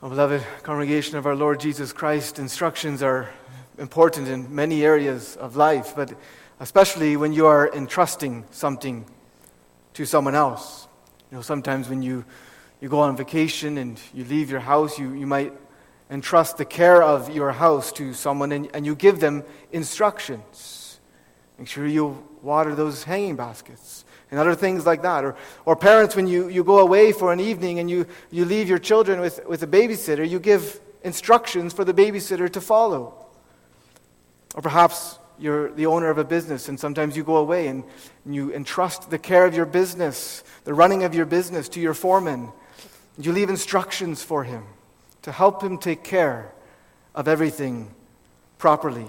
Oh, 0.00 0.08
beloved 0.08 0.44
congregation 0.62 1.16
of 1.18 1.26
our 1.26 1.34
Lord 1.34 1.58
Jesus 1.58 1.92
Christ, 1.92 2.38
instructions 2.38 3.02
are 3.02 3.28
important 3.78 4.28
in 4.28 4.54
many 4.54 4.84
areas 4.84 5.34
of 5.34 5.56
life, 5.56 5.94
but 5.96 6.14
especially 6.60 7.16
when 7.16 7.32
you 7.32 7.46
are 7.46 7.68
entrusting 7.74 8.44
something 8.52 9.04
to 9.94 10.06
someone 10.06 10.36
else. 10.36 10.86
You 11.32 11.38
know, 11.38 11.42
sometimes 11.42 11.88
when 11.88 12.02
you, 12.02 12.24
you 12.80 12.88
go 12.88 13.00
on 13.00 13.16
vacation 13.16 13.76
and 13.76 14.00
you 14.14 14.22
leave 14.22 14.52
your 14.52 14.60
house, 14.60 15.00
you, 15.00 15.14
you 15.14 15.26
might 15.26 15.52
entrust 16.12 16.58
the 16.58 16.64
care 16.64 17.02
of 17.02 17.34
your 17.34 17.50
house 17.50 17.90
to 17.94 18.14
someone 18.14 18.52
and, 18.52 18.70
and 18.74 18.86
you 18.86 18.94
give 18.94 19.18
them 19.18 19.42
instructions. 19.72 21.00
Make 21.58 21.66
sure 21.66 21.88
you 21.88 22.24
water 22.40 22.76
those 22.76 23.02
hanging 23.02 23.34
baskets 23.34 24.04
and 24.30 24.38
other 24.38 24.54
things 24.54 24.86
like 24.86 25.02
that. 25.02 25.24
Or, 25.24 25.36
or 25.64 25.76
parents, 25.76 26.14
when 26.16 26.26
you, 26.26 26.48
you 26.48 26.64
go 26.64 26.78
away 26.78 27.12
for 27.12 27.32
an 27.32 27.40
evening 27.40 27.78
and 27.78 27.90
you, 27.90 28.06
you 28.30 28.44
leave 28.44 28.68
your 28.68 28.78
children 28.78 29.20
with, 29.20 29.44
with 29.46 29.62
a 29.62 29.66
babysitter, 29.66 30.28
you 30.28 30.38
give 30.38 30.80
instructions 31.02 31.72
for 31.72 31.84
the 31.84 31.94
babysitter 31.94 32.50
to 32.52 32.60
follow. 32.60 33.14
Or 34.54 34.62
perhaps 34.62 35.18
you're 35.38 35.70
the 35.72 35.86
owner 35.86 36.10
of 36.10 36.18
a 36.18 36.24
business 36.24 36.68
and 36.68 36.78
sometimes 36.78 37.16
you 37.16 37.22
go 37.22 37.36
away 37.36 37.68
and, 37.68 37.84
and 38.24 38.34
you 38.34 38.52
entrust 38.52 39.10
the 39.10 39.18
care 39.18 39.46
of 39.46 39.54
your 39.54 39.66
business, 39.66 40.42
the 40.64 40.74
running 40.74 41.04
of 41.04 41.14
your 41.14 41.26
business 41.26 41.68
to 41.70 41.80
your 41.80 41.94
foreman. 41.94 42.50
You 43.18 43.32
leave 43.32 43.50
instructions 43.50 44.22
for 44.22 44.44
him 44.44 44.64
to 45.22 45.32
help 45.32 45.62
him 45.62 45.78
take 45.78 46.04
care 46.04 46.52
of 47.14 47.28
everything 47.28 47.94
properly. 48.58 49.08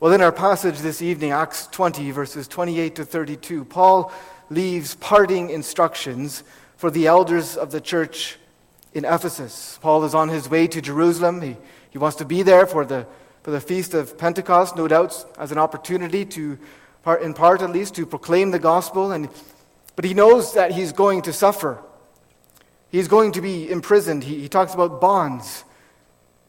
Well, 0.00 0.12
in 0.12 0.20
our 0.20 0.30
passage 0.30 0.78
this 0.78 1.02
evening, 1.02 1.32
Acts 1.32 1.66
20, 1.66 2.12
verses 2.12 2.46
28 2.46 2.94
to 2.94 3.04
32, 3.04 3.64
Paul 3.64 4.12
leaves 4.48 4.94
parting 4.94 5.50
instructions 5.50 6.44
for 6.76 6.88
the 6.88 7.08
elders 7.08 7.56
of 7.56 7.72
the 7.72 7.80
church 7.80 8.38
in 8.94 9.04
Ephesus. 9.04 9.76
Paul 9.82 10.04
is 10.04 10.14
on 10.14 10.28
his 10.28 10.48
way 10.48 10.68
to 10.68 10.80
Jerusalem. 10.80 11.42
He, 11.42 11.56
he 11.90 11.98
wants 11.98 12.16
to 12.18 12.24
be 12.24 12.44
there 12.44 12.64
for 12.64 12.84
the, 12.84 13.08
for 13.42 13.50
the 13.50 13.60
feast 13.60 13.92
of 13.92 14.16
Pentecost, 14.16 14.76
no 14.76 14.86
doubt, 14.86 15.26
as 15.36 15.50
an 15.50 15.58
opportunity 15.58 16.24
to, 16.26 16.56
in 17.20 17.34
part 17.34 17.60
at 17.60 17.70
least, 17.70 17.96
to 17.96 18.06
proclaim 18.06 18.52
the 18.52 18.60
gospel. 18.60 19.10
And, 19.10 19.28
but 19.96 20.04
he 20.04 20.14
knows 20.14 20.54
that 20.54 20.70
he's 20.70 20.92
going 20.92 21.22
to 21.22 21.32
suffer. 21.32 21.82
He's 22.92 23.08
going 23.08 23.32
to 23.32 23.40
be 23.40 23.68
imprisoned. 23.68 24.22
He, 24.22 24.42
he 24.42 24.48
talks 24.48 24.74
about 24.74 25.00
bonds. 25.00 25.64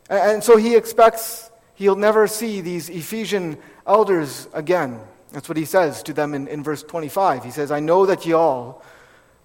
And, 0.07 0.33
and 0.33 0.43
so 0.43 0.55
he 0.55 0.75
expects 0.75 1.48
he'll 1.79 1.95
never 1.95 2.27
see 2.27 2.59
these 2.59 2.89
Ephesian 2.89 3.57
elders 3.87 4.49
again. 4.53 4.99
That's 5.31 5.47
what 5.47 5.57
he 5.57 5.63
says 5.63 6.03
to 6.03 6.13
them 6.13 6.33
in, 6.33 6.47
in 6.49 6.61
verse 6.61 6.83
25. 6.83 7.45
He 7.45 7.51
says, 7.51 7.71
I 7.71 7.79
know 7.79 8.05
that 8.05 8.25
ye 8.25 8.33
all, 8.33 8.83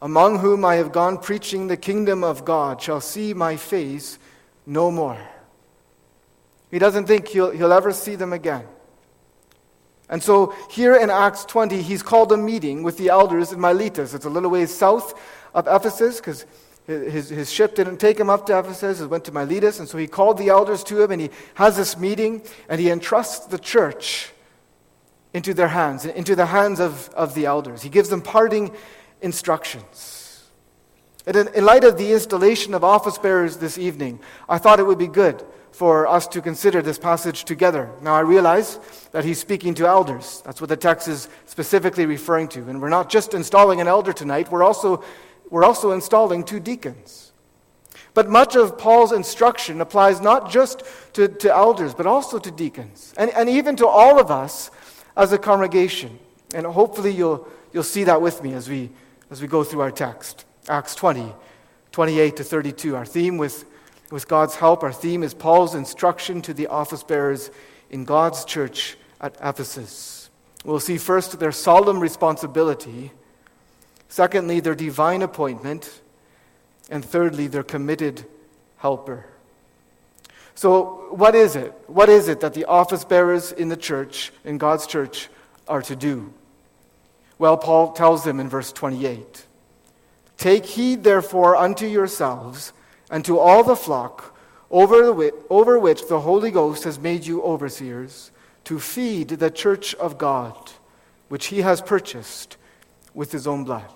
among 0.02 0.41
whom 0.41 0.64
I 0.64 0.74
have 0.74 0.91
gone 0.91 1.16
preaching 1.16 1.68
the 1.68 1.76
kingdom 1.76 2.24
of 2.24 2.44
God, 2.44 2.82
shall 2.82 3.00
see 3.00 3.34
my 3.34 3.56
face 3.56 4.18
no 4.66 4.91
more. 4.91 5.18
He 6.72 6.80
doesn't 6.80 7.06
think 7.06 7.28
he'll, 7.28 7.52
he'll 7.52 7.72
ever 7.72 7.92
see 7.92 8.16
them 8.16 8.32
again. 8.32 8.64
And 10.08 10.20
so 10.20 10.54
here 10.70 10.96
in 10.96 11.10
Acts 11.10 11.44
20, 11.44 11.82
he's 11.82 12.02
called 12.02 12.32
a 12.32 12.36
meeting 12.36 12.82
with 12.82 12.98
the 12.98 13.10
elders 13.10 13.52
in 13.52 13.60
Miletus. 13.60 14.12
It's 14.12 14.24
a 14.24 14.30
little 14.30 14.50
ways 14.50 14.74
south 14.74 15.14
of 15.54 15.69
Ephesus 15.69 16.16
because 16.16 16.46
his, 16.86 17.30
his 17.30 17.50
ship 17.50 17.74
didn't 17.74 17.96
take 17.96 18.20
him 18.20 18.28
up 18.28 18.46
to 18.46 18.58
Ephesus, 18.58 19.00
it 19.00 19.06
went 19.06 19.24
to 19.24 19.32
Miletus, 19.32 19.78
and 19.78 19.88
so 19.88 19.96
he 19.96 20.06
called 20.06 20.36
the 20.36 20.48
elders 20.48 20.84
to 20.84 21.02
him 21.02 21.10
and 21.10 21.20
he 21.20 21.30
has 21.54 21.76
this 21.76 21.96
meeting 21.96 22.42
and 22.68 22.80
he 22.80 22.91
entrusts 22.91 23.46
the 23.46 23.58
church 23.58 24.30
into 25.32 25.54
their 25.54 25.68
hands, 25.68 26.04
into 26.04 26.36
the 26.36 26.46
hands 26.46 26.80
of, 26.80 27.08
of 27.10 27.34
the 27.34 27.46
elders. 27.46 27.82
He 27.82 27.88
gives 27.88 28.08
them 28.08 28.20
parting 28.20 28.70
instructions. 29.22 30.44
And 31.26 31.36
in, 31.36 31.48
in 31.54 31.64
light 31.64 31.84
of 31.84 31.96
the 31.96 32.12
installation 32.12 32.74
of 32.74 32.84
office 32.84 33.19
bearers 33.19 33.56
this 33.56 33.78
evening, 33.78 34.20
I 34.48 34.58
thought 34.58 34.78
it 34.78 34.84
would 34.84 34.98
be 34.98 35.08
good 35.08 35.42
for 35.72 36.06
us 36.06 36.28
to 36.28 36.41
consider 36.41 36.82
this 36.82 36.98
passage 36.98 37.44
together. 37.44 37.91
Now, 38.00 38.14
I 38.14 38.20
realize 38.20 38.78
that 39.10 39.25
he's 39.25 39.41
speaking 39.41 39.75
to 39.75 39.86
elders. 39.86 40.41
That's 40.44 40.60
what 40.60 40.69
the 40.69 40.76
text 40.76 41.09
is 41.09 41.28
specifically 41.47 42.06
referring 42.06 42.47
to. 42.48 42.60
And 42.69 42.80
we're 42.80 42.91
not 42.91 43.10
just 43.10 43.34
installing 43.34 43.80
an 43.80 43.88
elder 43.88 44.12
tonight, 44.12 44.53
we're 44.53 44.62
also 44.62 45.03
we're 45.50 45.65
also 45.65 45.93
installing 45.93 46.44
two 46.44 46.60
deacons. 46.60 47.32
But 48.15 48.31
much 48.31 48.55
of 48.55 48.78
Paul's 48.78 49.12
instruction 49.12 49.81
applies 49.81 50.21
not 50.21 50.50
just 50.50 50.84
to, 51.15 51.27
to 51.27 51.53
elders, 51.53 51.94
but 51.94 52.06
also 52.06 52.38
to 52.38 52.50
deacons, 52.50 53.12
and, 53.16 53.31
and 53.31 53.49
even 53.49 53.77
to 53.77 53.87
all 53.87 54.21
of 54.21 54.31
us 54.31 54.71
as 55.16 55.33
a 55.33 55.38
congregation. 55.38 56.19
And 56.54 56.65
hopefully 56.65 57.12
you'll, 57.12 57.49
you'll 57.72 57.83
see 57.83 58.04
that 58.04 58.22
with 58.22 58.43
me 58.43 58.54
as 58.54 58.69
we, 58.69 58.91
as 59.31 59.43
we 59.43 59.49
go 59.49 59.65
through 59.65 59.81
our 59.81 59.91
text. 59.91 60.44
Acts 60.69 60.94
20, 60.94 61.33
28 61.91 62.37
to 62.37 62.44
32. 62.44 62.97
Our 62.97 63.04
theme, 63.04 63.37
with, 63.37 63.65
with 64.10 64.28
God's 64.28 64.54
help, 64.54 64.84
our 64.84 64.93
theme 64.93 65.25
is 65.25 65.34
Paul's 65.34 65.75
instruction 65.75 66.41
to 66.43 66.54
the 66.54 66.69
office 66.69 67.03
bearers 67.03 67.50
in 67.91 68.04
God's 68.04 68.44
church 68.44 68.97
at 69.21 69.37
Ephesus. 69.43 70.31
We'll 70.65 70.81
see 70.81 70.99
first 70.99 71.38
their 71.41 71.53
solemn 71.53 71.99
responsibility 72.00 73.10
Secondly, 74.14 74.60
their 74.60 74.76
divine 74.76 75.22
appointment. 75.22 76.00
And 76.88 77.04
thirdly, 77.04 77.48
their 77.48 77.64
committed 77.64 78.25
helper. 78.76 79.26
So, 80.54 81.08
what 81.10 81.34
is 81.34 81.56
it? 81.56 81.72
What 81.88 82.08
is 82.08 82.28
it 82.28 82.38
that 82.38 82.54
the 82.54 82.66
office 82.66 83.04
bearers 83.04 83.50
in 83.50 83.70
the 83.70 83.76
church, 83.76 84.32
in 84.44 84.56
God's 84.56 84.86
church, 84.86 85.28
are 85.66 85.82
to 85.82 85.97
do? 85.97 86.32
Well, 87.41 87.56
Paul 87.56 87.91
tells 87.91 88.22
them 88.22 88.38
in 88.38 88.48
verse 88.48 88.70
28 88.70 89.47
Take 90.36 90.64
heed, 90.64 91.03
therefore, 91.03 91.56
unto 91.56 91.84
yourselves 91.84 92.72
and 93.10 93.24
to 93.24 93.41
all 93.41 93.64
the 93.64 93.74
flock 93.74 94.38
over, 94.70 95.12
the, 95.12 95.34
over 95.50 95.76
which 95.76 96.06
the 96.06 96.20
Holy 96.20 96.53
Ghost 96.53 96.84
has 96.84 97.00
made 97.00 97.26
you 97.26 97.42
overseers, 97.42 98.30
to 98.62 98.78
feed 98.78 99.30
the 99.30 99.50
church 99.50 99.92
of 99.97 100.19
God, 100.19 100.70
which 101.28 101.47
he 101.47 101.62
has 101.62 101.80
purchased 101.80 102.56
with 103.12 103.32
his 103.32 103.48
own 103.48 103.64
blood 103.64 103.91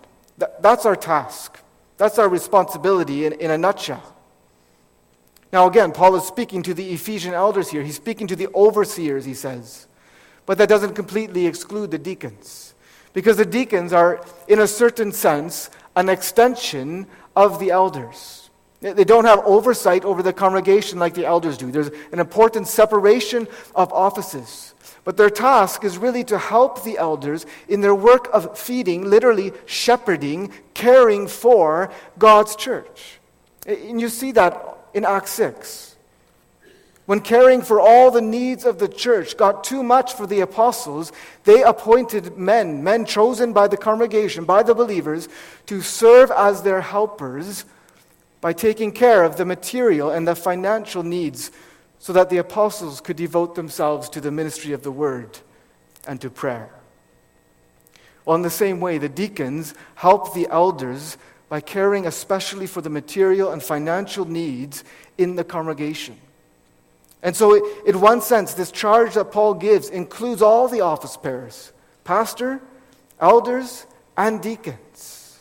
that's 0.60 0.87
our 0.87 0.97
task. 0.97 1.59
That's 1.97 2.19
our 2.19 2.28
responsibility 2.28 3.26
in, 3.26 3.32
in 3.34 3.50
a 3.50 3.59
nutshell. 3.59 4.15
Now, 5.53 5.66
again, 5.66 5.93
Paul 5.93 6.15
is 6.16 6.25
speaking 6.25 6.62
to 6.65 6.75
the 6.75 6.93
Ephesian 6.93 7.34
elders 7.34 7.71
here. 7.71 7.82
He's 7.82 7.97
speaking 7.97 8.26
to 8.28 8.37
the 8.37 8.49
overseers, 8.54 9.25
he 9.25 9.34
says. 9.34 9.87
But 10.47 10.59
that 10.59 10.69
doesn't 10.69 10.94
completely 10.94 11.47
exclude 11.47 11.91
the 11.91 11.99
deacons. 11.99 12.75
Because 13.12 13.37
the 13.37 13.47
deacons 13.47 13.93
are, 13.93 14.25
in 14.47 14.60
a 14.60 14.66
certain 14.66 15.12
sense, 15.12 15.71
an 15.97 16.09
extension 16.09 17.06
of 17.34 17.59
the 17.59 17.70
elders. 17.70 18.50
They 18.81 19.05
don't 19.05 19.25
have 19.25 19.41
oversight 19.41 20.05
over 20.05 20.22
the 20.22 20.32
congregation 20.32 20.99
like 20.99 21.15
the 21.15 21.26
elders 21.26 21.56
do. 21.56 21.70
There's 21.72 21.91
an 22.12 22.20
important 22.20 22.69
separation 22.69 23.49
of 23.75 23.93
offices. 23.93 24.75
But 25.08 25.16
their 25.16 25.30
task 25.30 25.84
is 25.84 25.96
really 25.96 26.22
to 26.24 26.36
help 26.36 26.84
the 26.84 26.98
elders 26.98 27.46
in 27.66 27.80
their 27.80 27.94
work 27.94 28.28
of 28.30 28.58
feeding, 28.58 29.08
literally 29.08 29.54
shepherding, 29.64 30.52
caring 30.74 31.28
for 31.28 31.91
God's 32.19 32.54
church. 32.54 33.19
And 33.66 33.98
you 33.98 34.10
see 34.10 34.32
that 34.32 34.76
in 34.92 35.06
Acts 35.06 35.30
6. 35.30 35.96
When 37.06 37.20
caring 37.20 37.62
for 37.62 37.80
all 37.80 38.10
the 38.10 38.20
needs 38.20 38.66
of 38.66 38.78
the 38.78 38.86
church 38.86 39.38
got 39.38 39.64
too 39.64 39.82
much 39.82 40.12
for 40.12 40.26
the 40.26 40.41
apostles, 40.41 41.10
they 41.44 41.62
appointed 41.62 42.36
men, 42.36 42.84
men 42.84 43.06
chosen 43.06 43.54
by 43.54 43.66
the 43.66 43.78
congregation, 43.78 44.44
by 44.44 44.62
the 44.62 44.75
believers, 44.75 45.26
to 45.69 45.80
serve 45.80 46.30
as 46.30 46.60
their 46.60 46.82
helpers 46.82 47.64
by 48.42 48.52
taking 48.52 48.92
care 48.92 49.25
of 49.25 49.38
the 49.38 49.46
material 49.46 50.10
and 50.10 50.28
the 50.28 50.36
financial 50.36 51.02
needs 51.02 51.50
so 51.98 52.12
that 52.12 52.31
the 52.31 52.38
apostles 52.38 53.00
could 53.00 53.16
devote 53.16 53.54
themselves 53.54 54.09
to 54.10 54.20
the 54.20 54.31
ministry 54.31 54.72
of 54.72 54.82
the 54.82 54.92
word 54.92 55.38
and 56.06 56.20
to 56.20 56.31
prayer. 56.31 56.70
Well, 58.25 58.36
in 58.36 58.42
the 58.42 58.50
same 58.50 58.81
way, 58.81 58.98
the 58.98 59.09
deacons 59.09 59.75
help 59.94 60.34
the 60.34 60.48
elders 60.50 61.17
by 61.49 61.61
caring 61.61 62.06
especially 62.06 62.67
for 62.67 62.81
the 62.81 62.90
material 62.90 63.52
and 63.52 63.62
financial 63.62 64.26
needs 64.26 64.84
in 65.17 65.37
the 65.37 65.44
congregation. 65.44 66.17
And 67.22 67.34
so, 67.34 67.55
in 67.84 68.00
one 68.00 68.20
sense, 68.20 68.55
this 68.55 68.70
charge 68.70 69.14
that 69.14 69.32
Paul 69.32 69.55
gives 69.55 69.88
includes 69.88 70.43
all 70.43 70.69
the 70.69 70.82
office 70.82 71.17
bearers 71.17 71.72
pastor, 72.05 72.61
elders, 73.20 73.87
and 74.17 74.40
deacons. 74.40 75.40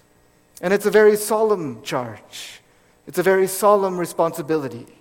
And 0.62 0.74
it's 0.74 0.86
a 0.86 0.92
very 0.92 1.16
solemn 1.16 1.82
charge, 1.84 2.62
it's 3.06 3.20
a 3.20 3.24
very 3.24 3.48
solemn 3.48 3.98
responsibility. 3.98 4.97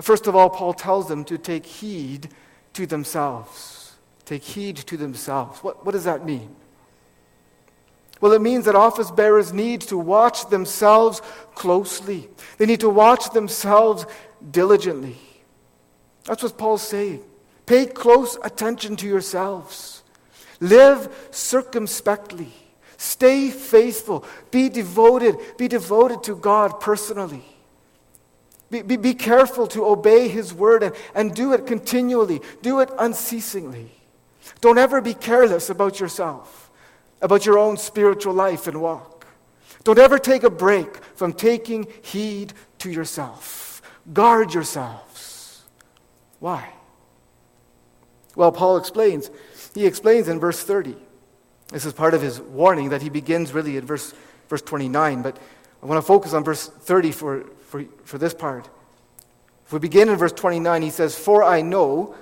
First 0.00 0.26
of 0.26 0.36
all, 0.36 0.50
Paul 0.50 0.72
tells 0.72 1.08
them 1.08 1.24
to 1.24 1.38
take 1.38 1.66
heed 1.66 2.28
to 2.74 2.86
themselves. 2.86 3.96
Take 4.24 4.42
heed 4.42 4.76
to 4.76 4.96
themselves. 4.96 5.62
What, 5.64 5.84
what 5.84 5.92
does 5.92 6.04
that 6.04 6.24
mean? 6.24 6.54
Well, 8.20 8.32
it 8.32 8.42
means 8.42 8.66
that 8.66 8.74
office 8.74 9.10
bearers 9.10 9.52
need 9.52 9.80
to 9.82 9.96
watch 9.96 10.48
themselves 10.50 11.22
closely. 11.54 12.28
They 12.58 12.66
need 12.66 12.80
to 12.80 12.90
watch 12.90 13.30
themselves 13.30 14.06
diligently. 14.50 15.16
That's 16.24 16.42
what 16.42 16.58
Paul's 16.58 16.82
saying. 16.82 17.24
Pay 17.66 17.86
close 17.86 18.38
attention 18.42 18.96
to 18.96 19.06
yourselves. 19.06 20.02
Live 20.60 21.28
circumspectly. 21.30 22.52
Stay 22.98 23.50
faithful. 23.50 24.24
Be 24.50 24.68
devoted. 24.68 25.36
Be 25.56 25.66
devoted 25.68 26.22
to 26.24 26.36
God 26.36 26.80
personally. 26.80 27.44
Be, 28.70 28.82
be, 28.82 28.96
be 28.96 29.14
careful 29.14 29.66
to 29.68 29.84
obey 29.84 30.28
His 30.28 30.54
word 30.54 30.82
and, 30.82 30.94
and 31.14 31.34
do 31.34 31.52
it 31.52 31.66
continually, 31.66 32.40
do 32.62 32.80
it 32.80 32.90
unceasingly. 32.98 33.90
Don't 34.60 34.78
ever 34.78 35.00
be 35.00 35.14
careless 35.14 35.70
about 35.70 36.00
yourself, 36.00 36.70
about 37.20 37.46
your 37.46 37.58
own 37.58 37.76
spiritual 37.76 38.34
life 38.34 38.66
and 38.66 38.80
walk. 38.80 39.26
Don't 39.84 39.98
ever 39.98 40.18
take 40.18 40.42
a 40.42 40.50
break 40.50 41.02
from 41.14 41.32
taking 41.32 41.86
heed 42.02 42.52
to 42.78 42.90
yourself. 42.90 43.82
Guard 44.12 44.52
yourselves. 44.52 45.62
Why? 46.38 46.72
Well, 48.36 48.52
Paul 48.52 48.76
explains. 48.76 49.30
He 49.74 49.86
explains 49.86 50.28
in 50.28 50.38
verse 50.38 50.62
30. 50.62 50.96
This 51.68 51.84
is 51.84 51.92
part 51.92 52.14
of 52.14 52.22
his 52.22 52.40
warning 52.40 52.88
that 52.90 53.02
he 53.02 53.08
begins 53.08 53.52
really 53.52 53.76
at 53.76 53.84
verse, 53.84 54.12
verse 54.48 54.62
29, 54.62 55.22
but 55.22 55.38
I 55.82 55.86
want 55.86 55.98
to 55.98 56.06
focus 56.06 56.32
on 56.34 56.44
verse 56.44 56.66
30 56.66 57.12
for, 57.12 57.44
for, 57.66 57.84
for 58.04 58.18
this 58.18 58.34
part. 58.34 58.68
If 59.66 59.72
we 59.72 59.78
begin 59.78 60.08
in 60.08 60.16
verse 60.16 60.32
29, 60.32 60.82
he 60.82 60.90
says, 60.90 61.16
For 61.16 61.42
I 61.42 61.62
know, 61.62 62.14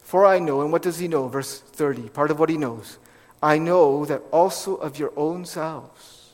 for 0.00 0.26
I 0.26 0.38
know, 0.38 0.62
and 0.62 0.72
what 0.72 0.82
does 0.82 0.98
he 0.98 1.08
know? 1.08 1.28
Verse 1.28 1.60
30, 1.60 2.08
part 2.08 2.30
of 2.30 2.38
what 2.38 2.48
he 2.48 2.56
knows. 2.56 2.98
I 3.42 3.58
know 3.58 4.04
that 4.06 4.22
also 4.30 4.76
of 4.76 4.98
your 4.98 5.12
own 5.16 5.44
selves, 5.44 6.30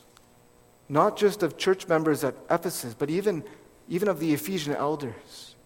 not 0.88 1.16
just 1.16 1.42
of 1.42 1.56
church 1.58 1.88
members 1.88 2.22
at 2.22 2.34
Ephesus, 2.50 2.94
but 2.94 3.10
even, 3.10 3.44
even 3.88 4.08
of 4.08 4.20
the 4.20 4.32
Ephesian 4.32 4.74
elders, 4.74 5.56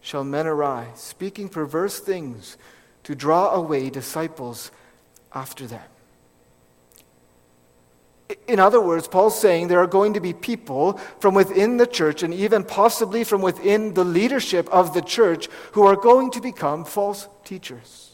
shall 0.00 0.24
men 0.24 0.46
arise, 0.46 1.00
speaking 1.00 1.48
perverse 1.48 1.98
things 1.98 2.56
to 3.04 3.14
draw 3.14 3.54
away 3.54 3.90
disciples 3.90 4.70
after 5.34 5.66
them. 5.66 5.91
In 8.46 8.58
other 8.58 8.80
words, 8.80 9.08
Paul's 9.08 9.38
saying 9.38 9.68
there 9.68 9.80
are 9.80 9.86
going 9.86 10.14
to 10.14 10.20
be 10.20 10.32
people 10.32 10.94
from 11.20 11.34
within 11.34 11.76
the 11.76 11.86
church 11.86 12.22
and 12.22 12.32
even 12.32 12.64
possibly 12.64 13.24
from 13.24 13.42
within 13.42 13.94
the 13.94 14.04
leadership 14.04 14.68
of 14.70 14.94
the 14.94 15.02
church 15.02 15.48
who 15.72 15.86
are 15.86 15.96
going 15.96 16.30
to 16.32 16.40
become 16.40 16.84
false 16.84 17.28
teachers. 17.44 18.12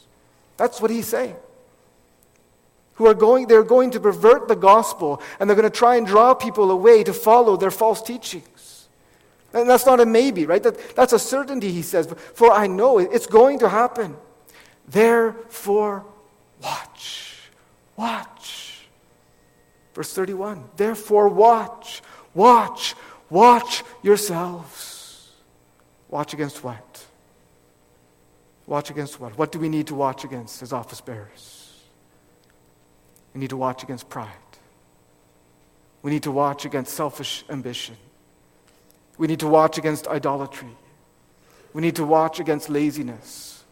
That's 0.56 0.80
what 0.80 0.90
he's 0.90 1.06
saying. 1.06 1.36
Who 2.94 3.06
are 3.06 3.14
going, 3.14 3.46
they're 3.46 3.62
going 3.62 3.92
to 3.92 4.00
pervert 4.00 4.48
the 4.48 4.56
gospel 4.56 5.22
and 5.38 5.48
they're 5.48 5.56
going 5.56 5.70
to 5.70 5.76
try 5.76 5.96
and 5.96 6.06
draw 6.06 6.34
people 6.34 6.70
away 6.70 7.04
to 7.04 7.12
follow 7.12 7.56
their 7.56 7.70
false 7.70 8.02
teachings. 8.02 8.88
And 9.52 9.68
that's 9.68 9.86
not 9.86 10.00
a 10.00 10.06
maybe, 10.06 10.46
right? 10.46 10.62
That, 10.62 10.96
that's 10.96 11.12
a 11.12 11.18
certainty, 11.18 11.72
he 11.72 11.82
says. 11.82 12.12
For 12.34 12.52
I 12.52 12.66
know 12.66 12.98
it, 12.98 13.10
it's 13.12 13.26
going 13.26 13.60
to 13.60 13.68
happen. 13.68 14.16
Therefore, 14.86 16.04
watch. 16.62 17.36
Watch. 17.96 18.67
Verse 19.98 20.12
31 20.12 20.62
Therefore, 20.76 21.28
watch, 21.28 22.02
watch, 22.32 22.94
watch 23.30 23.82
yourselves. 24.00 25.32
Watch 26.08 26.34
against 26.34 26.62
what? 26.62 27.04
Watch 28.68 28.90
against 28.90 29.18
what? 29.18 29.36
What 29.36 29.50
do 29.50 29.58
we 29.58 29.68
need 29.68 29.88
to 29.88 29.96
watch 29.96 30.22
against 30.22 30.62
as 30.62 30.72
office 30.72 31.00
bearers? 31.00 31.82
We 33.34 33.40
need 33.40 33.50
to 33.50 33.56
watch 33.56 33.82
against 33.82 34.08
pride. 34.08 34.30
We 36.02 36.12
need 36.12 36.22
to 36.22 36.30
watch 36.30 36.64
against 36.64 36.94
selfish 36.94 37.44
ambition. 37.50 37.96
We 39.16 39.26
need 39.26 39.40
to 39.40 39.48
watch 39.48 39.78
against 39.78 40.06
idolatry. 40.06 40.76
We 41.72 41.82
need 41.82 41.96
to 41.96 42.04
watch 42.04 42.38
against 42.38 42.70
laziness. 42.70 43.64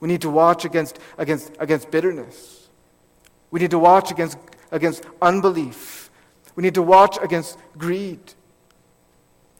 We 0.00 0.08
need 0.08 0.22
to 0.22 0.30
watch 0.30 0.64
against, 0.64 0.98
against, 1.16 1.52
against 1.60 1.88
bitterness. 1.92 2.68
We 3.52 3.60
need 3.60 3.70
to 3.70 3.78
watch 3.78 4.10
against, 4.10 4.38
against 4.70 5.04
unbelief. 5.22 6.10
We 6.56 6.62
need 6.62 6.74
to 6.74 6.82
watch 6.82 7.18
against 7.22 7.58
greed. 7.76 8.20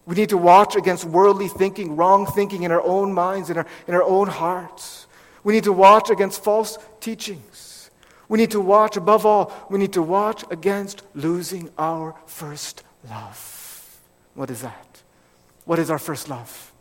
We 0.05 0.15
need 0.15 0.31
to 0.31 0.39
watch 0.39 0.75
against 0.75 1.05
worldly 1.05 1.49
thinking, 1.49 1.95
wrong 1.95 2.27
thinking 2.27 2.63
in 2.63 2.73
our 2.73 2.83
own 2.83 3.13
minds, 3.13 3.51
in 3.51 3.59
our, 3.59 3.67
in 3.87 3.95
our 3.95 4.03
own 4.03 4.29
hearts. 4.29 5.07
We 5.45 5.53
need 5.53 5.65
to 5.65 5.73
watch 5.73 6.11
against 6.11 6.43
false 6.43 6.79
teachings. 6.99 7.91
We 8.29 8.39
need 8.39 8.51
to 8.51 8.61
watch, 8.61 8.97
above 8.97 9.25
all, 9.25 9.53
we 9.71 9.79
need 9.79 9.93
to 9.93 10.03
watch 10.03 10.45
against 10.51 11.03
losing 11.15 11.71
our 11.79 12.15
first 12.27 12.83
love. 13.09 13.99
What 14.35 14.51
is 14.51 14.63
that? 14.63 15.03
What 15.65 15.79
is 15.79 15.91
our 15.91 15.99
first 15.99 16.29
love? 16.29 16.73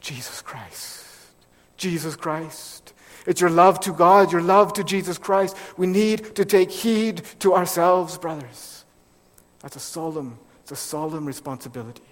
Jesus 0.00 0.42
Christ. 0.42 1.06
Jesus 1.76 2.14
Christ. 2.14 2.83
It's 3.26 3.40
your 3.40 3.50
love 3.50 3.80
to 3.80 3.92
God, 3.92 4.32
your 4.32 4.42
love 4.42 4.72
to 4.74 4.84
Jesus 4.84 5.18
Christ. 5.18 5.56
We 5.76 5.86
need 5.86 6.36
to 6.36 6.44
take 6.44 6.70
heed 6.70 7.22
to 7.40 7.54
ourselves, 7.54 8.18
brothers. 8.18 8.84
That's 9.60 9.76
a 9.76 9.80
solemn, 9.80 10.38
it's 10.62 10.72
a 10.72 10.76
solemn 10.76 11.24
responsibility. 11.24 12.02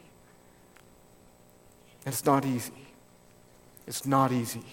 And 2.05 2.13
it's 2.13 2.25
not 2.25 2.45
easy. 2.45 2.73
It's 3.87 4.07
not 4.07 4.33
easy. 4.33 4.65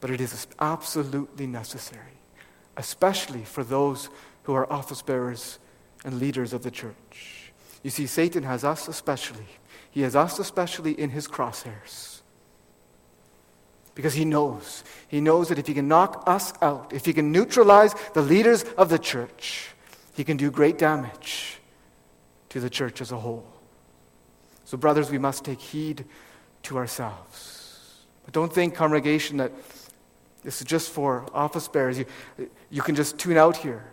But 0.00 0.10
it 0.10 0.20
is 0.20 0.46
absolutely 0.60 1.46
necessary, 1.46 2.18
especially 2.76 3.44
for 3.44 3.64
those 3.64 4.10
who 4.42 4.54
are 4.54 4.70
office 4.70 5.00
bearers 5.00 5.58
and 6.04 6.20
leaders 6.20 6.52
of 6.52 6.62
the 6.62 6.70
church. 6.70 7.52
You 7.82 7.90
see, 7.90 8.06
Satan 8.06 8.42
has 8.42 8.64
us 8.64 8.88
especially. 8.88 9.46
He 9.90 10.02
has 10.02 10.14
us 10.14 10.38
especially 10.38 10.92
in 10.92 11.10
his 11.10 11.26
crosshairs. 11.26 12.13
Because 13.94 14.14
he 14.14 14.24
knows. 14.24 14.82
He 15.06 15.20
knows 15.20 15.48
that 15.48 15.58
if 15.58 15.66
he 15.66 15.74
can 15.74 15.86
knock 15.86 16.24
us 16.26 16.52
out, 16.60 16.92
if 16.92 17.04
he 17.04 17.12
can 17.12 17.30
neutralize 17.30 17.94
the 18.12 18.22
leaders 18.22 18.64
of 18.76 18.88
the 18.88 18.98
church, 18.98 19.68
he 20.14 20.24
can 20.24 20.36
do 20.36 20.50
great 20.50 20.78
damage 20.78 21.60
to 22.48 22.60
the 22.60 22.70
church 22.70 23.00
as 23.00 23.12
a 23.12 23.16
whole. 23.16 23.46
So, 24.64 24.76
brothers, 24.76 25.10
we 25.10 25.18
must 25.18 25.44
take 25.44 25.60
heed 25.60 26.04
to 26.64 26.78
ourselves. 26.78 28.04
But 28.24 28.34
don't 28.34 28.52
think, 28.52 28.74
congregation, 28.74 29.36
that 29.36 29.52
this 30.42 30.60
is 30.60 30.66
just 30.66 30.90
for 30.90 31.26
office 31.32 31.68
bearers. 31.68 31.98
You, 31.98 32.06
you 32.70 32.82
can 32.82 32.94
just 32.94 33.18
tune 33.18 33.36
out 33.36 33.56
here. 33.56 33.84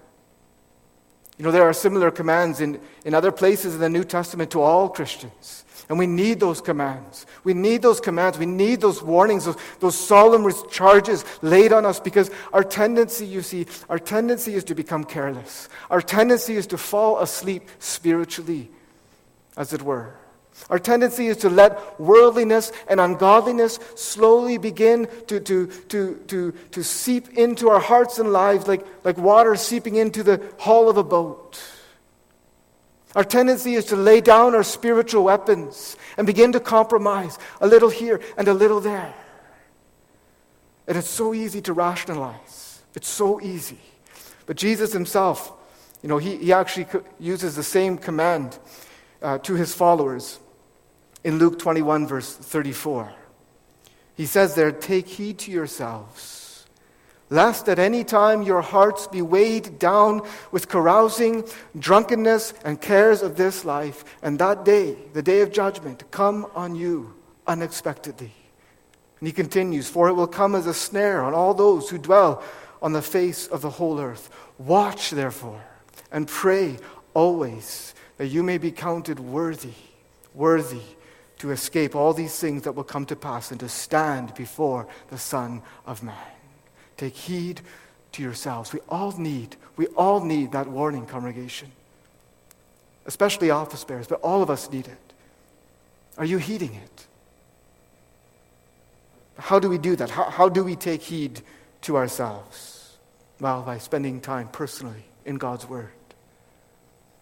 You 1.42 1.46
know, 1.46 1.52
there 1.52 1.64
are 1.64 1.74
similar 1.74 2.12
commands 2.12 2.62
in, 2.62 2.80
in 3.04 3.16
other 3.16 3.32
places 3.32 3.74
in 3.74 3.80
the 3.80 3.90
New 3.90 4.04
Testament 4.04 4.52
to 4.52 4.62
all 4.62 4.88
Christians. 4.88 5.66
And 5.90 5.98
we 5.98 6.06
need 6.06 6.40
those 6.40 6.62
commands. 6.62 7.26
We 7.44 7.56
need 7.56 7.82
those 7.82 8.00
commands. 8.00 8.38
We 8.38 8.46
need 8.46 8.80
those 8.80 9.02
warnings, 9.02 9.46
those, 9.46 9.58
those 9.80 9.98
solemn 9.98 10.48
charges 10.70 11.26
laid 11.42 11.74
on 11.74 11.84
us 11.84 12.00
because 12.00 12.30
our 12.54 12.64
tendency, 12.64 13.26
you 13.26 13.42
see, 13.42 13.66
our 13.90 13.98
tendency 13.98 14.54
is 14.54 14.64
to 14.66 14.76
become 14.76 15.04
careless. 15.04 15.68
Our 15.90 16.00
tendency 16.00 16.58
is 16.58 16.68
to 16.68 16.78
fall 16.78 17.18
asleep 17.18 17.68
spiritually, 17.80 18.70
as 19.58 19.74
it 19.74 19.82
were. 19.82 20.14
Our 20.70 20.80
tendency 20.80 21.28
is 21.28 21.38
to 21.38 21.50
let 21.50 22.00
worldliness 22.00 22.72
and 22.88 23.00
ungodliness 23.00 23.80
slowly 23.96 24.58
begin 24.58 25.08
to, 25.28 25.40
to, 25.40 25.68
to, 25.68 26.16
to, 26.28 26.52
to 26.72 26.84
seep 26.84 27.30
into 27.38 27.70
our 27.70 27.80
hearts 27.80 28.20
and 28.20 28.32
lives 28.32 28.68
like, 28.68 28.86
like 29.04 29.18
water 29.18 29.56
seeping 29.56 29.96
into 29.96 30.24
the 30.24 30.42
hull 30.60 30.90
of 30.90 30.98
a 30.98 31.04
boat. 31.04 31.62
Our 33.16 33.24
tendency 33.24 33.76
is 33.76 33.86
to 33.86 33.96
lay 33.96 34.22
down 34.22 34.56
our 34.56 34.64
spiritual 34.64 35.26
weapons 35.26 35.98
and 36.18 36.26
begin 36.26 36.54
to 36.54 36.60
compromise 36.60 37.38
a 37.60 37.68
little 37.68 37.90
here 37.90 38.22
and 38.38 38.48
a 38.48 38.54
little 38.54 38.80
there. 38.80 39.14
And 40.88 40.98
it's 40.98 41.10
so 41.10 41.34
easy 41.34 41.62
to 41.64 41.74
rationalize. 41.74 42.82
It's 42.96 43.10
so 43.10 43.42
easy. 43.42 43.80
But 44.46 44.56
Jesus 44.56 44.94
himself, 44.94 45.52
you 46.02 46.10
know, 46.10 46.18
he, 46.18 46.38
he 46.38 46.54
actually 46.54 46.88
uses 47.20 47.56
the 47.56 47.64
same 47.64 47.98
command 47.98 48.58
uh, 49.22 49.38
to 49.40 49.56
his 49.56 49.74
followers 49.74 50.40
in 51.24 51.38
Luke 51.38 51.60
21, 51.60 52.08
verse 52.08 52.36
34. 52.36 53.14
He 54.16 54.26
says 54.26 54.56
there, 54.56 54.72
Take 54.72 55.08
heed 55.08 55.40
to 55.40 55.52
yourselves 55.52 56.42
lest 57.32 57.70
at 57.70 57.80
any 57.80 58.04
time 58.04 58.44
your 58.44 58.62
hearts 58.62 59.08
be 59.08 59.22
weighed 59.22 59.80
down 59.80 60.22
with 60.52 60.68
carousing, 60.68 61.44
drunkenness, 61.80 62.54
and 62.66 62.80
cares 62.80 63.24
of 63.24 63.38
this 63.38 63.66
life, 63.66 64.04
and 64.22 64.38
that 64.38 64.66
day, 64.66 64.96
the 65.14 65.24
day 65.24 65.40
of 65.42 65.52
judgment, 65.52 66.04
come 66.12 66.46
on 66.54 66.76
you 66.76 67.16
unexpectedly. 67.48 68.34
And 69.20 69.28
he 69.28 69.32
continues, 69.32 69.88
For 69.88 70.10
it 70.10 70.14
will 70.14 70.28
come 70.28 70.56
as 70.56 70.68
a 70.68 70.74
snare 70.74 71.24
on 71.24 71.34
all 71.34 71.54
those 71.54 71.90
who 71.90 71.98
dwell 71.98 72.44
on 72.82 72.92
the 72.92 73.02
face 73.02 73.48
of 73.48 73.62
the 73.62 73.70
whole 73.70 74.00
earth. 74.00 74.30
Watch, 74.58 75.12
therefore, 75.12 75.64
and 76.12 76.28
pray 76.28 76.78
always 77.14 77.96
that 78.18 78.28
you 78.28 78.44
may 78.44 78.58
be 78.58 78.72
counted 78.72 79.20
worthy, 79.22 79.74
worthy 80.34 80.82
to 81.42 81.50
escape 81.50 81.96
all 81.96 82.14
these 82.14 82.40
things 82.40 82.62
that 82.62 82.74
will 82.74 82.84
come 82.84 83.04
to 83.04 83.16
pass 83.16 83.50
and 83.50 83.60
to 83.60 83.68
stand 83.68 84.32
before 84.36 84.88
the 85.10 85.18
Son 85.18 85.60
of 85.88 86.04
Man. 86.04 86.16
Take 86.98 87.16
heed 87.16 87.62
to 88.12 88.22
yourselves. 88.22 88.72
We 88.72 88.80
all 88.88 89.12
need, 89.18 89.56
we 89.76 89.88
all 89.88 90.24
need 90.24 90.52
that 90.52 90.68
warning, 90.68 91.08
congregation. 91.08 91.72
Especially 93.08 93.50
office 93.50 93.84
bearers, 93.84 94.06
but 94.06 94.22
all 94.22 94.44
of 94.44 94.52
us 94.52 94.72
need 94.72 94.88
it. 94.88 95.14
Are 96.16 96.26
you 96.26 96.38
heeding 96.38 96.76
it? 96.76 97.08
How 99.40 99.58
do 99.58 99.68
we 99.68 99.80
do 99.80 99.96
that? 99.96 100.12
How, 100.12 100.30
how 100.30 100.48
do 100.48 100.64
we 100.64 100.76
take 100.76 101.02
heed 101.02 101.42
to 101.82 101.98
ourselves? 101.98 103.00
Well, 103.40 103.64
by 103.64 103.80
spending 103.80 104.22
time 104.22 104.48
personally 104.50 105.06
in 105.26 105.38
God's 105.38 105.68
Word, 105.68 105.90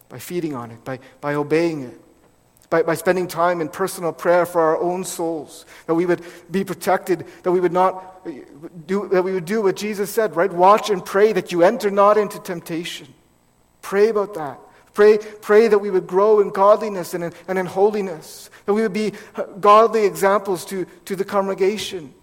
by 0.09 0.19
feeding 0.19 0.55
on 0.55 0.71
it, 0.71 0.83
by, 0.83 0.99
by 1.21 1.35
obeying 1.35 1.83
it, 1.83 2.01
by, 2.69 2.83
by 2.83 2.93
spending 2.93 3.27
time 3.27 3.61
in 3.61 3.69
personal 3.69 4.13
prayer 4.13 4.45
for 4.45 4.61
our 4.61 4.77
own 4.77 5.03
souls, 5.03 5.65
that 5.87 5.95
we 5.95 6.05
would 6.05 6.21
be 6.51 6.63
protected, 6.63 7.25
that 7.43 7.51
we 7.51 7.59
would 7.59 7.73
not 7.73 8.25
do, 8.87 9.07
that 9.09 9.23
we 9.23 9.33
would 9.33 9.45
do 9.45 9.61
what 9.61 9.75
Jesus 9.75 10.11
said, 10.11 10.35
right? 10.35 10.51
Watch 10.51 10.89
and 10.89 11.03
pray 11.03 11.33
that 11.33 11.51
you 11.51 11.63
enter 11.63 11.89
not 11.89 12.17
into 12.17 12.39
temptation. 12.39 13.07
Pray 13.81 14.09
about 14.09 14.35
that. 14.35 14.59
Pray, 14.93 15.17
pray 15.17 15.67
that 15.67 15.79
we 15.79 15.89
would 15.89 16.07
grow 16.07 16.41
in 16.41 16.49
godliness 16.49 17.13
and 17.13 17.23
in, 17.23 17.33
and 17.47 17.57
in 17.57 17.65
holiness, 17.65 18.49
that 18.65 18.73
we 18.73 18.81
would 18.81 18.93
be 18.93 19.13
godly 19.59 20.05
examples 20.05 20.65
to, 20.65 20.85
to 21.05 21.15
the 21.15 21.25
congregation. 21.25 22.13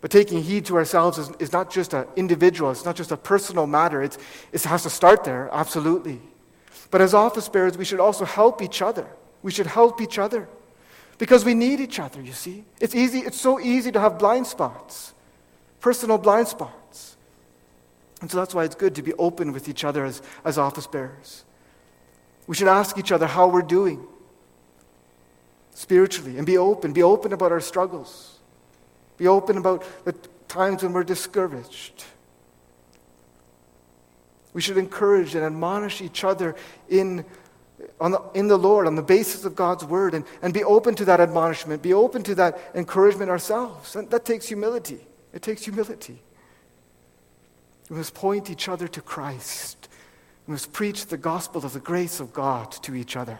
But 0.00 0.10
taking 0.10 0.42
heed 0.42 0.66
to 0.66 0.76
ourselves 0.76 1.18
is, 1.18 1.30
is 1.38 1.52
not 1.52 1.70
just 1.70 1.92
an 1.92 2.06
individual, 2.16 2.70
it's 2.70 2.84
not 2.84 2.96
just 2.96 3.12
a 3.12 3.16
personal 3.16 3.66
matter. 3.66 4.02
It's, 4.02 4.16
it 4.52 4.62
has 4.62 4.84
to 4.84 4.90
start 4.90 5.24
there, 5.24 5.50
absolutely. 5.52 6.20
But 6.90 7.00
as 7.00 7.14
office 7.14 7.48
bearers, 7.48 7.78
we 7.78 7.84
should 7.84 8.00
also 8.00 8.24
help 8.24 8.62
each 8.62 8.82
other. 8.82 9.06
We 9.42 9.50
should 9.50 9.66
help 9.66 10.00
each 10.00 10.18
other 10.18 10.48
because 11.18 11.44
we 11.44 11.54
need 11.54 11.80
each 11.80 12.00
other, 12.00 12.20
you 12.20 12.32
see. 12.32 12.64
It's 12.80 12.94
easy, 12.94 13.20
it's 13.20 13.40
so 13.40 13.60
easy 13.60 13.92
to 13.92 14.00
have 14.00 14.18
blind 14.18 14.46
spots, 14.46 15.14
personal 15.80 16.18
blind 16.18 16.48
spots. 16.48 17.16
And 18.20 18.30
so 18.30 18.36
that's 18.36 18.54
why 18.54 18.64
it's 18.64 18.74
good 18.74 18.94
to 18.96 19.02
be 19.02 19.14
open 19.14 19.52
with 19.52 19.68
each 19.68 19.84
other 19.84 20.04
as, 20.04 20.20
as 20.44 20.58
office 20.58 20.86
bearers. 20.86 21.44
We 22.46 22.54
should 22.54 22.68
ask 22.68 22.98
each 22.98 23.12
other 23.12 23.26
how 23.26 23.48
we're 23.48 23.62
doing 23.62 24.06
spiritually 25.72 26.36
and 26.36 26.46
be 26.46 26.58
open, 26.58 26.92
be 26.92 27.02
open 27.02 27.32
about 27.32 27.52
our 27.52 27.60
struggles. 27.60 28.38
Be 29.16 29.28
open 29.28 29.58
about 29.58 29.84
the 30.04 30.12
times 30.48 30.82
when 30.82 30.92
we're 30.92 31.04
discouraged. 31.04 32.04
We 34.52 34.60
should 34.60 34.78
encourage 34.78 35.34
and 35.34 35.44
admonish 35.44 36.00
each 36.00 36.24
other 36.24 36.56
in, 36.88 37.24
the, 38.00 38.22
in 38.34 38.48
the 38.48 38.56
Lord 38.56 38.86
on 38.86 38.96
the 38.96 39.02
basis 39.02 39.44
of 39.44 39.54
God's 39.54 39.84
word 39.84 40.14
and, 40.14 40.24
and 40.42 40.52
be 40.52 40.64
open 40.64 40.94
to 40.96 41.04
that 41.04 41.20
admonishment, 41.20 41.82
be 41.82 41.94
open 41.94 42.22
to 42.24 42.34
that 42.36 42.58
encouragement 42.74 43.30
ourselves. 43.30 43.94
And 43.94 44.10
that 44.10 44.24
takes 44.24 44.48
humility. 44.48 45.06
It 45.32 45.42
takes 45.42 45.64
humility. 45.64 46.20
We 47.88 47.96
must 47.96 48.14
point 48.14 48.50
each 48.50 48.68
other 48.68 48.88
to 48.88 49.00
Christ. 49.00 49.88
We 50.46 50.52
must 50.52 50.72
preach 50.72 51.06
the 51.06 51.16
gospel 51.16 51.64
of 51.64 51.72
the 51.72 51.80
grace 51.80 52.18
of 52.18 52.32
God 52.32 52.72
to 52.82 52.94
each 52.94 53.16
other. 53.16 53.38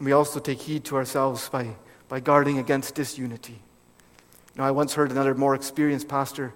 We 0.00 0.12
also 0.12 0.40
take 0.40 0.60
heed 0.60 0.84
to 0.84 0.96
ourselves 0.96 1.48
by, 1.48 1.76
by 2.08 2.20
guarding 2.20 2.58
against 2.58 2.94
disunity. 2.94 3.60
Now, 4.56 4.64
I 4.64 4.70
once 4.70 4.94
heard 4.94 5.10
another 5.10 5.34
more 5.34 5.54
experienced 5.54 6.08
pastor 6.08 6.52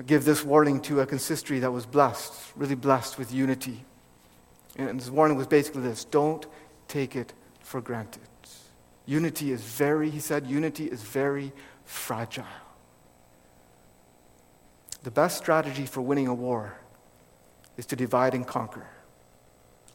give 0.00 0.24
this 0.24 0.42
warning 0.42 0.80
to 0.82 1.00
a 1.00 1.06
consistory 1.06 1.58
that 1.58 1.70
was 1.70 1.84
blessed, 1.84 2.32
really 2.56 2.74
blessed 2.74 3.18
with 3.18 3.32
unity. 3.32 3.84
And 4.76 4.98
his 4.98 5.10
warning 5.10 5.36
was 5.36 5.46
basically 5.46 5.82
this 5.82 6.04
don't 6.04 6.46
take 6.88 7.14
it 7.14 7.32
for 7.60 7.80
granted. 7.80 8.22
Unity 9.04 9.52
is 9.52 9.62
very, 9.62 10.10
he 10.10 10.20
said, 10.20 10.46
unity 10.46 10.86
is 10.86 11.02
very 11.02 11.52
fragile. 11.84 12.44
The 15.02 15.10
best 15.10 15.36
strategy 15.38 15.86
for 15.86 16.00
winning 16.00 16.28
a 16.28 16.34
war 16.34 16.76
is 17.76 17.86
to 17.86 17.96
divide 17.96 18.34
and 18.34 18.46
conquer. 18.46 18.86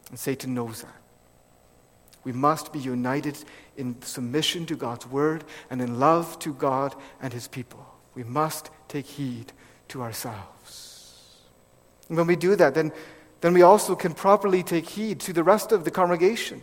And 0.09 0.19
Satan 0.19 0.53
knows 0.53 0.81
that. 0.81 1.01
We 2.23 2.33
must 2.33 2.73
be 2.73 2.79
united 2.79 3.37
in 3.77 4.01
submission 4.01 4.65
to 4.65 4.75
God's 4.75 5.07
word 5.07 5.45
and 5.69 5.81
in 5.81 5.99
love 5.99 6.37
to 6.39 6.53
God 6.53 6.93
and 7.21 7.31
his 7.31 7.47
people. 7.47 7.85
We 8.15 8.23
must 8.23 8.69
take 8.89 9.05
heed 9.05 9.53
to 9.89 10.01
ourselves. 10.01 11.37
And 12.09 12.17
when 12.17 12.27
we 12.27 12.35
do 12.35 12.55
that, 12.55 12.73
then, 12.73 12.91
then 13.41 13.53
we 13.53 13.61
also 13.61 13.95
can 13.95 14.13
properly 14.13 14.63
take 14.63 14.87
heed 14.87 15.19
to 15.21 15.33
the 15.33 15.43
rest 15.43 15.71
of 15.71 15.83
the 15.83 15.91
congregation. 15.91 16.61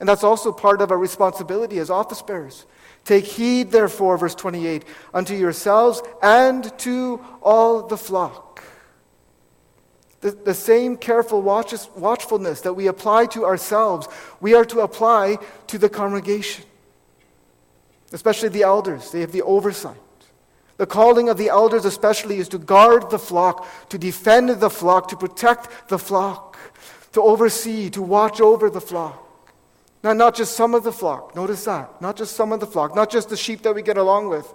And 0.00 0.08
that's 0.08 0.24
also 0.24 0.52
part 0.52 0.82
of 0.82 0.90
our 0.90 0.98
responsibility 0.98 1.78
as 1.78 1.90
office 1.90 2.22
bearers. 2.22 2.66
Take 3.04 3.24
heed, 3.24 3.70
therefore, 3.70 4.16
verse 4.16 4.34
28, 4.34 4.84
unto 5.12 5.34
yourselves 5.34 6.02
and 6.22 6.76
to 6.80 7.24
all 7.42 7.86
the 7.86 7.96
flock. 7.96 8.64
The, 10.22 10.30
the 10.30 10.54
same 10.54 10.96
careful 10.96 11.42
watch, 11.42 11.74
watchfulness 11.94 12.62
that 12.62 12.72
we 12.72 12.86
apply 12.86 13.26
to 13.26 13.44
ourselves, 13.44 14.08
we 14.40 14.54
are 14.54 14.64
to 14.66 14.80
apply 14.80 15.36
to 15.66 15.76
the 15.76 15.90
congregation, 15.90 16.64
especially 18.12 18.48
the 18.48 18.62
elders. 18.62 19.10
They 19.10 19.20
have 19.20 19.32
the 19.32 19.42
oversight. 19.42 19.98
The 20.76 20.86
calling 20.86 21.28
of 21.28 21.38
the 21.38 21.48
elders, 21.48 21.84
especially, 21.84 22.38
is 22.38 22.48
to 22.48 22.58
guard 22.58 23.10
the 23.10 23.18
flock, 23.18 23.66
to 23.90 23.98
defend 23.98 24.48
the 24.48 24.70
flock, 24.70 25.08
to 25.08 25.16
protect 25.16 25.88
the 25.88 25.98
flock, 25.98 26.58
to 27.12 27.22
oversee, 27.22 27.90
to 27.90 28.02
watch 28.02 28.40
over 28.40 28.68
the 28.68 28.80
flock. 28.80 29.20
Now, 30.02 30.12
not 30.12 30.34
just 30.34 30.56
some 30.56 30.74
of 30.74 30.82
the 30.84 30.92
flock, 30.92 31.34
notice 31.34 31.64
that. 31.64 32.02
Not 32.02 32.16
just 32.16 32.36
some 32.36 32.52
of 32.52 32.60
the 32.60 32.66
flock, 32.66 32.94
not 32.94 33.10
just 33.10 33.28
the 33.28 33.36
sheep 33.36 33.62
that 33.62 33.74
we 33.74 33.82
get 33.82 33.96
along 33.96 34.28
with, 34.28 34.52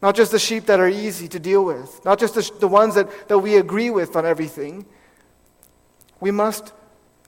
not 0.00 0.16
just 0.16 0.32
the 0.32 0.38
sheep 0.38 0.66
that 0.66 0.80
are 0.80 0.88
easy 0.88 1.28
to 1.28 1.38
deal 1.38 1.64
with, 1.64 2.04
not 2.04 2.18
just 2.18 2.34
the, 2.34 2.50
the 2.58 2.68
ones 2.68 2.94
that, 2.94 3.28
that 3.28 3.38
we 3.38 3.56
agree 3.56 3.90
with 3.90 4.16
on 4.16 4.24
everything. 4.24 4.86
We 6.18 6.30
must, 6.30 6.72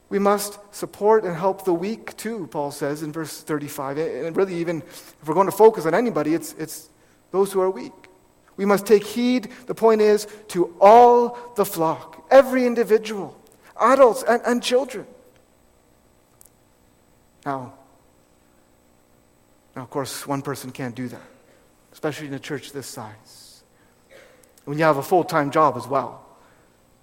we 0.09 0.19
must 0.19 0.59
support 0.75 1.25
and 1.25 1.37
help 1.37 1.65
the 1.65 1.75
weak 1.75 2.17
too, 2.17 2.49
Paul 2.51 2.71
says 2.71 3.03
in 3.03 3.13
verse 3.13 3.43
35. 3.43 3.99
And 3.99 4.37
really, 4.37 4.55
even 4.57 4.83
if 4.83 5.27
we're 5.27 5.35
going 5.35 5.47
to 5.47 5.53
focus 5.53 5.87
on 5.87 5.95
anybody, 5.95 6.35
it's, 6.35 6.55
it's 6.55 6.89
those 7.31 7.53
who 7.53 7.61
are 7.61 7.71
weak. 7.71 7.93
We 8.57 8.65
must 8.65 8.87
take 8.87 9.05
heed, 9.05 9.51
the 9.67 9.75
point 9.75 10.01
is, 10.01 10.27
to 10.49 10.75
all 10.81 11.39
the 11.57 11.65
flock, 11.65 12.27
every 12.31 12.67
individual, 12.67 13.37
adults 13.81 14.23
and, 14.23 14.43
and 14.45 14.63
children. 14.63 15.07
Now, 17.47 17.75
now, 19.75 19.83
of 19.83 19.91
course, 19.91 20.27
one 20.27 20.43
person 20.43 20.73
can't 20.73 20.95
do 20.95 21.09
that, 21.09 21.23
especially 21.93 22.27
in 22.27 22.35
a 22.35 22.39
church 22.39 22.73
this 22.73 22.87
size. 22.87 23.63
When 24.65 24.79
you 24.79 24.85
have 24.85 24.99
a 24.99 25.03
full 25.03 25.25
time 25.25 25.51
job 25.51 25.77
as 25.77 25.87
well. 25.87 26.27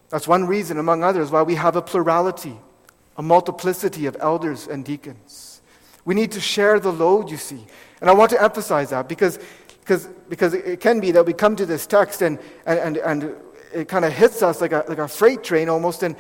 That's 0.10 0.28
one 0.28 0.46
reason, 0.46 0.78
among 0.78 1.04
others, 1.04 1.32
why 1.32 1.42
we 1.42 1.56
have 1.56 1.76
a 1.76 1.82
plurality, 1.82 2.58
a 3.18 3.24
multiplicity 3.24 4.06
of 4.06 4.16
elders 4.20 4.68
and 4.68 4.86
deacons. 4.86 5.62
We 6.06 6.16
need 6.16 6.32
to 6.34 6.40
share 6.40 6.80
the 6.80 6.92
load, 6.92 7.30
you 7.30 7.38
see. 7.38 7.66
And 8.00 8.10
I 8.10 8.14
want 8.14 8.30
to 8.32 8.42
emphasize 8.42 8.92
that 8.92 9.10
because 9.10 9.40
because, 9.88 10.10
because 10.28 10.54
it 10.54 10.82
can 10.82 11.00
be 11.00 11.12
that 11.12 11.26
we 11.26 11.32
come 11.32 11.56
to 11.56 11.66
this 11.66 11.88
text 11.88 12.22
and, 12.22 12.38
and, 12.66 12.78
and, 12.78 12.98
and 12.98 13.36
it 13.74 13.88
kind 13.88 14.04
of 14.04 14.12
hits 14.12 14.44
us 14.44 14.60
like 14.60 14.74
a, 14.74 14.84
like 14.90 14.98
a 14.98 15.08
freight 15.08 15.46
train 15.46 15.70
almost, 15.70 16.04
and 16.04 16.18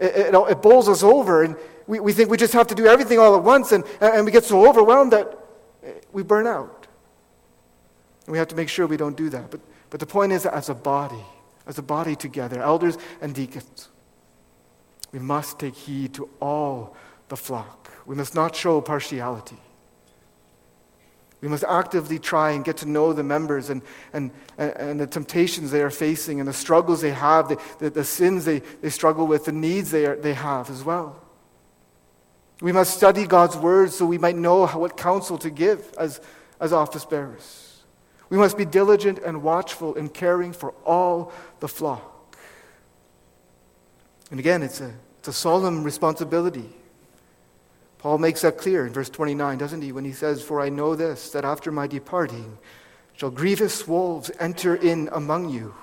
it, 0.00 0.34
it, 0.34 0.34
it, 0.34 0.62
bowls 0.62 0.88
us 0.88 1.04
over, 1.04 1.44
and 1.44 1.54
we, 1.86 2.00
we 2.00 2.12
think 2.12 2.28
we 2.28 2.36
just 2.36 2.52
have 2.54 2.66
to 2.66 2.74
do 2.74 2.86
everything 2.86 3.20
all 3.20 3.36
at 3.36 3.44
once, 3.44 3.70
and, 3.70 3.84
and 4.00 4.26
we 4.26 4.32
get 4.32 4.42
so 4.42 4.68
overwhelmed 4.68 5.12
that 5.12 5.38
we 6.12 6.24
burn 6.24 6.48
out. 6.48 6.88
And 8.26 8.32
we 8.32 8.38
have 8.38 8.48
to 8.48 8.56
make 8.56 8.68
sure 8.68 8.88
we 8.88 8.96
don't 8.96 9.16
do 9.16 9.30
that. 9.30 9.48
But, 9.48 9.60
but 9.90 10.00
the 10.00 10.06
point 10.06 10.32
is, 10.32 10.42
that 10.42 10.52
as 10.52 10.68
a 10.68 10.74
body, 10.74 11.24
as 11.68 11.78
a 11.78 11.82
body 11.82 12.16
together, 12.16 12.60
elders 12.60 12.98
and 13.20 13.32
deacons, 13.32 13.90
we 15.12 15.20
must 15.20 15.60
take 15.60 15.76
heed 15.76 16.14
to 16.14 16.28
all 16.40 16.96
the 17.28 17.36
flock. 17.36 17.92
We 18.06 18.16
must 18.16 18.34
not 18.34 18.56
show 18.56 18.80
partiality. 18.80 19.58
We 21.40 21.48
must 21.48 21.64
actively 21.64 22.18
try 22.18 22.52
and 22.52 22.64
get 22.64 22.78
to 22.78 22.86
know 22.86 23.12
the 23.12 23.22
members 23.22 23.68
and, 23.68 23.82
and, 24.12 24.30
and 24.56 24.98
the 24.98 25.06
temptations 25.06 25.70
they 25.70 25.82
are 25.82 25.90
facing 25.90 26.40
and 26.40 26.48
the 26.48 26.52
struggles 26.52 27.02
they 27.02 27.10
have, 27.10 27.48
the, 27.48 27.60
the, 27.78 27.90
the 27.90 28.04
sins 28.04 28.44
they, 28.44 28.60
they 28.80 28.90
struggle 28.90 29.26
with, 29.26 29.44
the 29.44 29.52
needs 29.52 29.90
they, 29.90 30.06
are, 30.06 30.16
they 30.16 30.32
have 30.32 30.70
as 30.70 30.82
well. 30.82 31.22
We 32.62 32.72
must 32.72 32.96
study 32.96 33.26
God's 33.26 33.56
word 33.56 33.92
so 33.92 34.06
we 34.06 34.16
might 34.16 34.36
know 34.36 34.64
how, 34.64 34.80
what 34.80 34.96
counsel 34.96 35.36
to 35.38 35.50
give 35.50 35.92
as, 35.98 36.20
as 36.58 36.72
office 36.72 37.04
bearers. 37.04 37.82
We 38.30 38.38
must 38.38 38.56
be 38.56 38.64
diligent 38.64 39.18
and 39.18 39.42
watchful 39.42 39.94
in 39.94 40.08
caring 40.08 40.52
for 40.52 40.72
all 40.84 41.32
the 41.60 41.68
flock. 41.68 42.36
And 44.30 44.40
again, 44.40 44.62
it's 44.62 44.80
a, 44.80 44.92
it's 45.18 45.28
a 45.28 45.32
solemn 45.32 45.84
responsibility. 45.84 46.74
Paul 48.06 48.18
makes 48.18 48.42
that 48.42 48.56
clear 48.56 48.86
in 48.86 48.92
verse 48.92 49.10
29, 49.10 49.58
doesn't 49.58 49.82
he, 49.82 49.90
when 49.90 50.04
he 50.04 50.12
says, 50.12 50.40
For 50.40 50.60
I 50.60 50.68
know 50.68 50.94
this, 50.94 51.30
that 51.30 51.44
after 51.44 51.72
my 51.72 51.88
departing 51.88 52.56
shall 53.14 53.32
grievous 53.32 53.88
wolves 53.88 54.30
enter 54.38 54.76
in 54.76 55.08
among 55.10 55.48
you, 55.48 55.74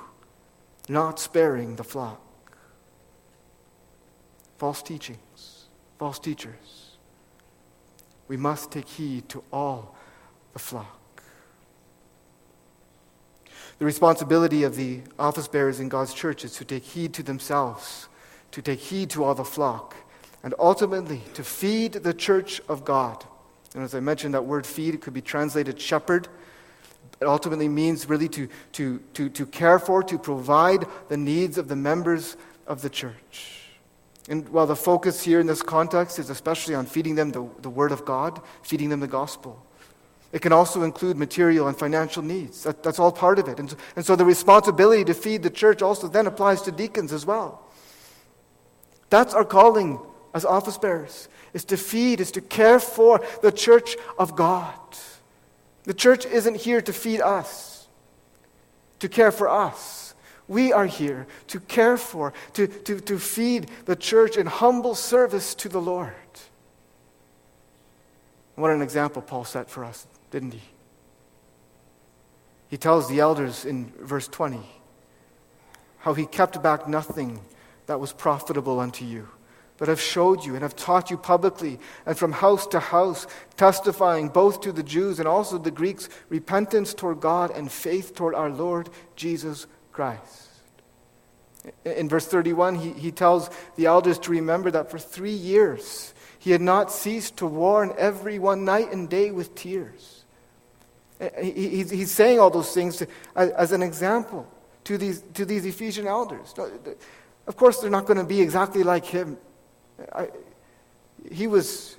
not 0.88 1.20
sparing 1.20 1.76
the 1.76 1.84
flock. 1.84 2.22
False 4.58 4.82
teachings, 4.82 5.66
false 6.00 6.18
teachers. 6.18 6.96
We 8.30 8.38
must 8.38 8.72
take 8.72 8.88
heed 8.88 9.28
to 9.28 9.44
all 9.52 9.94
the 10.54 10.60
flock. 10.60 11.24
The 13.80 13.86
responsibility 13.86 14.64
of 14.64 14.78
the 14.78 15.02
office 15.20 15.50
bearers 15.50 15.82
in 15.82 15.90
God's 15.90 16.14
church 16.14 16.46
is 16.46 16.56
to 16.56 16.64
take 16.64 16.84
heed 16.84 17.14
to 17.16 17.24
themselves, 17.24 18.08
to 18.52 18.62
take 18.62 18.80
heed 18.80 19.10
to 19.10 19.26
all 19.26 19.36
the 19.36 19.44
flock 19.44 19.98
and 20.44 20.54
ultimately 20.60 21.22
to 21.34 21.44
feed 21.44 21.94
the 21.94 22.14
church 22.14 22.62
of 22.68 22.84
God. 22.84 23.24
And 23.74 23.84
as 23.84 23.96
I 23.96 24.00
mentioned, 24.02 24.34
that 24.34 24.46
word 24.46 24.68
feed 24.68 25.02
could 25.02 25.14
be 25.14 25.22
translated 25.22 25.80
shepherd. 25.80 26.28
It 27.20 27.26
ultimately 27.26 27.70
means 27.70 28.08
really 28.10 28.30
to, 28.30 28.50
to, 28.74 29.00
to, 29.14 29.30
to 29.30 29.46
care 29.46 29.80
for, 29.80 30.04
to 30.04 30.20
provide 30.20 30.86
the 31.10 31.18
needs 31.18 31.58
of 31.58 31.68
the 31.70 31.76
members 31.76 32.36
of 32.68 32.82
the 32.82 32.90
church. 32.90 33.60
And 34.30 34.48
while 34.50 34.68
the 34.68 34.76
focus 34.76 35.24
here 35.24 35.40
in 35.40 35.48
this 35.48 35.62
context 35.62 36.20
is 36.20 36.30
especially 36.30 36.76
on 36.76 36.86
feeding 36.86 37.16
them 37.16 37.32
the, 37.32 37.48
the 37.62 37.70
Word 37.70 37.92
of 37.92 38.06
God, 38.06 38.42
feeding 38.62 38.90
them 38.90 39.00
the 39.00 39.08
gospel, 39.08 39.66
it 40.32 40.42
can 40.42 40.52
also 40.52 40.84
include 40.84 41.18
material 41.18 41.68
and 41.68 41.78
financial 41.78 42.24
needs. 42.24 42.64
That, 42.64 42.84
that's 42.84 43.00
all 43.00 43.12
part 43.12 43.38
of 43.38 43.48
it. 43.48 43.60
And, 43.60 43.76
and 43.96 44.06
so 44.06 44.16
the 44.16 44.26
responsibility 44.26 45.04
to 45.06 45.14
feed 45.14 45.44
the 45.44 45.50
church 45.50 45.82
also 45.82 46.08
then 46.08 46.26
applies 46.26 46.62
to 46.64 46.72
deacons 46.72 47.14
as 47.14 47.26
well. 47.26 47.70
That's 49.10 49.34
our 49.34 49.46
calling 49.46 50.00
as 50.34 50.46
office 50.46 50.78
bearers, 50.78 51.28
is 51.54 51.66
to 51.66 51.78
feed, 51.78 52.20
is 52.20 52.32
to 52.32 52.42
care 52.42 52.80
for 52.80 53.22
the 53.42 53.52
church 53.52 53.96
of 54.18 54.36
God. 54.36 54.74
The 55.84 55.94
church 55.94 56.26
isn't 56.26 56.56
here 56.56 56.82
to 56.82 56.94
feed 56.94 57.22
us, 57.22 57.88
to 59.00 59.10
care 59.10 59.32
for 59.32 59.50
us. 59.50 60.16
We 60.48 60.74
are 60.74 60.86
here 60.86 61.28
to 61.48 61.60
care 61.60 61.98
for, 61.98 62.34
to, 62.54 62.68
to, 62.68 63.00
to 63.00 63.20
feed 63.20 63.70
the 63.86 63.96
church 63.96 64.38
in 64.38 64.46
humble 64.46 64.96
service 64.96 65.56
to 65.56 65.70
the 65.70 65.82
Lord. 65.82 66.14
What 68.56 68.72
an 68.72 68.82
example 68.82 69.22
Paul 69.22 69.46
set 69.46 69.70
for 69.70 69.84
us 69.84 70.06
didn't 70.34 70.54
he? 70.54 70.62
He 72.70 72.78
tells 72.78 73.08
the 73.08 73.20
elders 73.20 73.66
in 73.66 73.94
verse 74.00 74.28
20 74.28 74.60
how 76.00 76.16
he 76.16 76.26
kept 76.26 76.62
back 76.64 76.88
nothing 76.88 77.40
that 77.86 78.00
was 78.00 78.12
profitable 78.12 78.80
unto 78.80 79.06
you, 79.06 79.28
but 79.84 79.90
have 79.90 80.00
showed 80.00 80.46
you 80.46 80.54
and 80.54 80.64
have 80.64 80.78
taught 80.78 81.12
you 81.12 81.18
publicly 81.18 81.78
and 82.06 82.18
from 82.18 82.32
house 82.32 82.66
to 82.66 82.80
house, 82.80 83.28
testifying 83.58 84.30
both 84.30 84.62
to 84.62 84.72
the 84.72 84.82
Jews 84.82 85.20
and 85.20 85.28
also 85.28 85.58
the 85.58 85.72
Greeks 85.72 86.08
repentance 86.30 86.94
toward 86.94 87.20
God 87.20 87.52
and 87.52 87.70
faith 87.70 88.16
toward 88.16 88.34
our 88.34 88.50
Lord 88.50 88.90
Jesus 89.18 89.68
Christ. 89.92 90.52
In 91.84 92.08
verse 92.08 92.26
31, 92.26 92.76
he, 92.76 92.94
he 92.94 93.12
tells 93.12 93.50
the 93.76 93.88
elders 93.88 94.18
to 94.20 94.32
remember 94.32 94.72
that 94.72 94.90
for 94.90 95.00
three 95.00 95.34
years 95.34 96.14
he 96.40 96.52
had 96.52 96.62
not 96.62 96.90
ceased 96.90 97.36
to 97.36 97.46
warn 97.46 97.94
everyone 97.98 98.64
night 98.64 98.90
and 98.94 99.10
day 99.10 99.32
with 99.32 99.54
tears. 99.54 100.24
He's 101.42 102.10
saying 102.10 102.40
all 102.40 102.52
those 102.52 102.74
things 102.74 103.04
as 103.36 103.74
an 103.74 103.84
example 103.84 104.48
to 104.86 104.98
these, 104.98 105.22
to 105.34 105.44
these 105.44 105.66
Ephesian 105.66 106.08
elders. 106.08 106.54
Of 107.48 107.58
course, 107.58 107.82
they're 107.82 107.90
not 107.90 108.06
going 108.06 108.20
to 108.20 108.24
be 108.24 108.40
exactly 108.40 108.84
like 108.84 109.04
him. 109.04 109.38
He 111.32 111.48
was 111.48 111.98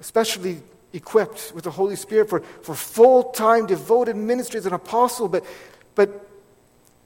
especially 0.00 0.62
equipped 0.92 1.52
with 1.54 1.64
the 1.64 1.70
Holy 1.70 1.96
Spirit 1.96 2.28
for, 2.28 2.40
for 2.40 2.74
full 2.74 3.24
time 3.24 3.66
devoted 3.66 4.16
ministry 4.16 4.58
as 4.58 4.66
an 4.66 4.72
apostle, 4.72 5.28
but, 5.28 5.44
but, 5.94 6.28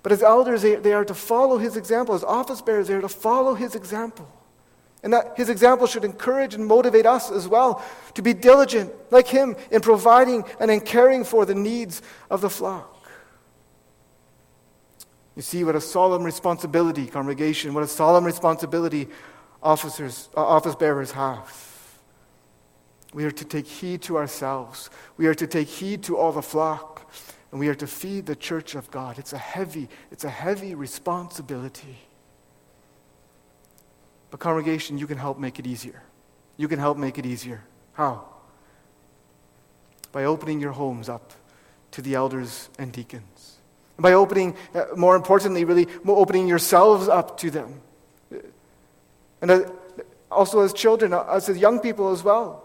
but 0.03 0.13
as 0.13 0.23
elders, 0.23 0.63
they, 0.63 0.77
they 0.77 0.93
are 0.93 1.05
to 1.05 1.15
follow 1.15 1.59
his 1.59 1.77
example. 1.77 2.15
As 2.15 2.25
office 2.25 2.63
bearers, 2.63 2.89
they 2.89 2.95
are 2.95 3.01
to 3.01 3.09
follow 3.09 3.55
his 3.55 3.75
example. 3.75 4.31
And 5.03 5.13
that 5.15 5.33
his 5.37 5.49
example 5.49 5.87
should 5.87 6.05
encourage 6.05 6.55
and 6.55 6.67
motivate 6.67 7.07
us 7.07 7.31
as 7.31 7.49
well 7.49 7.83
to 8.15 8.23
be 8.23 8.35
diligent, 8.35 8.93
like 9.11 9.27
him, 9.27 9.57
in 9.71 9.81
providing 9.81 10.45
and 10.61 10.71
in 10.71 10.81
caring 10.81 11.25
for 11.25 11.47
the 11.47 11.55
needs 11.55 12.03
of 12.31 12.43
the 12.43 12.51
flock. 12.51 12.97
You 15.37 15.43
see 15.43 15.65
what 15.65 15.75
a 15.75 15.81
solemn 15.81 16.23
responsibility, 16.23 17.07
congregation, 17.07 17.73
what 17.73 17.83
a 17.83 17.89
solemn 17.89 18.25
responsibility 18.25 19.09
officers, 19.63 20.29
uh, 20.37 20.45
office 20.45 20.75
bearers 20.75 21.13
have. 21.13 21.71
We 23.13 23.25
are 23.25 23.31
to 23.31 23.45
take 23.45 23.67
heed 23.67 24.03
to 24.03 24.17
ourselves. 24.17 24.91
We 25.17 25.27
are 25.27 25.35
to 25.35 25.47
take 25.47 25.69
heed 25.69 26.03
to 26.05 26.17
all 26.17 26.33
the 26.33 26.43
flock. 26.43 27.11
And 27.51 27.59
we 27.59 27.69
are 27.69 27.75
to 27.75 27.87
feed 27.87 28.27
the 28.27 28.37
church 28.37 28.77
of 28.77 28.91
God. 28.91 29.19
It's 29.19 29.33
a 29.33 29.39
heavy, 29.39 29.89
it's 30.13 30.25
a 30.25 30.31
heavy 30.31 30.75
responsibility. 30.75 31.99
But, 34.31 34.39
congregation, 34.39 34.99
you 34.99 35.09
can 35.09 35.19
help 35.19 35.39
make 35.39 35.59
it 35.59 35.67
easier. 35.67 36.03
You 36.57 36.69
can 36.69 36.79
help 36.79 36.97
make 36.97 37.19
it 37.19 37.27
easier. 37.27 37.63
How? 37.95 38.25
By 40.13 40.25
opening 40.25 40.61
your 40.61 40.73
homes 40.73 41.09
up 41.09 41.33
to 41.91 42.03
the 42.03 42.15
elders 42.15 42.69
and 42.79 42.93
deacons. 42.93 43.57
By 43.99 44.13
opening, 44.13 44.57
uh, 44.73 44.85
more 44.97 45.17
importantly, 45.17 45.65
really, 45.65 45.89
opening 46.07 46.47
yourselves 46.47 47.09
up 47.09 47.37
to 47.39 47.51
them. 47.51 47.81
And 49.43 49.71
also 50.31 50.61
as 50.61 50.73
children, 50.73 51.13
as 51.13 51.49
young 51.49 51.81
people 51.81 52.11
as 52.11 52.23
well. 52.23 52.65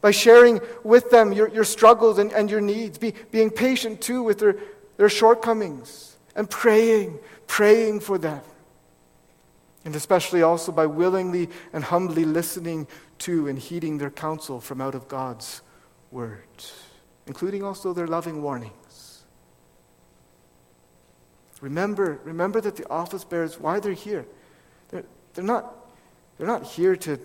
By 0.00 0.10
sharing 0.12 0.60
with 0.82 1.10
them 1.10 1.32
your, 1.32 1.48
your 1.48 1.64
struggles 1.64 2.18
and, 2.18 2.32
and 2.32 2.50
your 2.50 2.60
needs. 2.60 2.98
Be, 2.98 3.14
being 3.30 3.50
patient 3.50 4.00
too 4.00 4.22
with 4.22 4.38
their, 4.38 4.56
their 4.96 5.08
shortcomings. 5.08 6.16
And 6.34 6.48
praying, 6.48 7.18
praying 7.46 8.00
for 8.00 8.18
them. 8.18 8.40
And 9.84 9.96
especially 9.96 10.42
also 10.42 10.72
by 10.72 10.86
willingly 10.86 11.48
and 11.72 11.84
humbly 11.84 12.24
listening 12.24 12.86
to 13.20 13.48
and 13.48 13.58
heeding 13.58 13.98
their 13.98 14.10
counsel 14.10 14.60
from 14.60 14.80
out 14.80 14.94
of 14.94 15.08
God's 15.08 15.62
word, 16.10 16.64
including 17.26 17.62
also 17.62 17.92
their 17.92 18.06
loving 18.06 18.42
warnings. 18.42 19.22
Remember, 21.60 22.18
remember 22.24 22.60
that 22.60 22.76
the 22.76 22.88
office 22.88 23.24
bearers, 23.24 23.60
why 23.60 23.80
they're 23.80 23.92
here. 23.92 24.26
They're, 24.88 25.04
they're, 25.34 25.44
not, 25.44 25.74
they're 26.40 26.48
not 26.48 26.64
here 26.64 26.96
to 26.96 27.20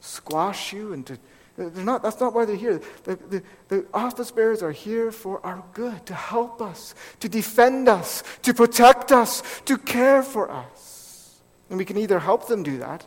squash 0.00 0.74
you 0.74 0.92
and 0.92 1.06
to 1.06 1.18
they're 1.56 1.84
not, 1.84 2.02
that's 2.02 2.20
not 2.20 2.34
why 2.34 2.44
they're 2.44 2.54
here. 2.54 2.80
The, 3.02 3.16
the, 3.16 3.42
the, 3.66 3.86
office 3.92 4.30
bearers 4.30 4.62
are 4.62 4.70
here 4.70 5.10
for 5.10 5.44
our 5.44 5.64
good, 5.72 6.06
to 6.06 6.14
help 6.14 6.62
us, 6.62 6.94
to 7.18 7.28
defend 7.28 7.88
us, 7.88 8.22
to 8.42 8.54
protect 8.54 9.10
us, 9.10 9.42
to 9.64 9.76
care 9.76 10.22
for 10.22 10.50
us. 10.52 11.40
And 11.68 11.78
we 11.78 11.84
can 11.84 11.96
either 11.96 12.20
help 12.20 12.46
them 12.46 12.62
do 12.62 12.78
that 12.78 13.04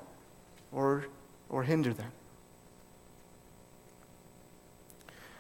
or, 0.74 1.06
or 1.47 1.63
hinder 1.63 1.93
them. 1.93 2.12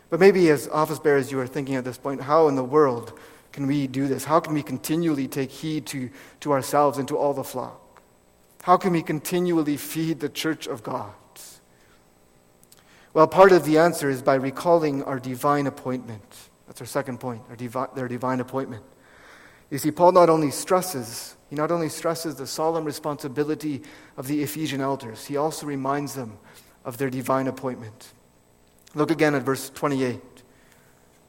But 0.09 0.21
maybe 0.21 0.49
as 0.49 0.69
office 0.69 0.99
bearers, 0.99 1.33
you 1.33 1.39
are 1.41 1.47
thinking 1.47 1.75
at 1.75 1.83
this 1.83 1.97
point, 1.97 2.21
how 2.21 2.47
in 2.47 2.55
the 2.55 2.63
world 2.63 3.19
can 3.51 3.67
we 3.67 3.87
do 3.87 4.07
this? 4.07 4.23
How 4.23 4.39
can 4.39 4.53
we 4.53 4.63
continually 4.63 5.27
take 5.27 5.51
heed 5.51 5.85
to, 5.87 6.09
to 6.41 6.53
ourselves 6.53 6.97
and 6.97 7.09
to 7.09 7.17
all 7.17 7.33
the 7.33 7.43
flock? 7.43 7.90
How 8.63 8.77
can 8.77 8.93
we 8.93 9.01
continually 9.01 9.77
feed 9.77 10.19
the 10.19 10.29
church 10.29 10.67
of 10.67 10.83
God? 10.83 11.13
Well, 13.13 13.27
part 13.27 13.51
of 13.51 13.65
the 13.65 13.77
answer 13.77 14.09
is 14.09 14.21
by 14.21 14.35
recalling 14.35 15.03
our 15.03 15.19
divine 15.19 15.67
appointment. 15.67 16.49
That's 16.67 16.79
our 16.79 16.87
second 16.87 17.19
point, 17.19 17.41
our 17.49 17.55
divi- 17.55 17.93
their 17.95 18.07
divine 18.07 18.39
appointment. 18.39 18.83
You 19.69 19.77
see, 19.77 19.91
Paul 19.91 20.13
not 20.13 20.29
only 20.29 20.51
stresses 20.51 21.35
he 21.51 21.57
not 21.57 21.69
only 21.69 21.89
stresses 21.89 22.35
the 22.35 22.47
solemn 22.47 22.85
responsibility 22.85 23.81
of 24.15 24.27
the 24.27 24.41
Ephesian 24.41 24.79
elders, 24.79 25.25
he 25.25 25.35
also 25.35 25.65
reminds 25.65 26.15
them 26.15 26.37
of 26.85 26.97
their 26.97 27.09
divine 27.09 27.45
appointment. 27.45 28.13
Look 28.95 29.11
again 29.11 29.35
at 29.35 29.43
verse 29.43 29.69
28. 29.69 30.21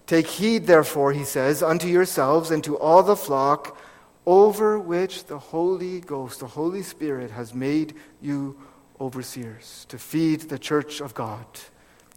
Take 0.06 0.28
heed, 0.28 0.68
therefore, 0.68 1.12
he 1.12 1.24
says, 1.24 1.60
unto 1.60 1.88
yourselves 1.88 2.52
and 2.52 2.62
to 2.62 2.78
all 2.78 3.02
the 3.02 3.16
flock 3.16 3.76
over 4.26 4.78
which 4.78 5.26
the 5.26 5.38
Holy 5.38 6.00
Ghost, 6.00 6.40
the 6.40 6.46
Holy 6.46 6.82
Spirit, 6.82 7.30
has 7.30 7.54
made 7.54 7.94
you 8.20 8.56
overseers 9.00 9.84
to 9.88 9.98
feed 9.98 10.42
the 10.42 10.58
church 10.58 11.00
of 11.00 11.14
God, 11.14 11.44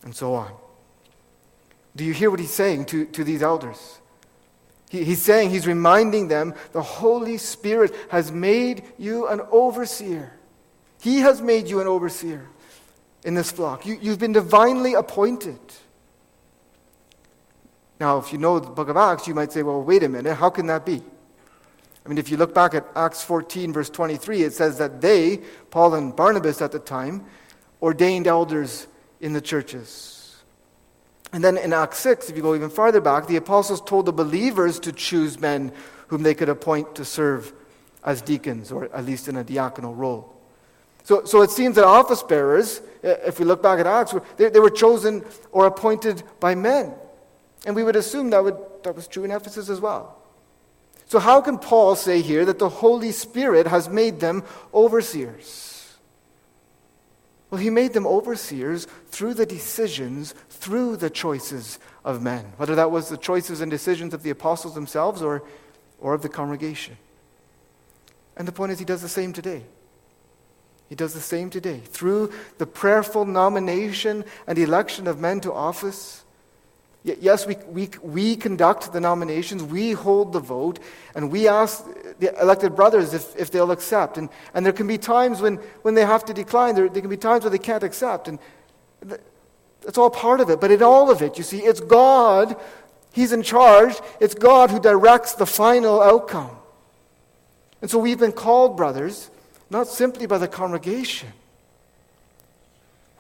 and 0.04 0.16
so 0.16 0.36
on. 0.36 0.52
Do 1.96 2.04
you 2.04 2.14
hear 2.14 2.30
what 2.30 2.40
he's 2.40 2.54
saying 2.54 2.86
to, 2.86 3.06
to 3.06 3.24
these 3.24 3.42
elders? 3.42 4.00
He, 4.90 5.04
he's 5.04 5.22
saying, 5.22 5.50
he's 5.50 5.66
reminding 5.66 6.28
them, 6.28 6.54
the 6.74 6.84
Holy 6.84 7.38
Spirit 7.38 7.96
has 8.10 8.32
made 8.32 8.84
you 8.98 9.28
an 9.28 9.42
overseer. 9.52 10.34
He 11.02 11.20
has 11.20 11.42
made 11.42 11.68
you 11.68 11.82
an 11.82 11.88
overseer 11.88 12.48
in 13.24 13.34
this 13.34 13.52
flock. 13.52 13.86
You, 13.86 13.98
you've 14.00 14.20
been 14.20 14.34
divinely 14.34 14.94
appointed. 14.94 15.60
Now, 18.00 18.20
if 18.20 18.32
you 18.32 18.38
know 18.38 18.60
the 18.60 18.70
book 18.70 18.90
of 18.90 18.98
Acts, 18.98 19.28
you 19.28 19.34
might 19.34 19.52
say, 19.52 19.64
well, 19.64 19.82
wait 19.82 20.04
a 20.04 20.10
minute, 20.10 20.36
how 20.36 20.50
can 20.50 20.68
that 20.68 20.86
be? 20.86 21.02
I 22.06 22.10
mean, 22.10 22.20
if 22.20 22.30
you 22.30 22.38
look 22.38 22.54
back 22.54 22.76
at 22.76 22.86
Acts 22.96 23.24
14, 23.24 23.74
verse 23.74 23.90
23, 23.90 24.44
it 24.44 24.54
says 24.54 24.78
that 24.78 25.02
they, 25.02 25.42
Paul 25.72 25.96
and 25.96 26.16
Barnabas 26.16 26.62
at 26.62 26.72
the 26.72 26.80
time, 26.80 27.26
ordained 27.82 28.28
elders 28.28 28.88
in 29.20 29.34
the 29.34 29.42
churches. 29.42 30.44
And 31.34 31.44
then 31.44 31.58
in 31.58 31.74
Acts 31.74 31.98
6, 32.00 32.30
if 32.30 32.36
you 32.36 32.44
go 32.44 32.54
even 32.54 32.70
farther 32.70 33.02
back, 33.02 33.28
the 33.28 33.38
apostles 33.38 33.82
told 33.82 34.06
the 34.06 34.14
believers 34.14 34.80
to 34.82 34.92
choose 34.92 35.40
men 35.40 35.72
whom 36.08 36.22
they 36.22 36.36
could 36.36 36.48
appoint 36.48 36.96
to 36.96 37.06
serve 37.06 37.52
as 38.04 38.22
deacons, 38.22 38.72
or 38.72 38.86
at 38.94 39.04
least 39.04 39.28
in 39.28 39.36
a 39.36 39.44
diaconal 39.44 39.98
role. 39.98 40.32
So, 41.04 41.26
so 41.26 41.42
it 41.42 41.50
seems 41.50 41.76
that 41.76 41.86
office 41.86 42.22
bearers, 42.22 42.82
if 43.02 43.40
we 43.40 43.46
look 43.46 43.64
back 43.64 43.80
at 43.80 43.88
Acts, 43.88 44.14
they, 44.38 44.50
they 44.50 44.60
were 44.60 44.70
chosen 44.70 45.26
or 45.52 45.66
appointed 45.66 46.22
by 46.40 46.54
men. 46.54 46.94
And 47.66 47.76
we 47.76 47.84
would 47.84 47.96
assume 47.96 48.30
that, 48.30 48.44
would, 48.44 48.58
that 48.84 48.96
was 48.96 49.08
true 49.08 49.24
in 49.24 49.32
Ephesus 49.32 49.70
as 49.70 49.82
well. 49.82 50.22
So, 51.08 51.20
how 51.20 51.42
can 51.42 51.60
Paul 51.60 51.96
say 51.96 52.22
here 52.22 52.46
that 52.46 52.60
the 52.60 52.70
Holy 52.70 53.12
Spirit 53.12 53.68
has 53.68 53.88
made 53.88 54.20
them 54.20 54.44
overseers? 54.74 55.96
Well, 57.50 57.62
he 57.62 57.70
made 57.70 57.94
them 57.94 58.08
overseers 58.08 58.86
through 59.12 59.36
the 59.36 59.46
decisions, 59.46 60.34
through 60.50 60.98
the 60.98 61.12
choices 61.12 61.80
of 62.04 62.22
men, 62.22 62.54
whether 62.58 62.76
that 62.76 62.92
was 62.92 63.10
the 63.10 63.18
choices 63.18 63.62
and 63.62 63.70
decisions 63.70 64.14
of 64.14 64.24
the 64.24 64.32
apostles 64.32 64.74
themselves 64.74 65.22
or, 65.22 65.44
or 66.02 66.14
of 66.14 66.22
the 66.22 66.28
congregation. 66.30 66.98
And 68.36 68.48
the 68.48 68.52
point 68.52 68.72
is, 68.72 68.80
He 68.80 68.86
does 68.86 69.04
the 69.04 69.08
same 69.08 69.32
today. 69.32 69.64
He 70.90 70.96
does 70.96 71.14
the 71.14 71.22
same 71.22 71.50
today. 71.50 71.80
Through 71.80 72.34
the 72.58 72.68
prayerful 72.68 73.26
nomination 73.26 74.26
and 74.48 74.58
election 74.58 75.08
of 75.08 75.20
men 75.20 75.40
to 75.42 75.54
office, 75.54 76.25
yes, 77.06 77.46
we, 77.46 77.56
we, 77.68 77.90
we 78.02 78.36
conduct 78.36 78.92
the 78.92 79.00
nominations, 79.00 79.64
we 79.64 79.92
hold 79.92 80.34
the 80.34 80.40
vote, 80.40 80.80
and 81.14 81.32
we 81.32 81.48
ask 81.48 81.86
the 82.20 82.34
elected 82.42 82.76
brothers 82.76 83.14
if, 83.14 83.36
if 83.36 83.52
they'll 83.52 83.72
accept. 83.72 84.18
And, 84.18 84.30
and 84.54 84.66
there 84.66 84.74
can 84.74 84.88
be 84.88 84.98
times 84.98 85.40
when, 85.40 85.58
when 85.84 85.94
they 85.94 86.06
have 86.06 86.26
to 86.26 86.34
decline, 86.34 86.74
there, 86.74 86.90
there 86.90 87.02
can 87.02 87.10
be 87.10 87.18
times 87.18 87.44
where 87.44 87.52
they 87.52 87.60
can't 87.60 87.84
accept. 87.84 88.28
And 88.28 88.40
that's 89.82 89.98
all 89.98 90.10
part 90.10 90.40
of 90.40 90.50
it. 90.50 90.60
But 90.60 90.72
in 90.72 90.82
all 90.82 91.12
of 91.12 91.22
it, 91.22 91.38
you 91.38 91.44
see, 91.44 91.60
it's 91.60 91.80
God, 91.80 92.60
He's 93.14 93.32
in 93.32 93.44
charge, 93.44 93.96
it's 94.20 94.34
God 94.34 94.72
who 94.72 94.80
directs 94.80 95.34
the 95.34 95.46
final 95.46 96.02
outcome. 96.02 96.58
And 97.82 97.92
so 97.92 98.00
we've 98.00 98.20
been 98.20 98.32
called, 98.32 98.76
brothers, 98.76 99.30
not 99.70 99.88
simply 99.88 100.26
by 100.26 100.40
the 100.40 100.48
congregation. 100.48 101.30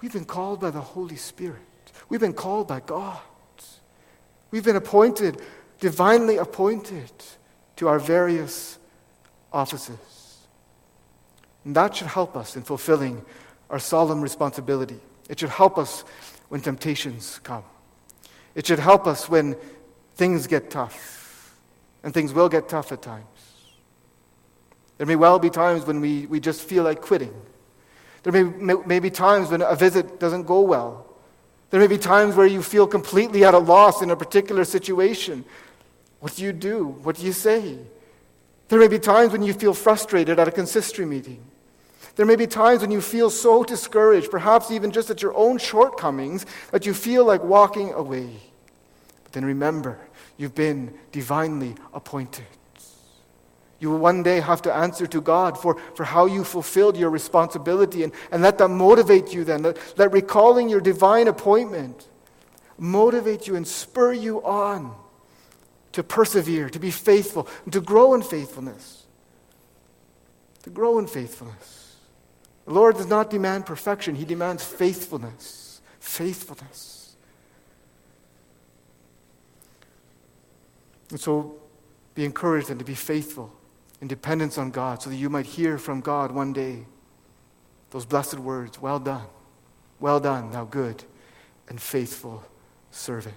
We've 0.01 0.13
been 0.13 0.25
called 0.25 0.59
by 0.59 0.71
the 0.71 0.81
Holy 0.81 1.15
Spirit. 1.15 1.61
We've 2.09 2.19
been 2.19 2.33
called 2.33 2.67
by 2.67 2.79
God. 2.79 3.19
We've 4.55 4.63
been 4.63 4.77
appointed, 4.77 5.41
divinely 5.81 6.37
appointed, 6.37 7.11
to 7.75 7.89
our 7.89 7.99
various 7.99 8.79
offices. 9.51 10.37
And 11.65 11.75
that 11.75 11.93
should 11.93 12.07
help 12.07 12.37
us 12.37 12.55
in 12.55 12.63
fulfilling 12.63 13.25
our 13.69 13.79
solemn 13.79 14.21
responsibility. 14.21 15.01
It 15.27 15.41
should 15.41 15.49
help 15.49 15.77
us 15.77 16.05
when 16.47 16.61
temptations 16.61 17.41
come. 17.43 17.65
It 18.55 18.65
should 18.65 18.79
help 18.79 19.07
us 19.07 19.27
when 19.27 19.57
things 20.15 20.47
get 20.47 20.69
tough. 20.69 21.53
And 22.01 22.13
things 22.13 22.31
will 22.31 22.47
get 22.47 22.69
tough 22.69 22.93
at 22.93 23.01
times. 23.01 23.25
There 24.97 25.05
may 25.05 25.17
well 25.17 25.37
be 25.37 25.49
times 25.49 25.85
when 25.85 25.99
we, 25.99 26.27
we 26.27 26.39
just 26.39 26.61
feel 26.61 26.85
like 26.85 27.01
quitting. 27.01 27.33
There 28.23 28.31
may, 28.31 28.43
may, 28.43 28.75
may 28.85 28.99
be 29.01 29.09
times 29.09 29.49
when 29.49 29.61
a 29.61 29.75
visit 29.75 30.17
doesn't 30.17 30.43
go 30.43 30.61
well. 30.61 31.14
There 31.75 31.81
may 31.81 31.87
be 31.93 31.97
times 31.97 32.37
where 32.37 32.47
you 32.47 32.63
feel 32.63 32.87
completely 32.87 33.43
at 33.43 33.53
a 33.53 33.59
loss 33.59 34.01
in 34.01 34.09
a 34.09 34.15
particular 34.15 34.63
situation. 34.63 35.43
What 36.21 36.37
do 36.37 36.41
you 36.41 36.53
do? 36.53 36.85
What 37.03 37.17
do 37.17 37.25
you 37.25 37.33
say? 37.33 37.77
There 38.69 38.79
may 38.79 38.87
be 38.87 38.97
times 38.97 39.33
when 39.33 39.43
you 39.43 39.51
feel 39.51 39.73
frustrated 39.73 40.39
at 40.39 40.47
a 40.47 40.51
consistory 40.51 41.05
meeting. 41.05 41.43
There 42.15 42.25
may 42.25 42.37
be 42.37 42.47
times 42.47 42.79
when 42.79 42.91
you 42.91 43.01
feel 43.01 43.29
so 43.29 43.65
discouraged, 43.65 44.31
perhaps 44.31 44.71
even 44.71 44.89
just 44.89 45.09
at 45.09 45.21
your 45.21 45.35
own 45.35 45.57
shortcomings, 45.57 46.45
that 46.71 46.85
you 46.85 46.93
feel 46.93 47.25
like 47.25 47.43
walking 47.43 47.91
away. 47.91 48.29
But 49.25 49.33
then 49.33 49.43
remember, 49.43 49.99
you've 50.37 50.55
been 50.55 50.97
divinely 51.11 51.75
appointed. 51.93 52.47
You 53.79 53.91
will 53.91 53.97
one 53.97 54.23
day 54.23 54.39
have 54.39 54.61
to 54.63 54.73
answer 54.73 55.05
to 55.07 55.21
God 55.21 55.57
for, 55.57 55.77
for 55.95 56.05
how 56.05 56.25
you 56.25 56.43
fulfilled 56.43 56.97
your 56.97 57.09
responsibility, 57.09 58.03
and, 58.03 58.13
and 58.31 58.41
let 58.41 58.57
that 58.59 58.69
motivate 58.69 59.33
you 59.33 59.43
then. 59.43 59.63
Let, 59.63 59.77
let 59.97 60.11
recalling 60.11 60.69
your 60.69 60.81
divine 60.81 61.27
appointment 61.27 62.07
motivate 62.77 63.47
you 63.47 63.55
and 63.55 63.67
spur 63.67 64.13
you 64.13 64.43
on 64.43 64.95
to 65.91 66.03
persevere, 66.03 66.69
to 66.69 66.79
be 66.79 66.91
faithful, 66.91 67.47
and 67.65 67.73
to 67.73 67.81
grow 67.81 68.13
in 68.13 68.21
faithfulness. 68.21 69.05
To 70.63 70.69
grow 70.69 70.97
in 70.99 71.07
faithfulness. 71.07 71.97
The 72.65 72.73
Lord 72.73 72.97
does 72.97 73.07
not 73.07 73.29
demand 73.29 73.65
perfection, 73.65 74.15
He 74.15 74.25
demands 74.25 74.63
faithfulness. 74.63 75.81
Faithfulness. 75.99 77.15
And 81.11 81.19
so 81.19 81.57
be 82.13 82.25
encouraged 82.25 82.69
and 82.69 82.79
to 82.79 82.85
be 82.85 82.95
faithful 82.95 83.53
in 84.01 84.07
dependence 84.07 84.57
on 84.57 84.71
God 84.71 85.01
so 85.01 85.09
that 85.09 85.15
you 85.15 85.29
might 85.29 85.45
hear 85.45 85.77
from 85.77 86.01
God 86.01 86.31
one 86.31 86.53
day 86.53 86.85
those 87.91 88.05
blessed 88.05 88.39
words 88.39 88.81
Well 88.81 88.99
done, 88.99 89.27
well 89.99 90.19
done, 90.19 90.51
thou 90.51 90.65
good 90.65 91.03
and 91.69 91.81
faithful 91.81 92.43
servant. 92.91 93.35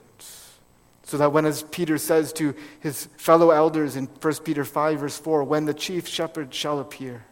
So 1.05 1.17
that 1.17 1.33
when, 1.33 1.47
as 1.47 1.63
Peter 1.63 1.97
says 1.97 2.35
to 2.35 2.55
his 2.81 3.07
fellow 3.17 3.51
elders 3.51 3.97
in 3.97 4.07
1 4.07 4.35
Peter 4.45 4.65
5, 4.65 5.01
verse 5.01 5.19
4, 5.19 5.43
when 5.45 5.65
the 5.65 5.73
chief 5.73 6.07
shepherd 6.07 6.53
shall 6.53 6.81
appear, 6.81 7.25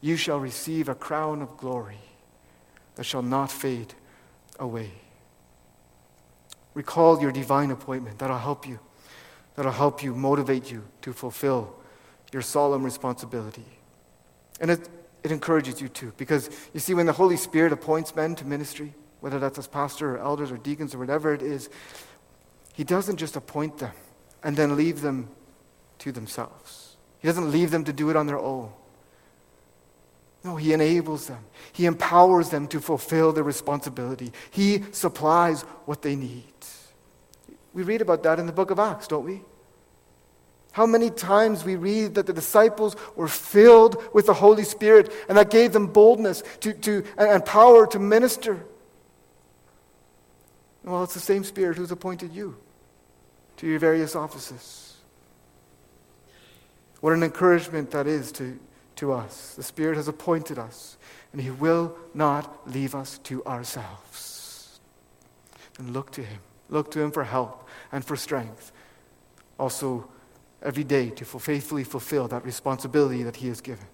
you 0.00 0.16
shall 0.16 0.40
receive 0.40 0.88
a 0.88 0.94
crown 0.94 1.42
of 1.42 1.56
glory 1.58 1.98
that 2.94 3.04
shall 3.04 3.20
not 3.20 3.50
fade 3.50 3.92
away. 4.58 4.92
Recall 6.72 7.20
your 7.20 7.30
divine 7.30 7.70
appointment. 7.70 8.18
That'll 8.18 8.38
help 8.38 8.66
you. 8.66 8.80
That'll 9.54 9.72
help 9.72 10.02
you, 10.02 10.14
motivate 10.14 10.70
you 10.70 10.84
to 11.02 11.12
fulfill 11.12 11.74
your 12.34 12.42
solemn 12.42 12.82
responsibility. 12.82 13.64
And 14.60 14.68
it, 14.68 14.88
it 15.22 15.30
encourages 15.30 15.80
you 15.80 15.88
too, 15.88 16.12
because 16.16 16.50
you 16.74 16.80
see, 16.80 16.92
when 16.92 17.06
the 17.06 17.12
Holy 17.12 17.36
Spirit 17.36 17.72
appoints 17.72 18.14
men 18.16 18.34
to 18.34 18.44
ministry, 18.44 18.92
whether 19.20 19.38
that's 19.38 19.56
as 19.56 19.68
pastor 19.68 20.16
or 20.16 20.18
elders 20.18 20.50
or 20.50 20.56
deacons 20.56 20.96
or 20.96 20.98
whatever 20.98 21.32
it 21.32 21.42
is, 21.42 21.70
He 22.74 22.82
doesn't 22.82 23.18
just 23.18 23.36
appoint 23.36 23.78
them 23.78 23.92
and 24.42 24.56
then 24.56 24.76
leave 24.76 25.00
them 25.00 25.28
to 26.00 26.10
themselves. 26.10 26.96
He 27.20 27.28
doesn't 27.28 27.52
leave 27.52 27.70
them 27.70 27.84
to 27.84 27.92
do 27.92 28.10
it 28.10 28.16
on 28.16 28.26
their 28.26 28.40
own. 28.40 28.72
No, 30.42 30.56
He 30.56 30.72
enables 30.72 31.28
them, 31.28 31.44
He 31.72 31.86
empowers 31.86 32.50
them 32.50 32.66
to 32.68 32.80
fulfill 32.80 33.32
their 33.32 33.44
responsibility, 33.44 34.32
He 34.50 34.82
supplies 34.90 35.62
what 35.86 36.02
they 36.02 36.16
need. 36.16 36.52
We 37.72 37.84
read 37.84 38.02
about 38.02 38.24
that 38.24 38.40
in 38.40 38.46
the 38.46 38.52
book 38.52 38.72
of 38.72 38.80
Acts, 38.80 39.06
don't 39.06 39.24
we? 39.24 39.42
How 40.74 40.86
many 40.86 41.08
times 41.08 41.64
we 41.64 41.76
read 41.76 42.16
that 42.16 42.26
the 42.26 42.32
disciples 42.32 42.96
were 43.14 43.28
filled 43.28 43.96
with 44.12 44.26
the 44.26 44.34
Holy 44.34 44.64
Spirit 44.64 45.12
and 45.28 45.38
that 45.38 45.48
gave 45.48 45.72
them 45.72 45.86
boldness 45.86 46.42
to, 46.62 46.72
to, 46.72 47.04
and 47.16 47.44
power 47.44 47.86
to 47.86 48.00
minister. 48.00 48.66
Well, 50.82 51.04
it's 51.04 51.14
the 51.14 51.20
same 51.20 51.44
Spirit 51.44 51.76
who's 51.76 51.92
appointed 51.92 52.32
you 52.32 52.56
to 53.58 53.68
your 53.68 53.78
various 53.78 54.16
offices. 54.16 54.96
What 56.98 57.12
an 57.12 57.22
encouragement 57.22 57.92
that 57.92 58.08
is 58.08 58.32
to, 58.32 58.58
to 58.96 59.12
us. 59.12 59.54
The 59.54 59.62
Spirit 59.62 59.94
has 59.94 60.08
appointed 60.08 60.58
us, 60.58 60.98
and 61.32 61.40
He 61.40 61.50
will 61.50 61.96
not 62.14 62.68
leave 62.68 62.96
us 62.96 63.18
to 63.18 63.44
ourselves. 63.44 64.80
And 65.78 65.92
look 65.92 66.10
to 66.12 66.22
Him. 66.24 66.40
Look 66.68 66.90
to 66.90 67.00
Him 67.00 67.12
for 67.12 67.22
help 67.22 67.68
and 67.92 68.04
for 68.04 68.16
strength. 68.16 68.72
Also, 69.56 70.08
every 70.64 70.84
day 70.84 71.10
to 71.10 71.24
faithfully 71.24 71.84
fulfill 71.84 72.26
that 72.28 72.44
responsibility 72.44 73.22
that 73.22 73.36
He 73.36 73.48
has 73.48 73.60
given. 73.60 73.86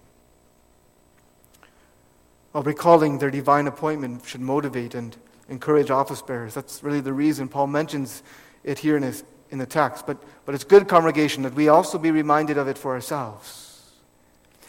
While 2.51 2.63
recalling 2.63 3.19
their 3.19 3.31
divine 3.31 3.67
appointment 3.67 4.25
should 4.25 4.41
motivate 4.41 4.95
and 4.95 5.15
encourage 5.51 5.91
office 5.91 6.21
bearers. 6.21 6.53
That's 6.53 6.81
really 6.81 7.01
the 7.01 7.13
reason 7.13 7.47
Paul 7.47 7.67
mentions 7.67 8.23
it 8.63 8.79
here 8.79 8.97
in, 8.97 9.03
his, 9.03 9.23
in 9.51 9.57
the 9.57 9.65
text. 9.65 10.07
But, 10.07 10.17
but 10.45 10.55
it's 10.55 10.63
good, 10.63 10.87
congregation, 10.87 11.43
that 11.43 11.53
we 11.53 11.67
also 11.67 11.97
be 11.97 12.09
reminded 12.09 12.57
of 12.57 12.67
it 12.67 12.77
for 12.77 12.93
ourselves. 12.93 13.67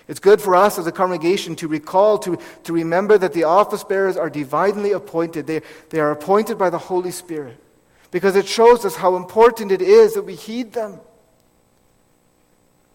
It's 0.09 0.19
good 0.19 0.41
for 0.41 0.57
us 0.57 0.79
as 0.79 0.87
a 0.87 0.93
congregation 0.93 1.55
to 1.57 1.69
recall, 1.69 2.19
to, 2.19 2.37
to 2.65 2.73
remember 2.73 3.17
that 3.19 3.33
the 3.33 3.45
office 3.45 3.85
bearers 3.85 4.17
are 4.17 4.29
divinely 4.29 4.93
appointed. 4.93 5.47
They, 5.47 5.63
they 5.91 6.01
are 6.01 6.11
appointed 6.11 6.59
by 6.59 6.71
the 6.71 6.79
Holy 6.79 7.13
Spirit 7.13 7.59
because 8.11 8.35
it 8.35 8.47
shows 8.47 8.85
us 8.85 8.97
how 8.97 9.17
important 9.17 9.71
it 9.71 9.81
is 9.81 10.15
that 10.15 10.23
we 10.23 10.35
heed 10.35 10.73
them. 10.73 11.01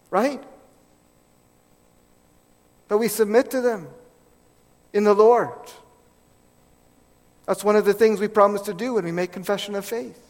Right? 0.09 0.43
That 2.87 2.97
we 2.97 3.07
submit 3.07 3.51
to 3.51 3.61
them 3.61 3.87
in 4.93 5.03
the 5.03 5.13
Lord. 5.13 5.51
That's 7.45 7.63
one 7.63 7.75
of 7.75 7.85
the 7.85 7.93
things 7.93 8.19
we 8.19 8.27
promise 8.27 8.61
to 8.63 8.73
do 8.73 8.95
when 8.95 9.05
we 9.05 9.11
make 9.11 9.31
confession 9.31 9.75
of 9.75 9.85
faith. 9.85 10.21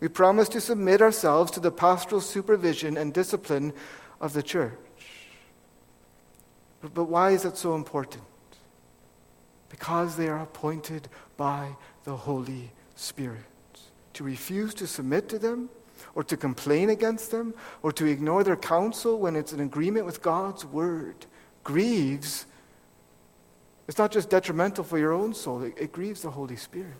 We 0.00 0.08
promise 0.08 0.50
to 0.50 0.60
submit 0.60 1.00
ourselves 1.00 1.50
to 1.52 1.60
the 1.60 1.70
pastoral 1.70 2.20
supervision 2.20 2.96
and 2.98 3.12
discipline 3.12 3.72
of 4.20 4.34
the 4.34 4.42
church. 4.42 4.72
But, 6.92 7.04
why 7.04 7.30
is 7.30 7.46
it 7.46 7.56
so 7.56 7.74
important? 7.74 8.24
Because 9.70 10.16
they 10.16 10.28
are 10.28 10.42
appointed 10.42 11.08
by 11.38 11.76
the 12.04 12.14
Holy 12.14 12.72
Spirit. 12.94 13.40
To 14.14 14.24
refuse 14.24 14.74
to 14.74 14.86
submit 14.86 15.30
to 15.30 15.38
them 15.38 15.70
or 16.14 16.24
to 16.24 16.36
complain 16.36 16.90
against 16.90 17.30
them 17.30 17.54
or 17.82 17.92
to 17.92 18.06
ignore 18.06 18.44
their 18.44 18.56
counsel 18.56 19.18
when 19.18 19.36
it's 19.36 19.52
in 19.52 19.60
agreement 19.60 20.06
with 20.06 20.22
God's 20.22 20.64
word 20.64 21.26
grieves. 21.64 22.46
It's 23.88 23.98
not 23.98 24.12
just 24.12 24.30
detrimental 24.30 24.84
for 24.84 24.98
your 24.98 25.12
own 25.12 25.34
soul, 25.34 25.62
it, 25.62 25.74
it 25.78 25.92
grieves 25.92 26.22
the 26.22 26.30
Holy 26.30 26.56
Spirit. 26.56 26.94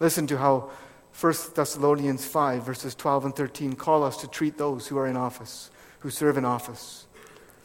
Listen 0.00 0.26
to 0.26 0.38
how 0.38 0.70
1 1.20 1.34
Thessalonians 1.54 2.24
5, 2.24 2.64
verses 2.64 2.94
12 2.94 3.24
and 3.26 3.36
13, 3.36 3.74
call 3.74 4.04
us 4.04 4.16
to 4.18 4.28
treat 4.28 4.56
those 4.56 4.86
who 4.86 4.96
are 4.98 5.06
in 5.06 5.16
office, 5.16 5.70
who 6.00 6.10
serve 6.10 6.36
in 6.36 6.44
office. 6.44 7.06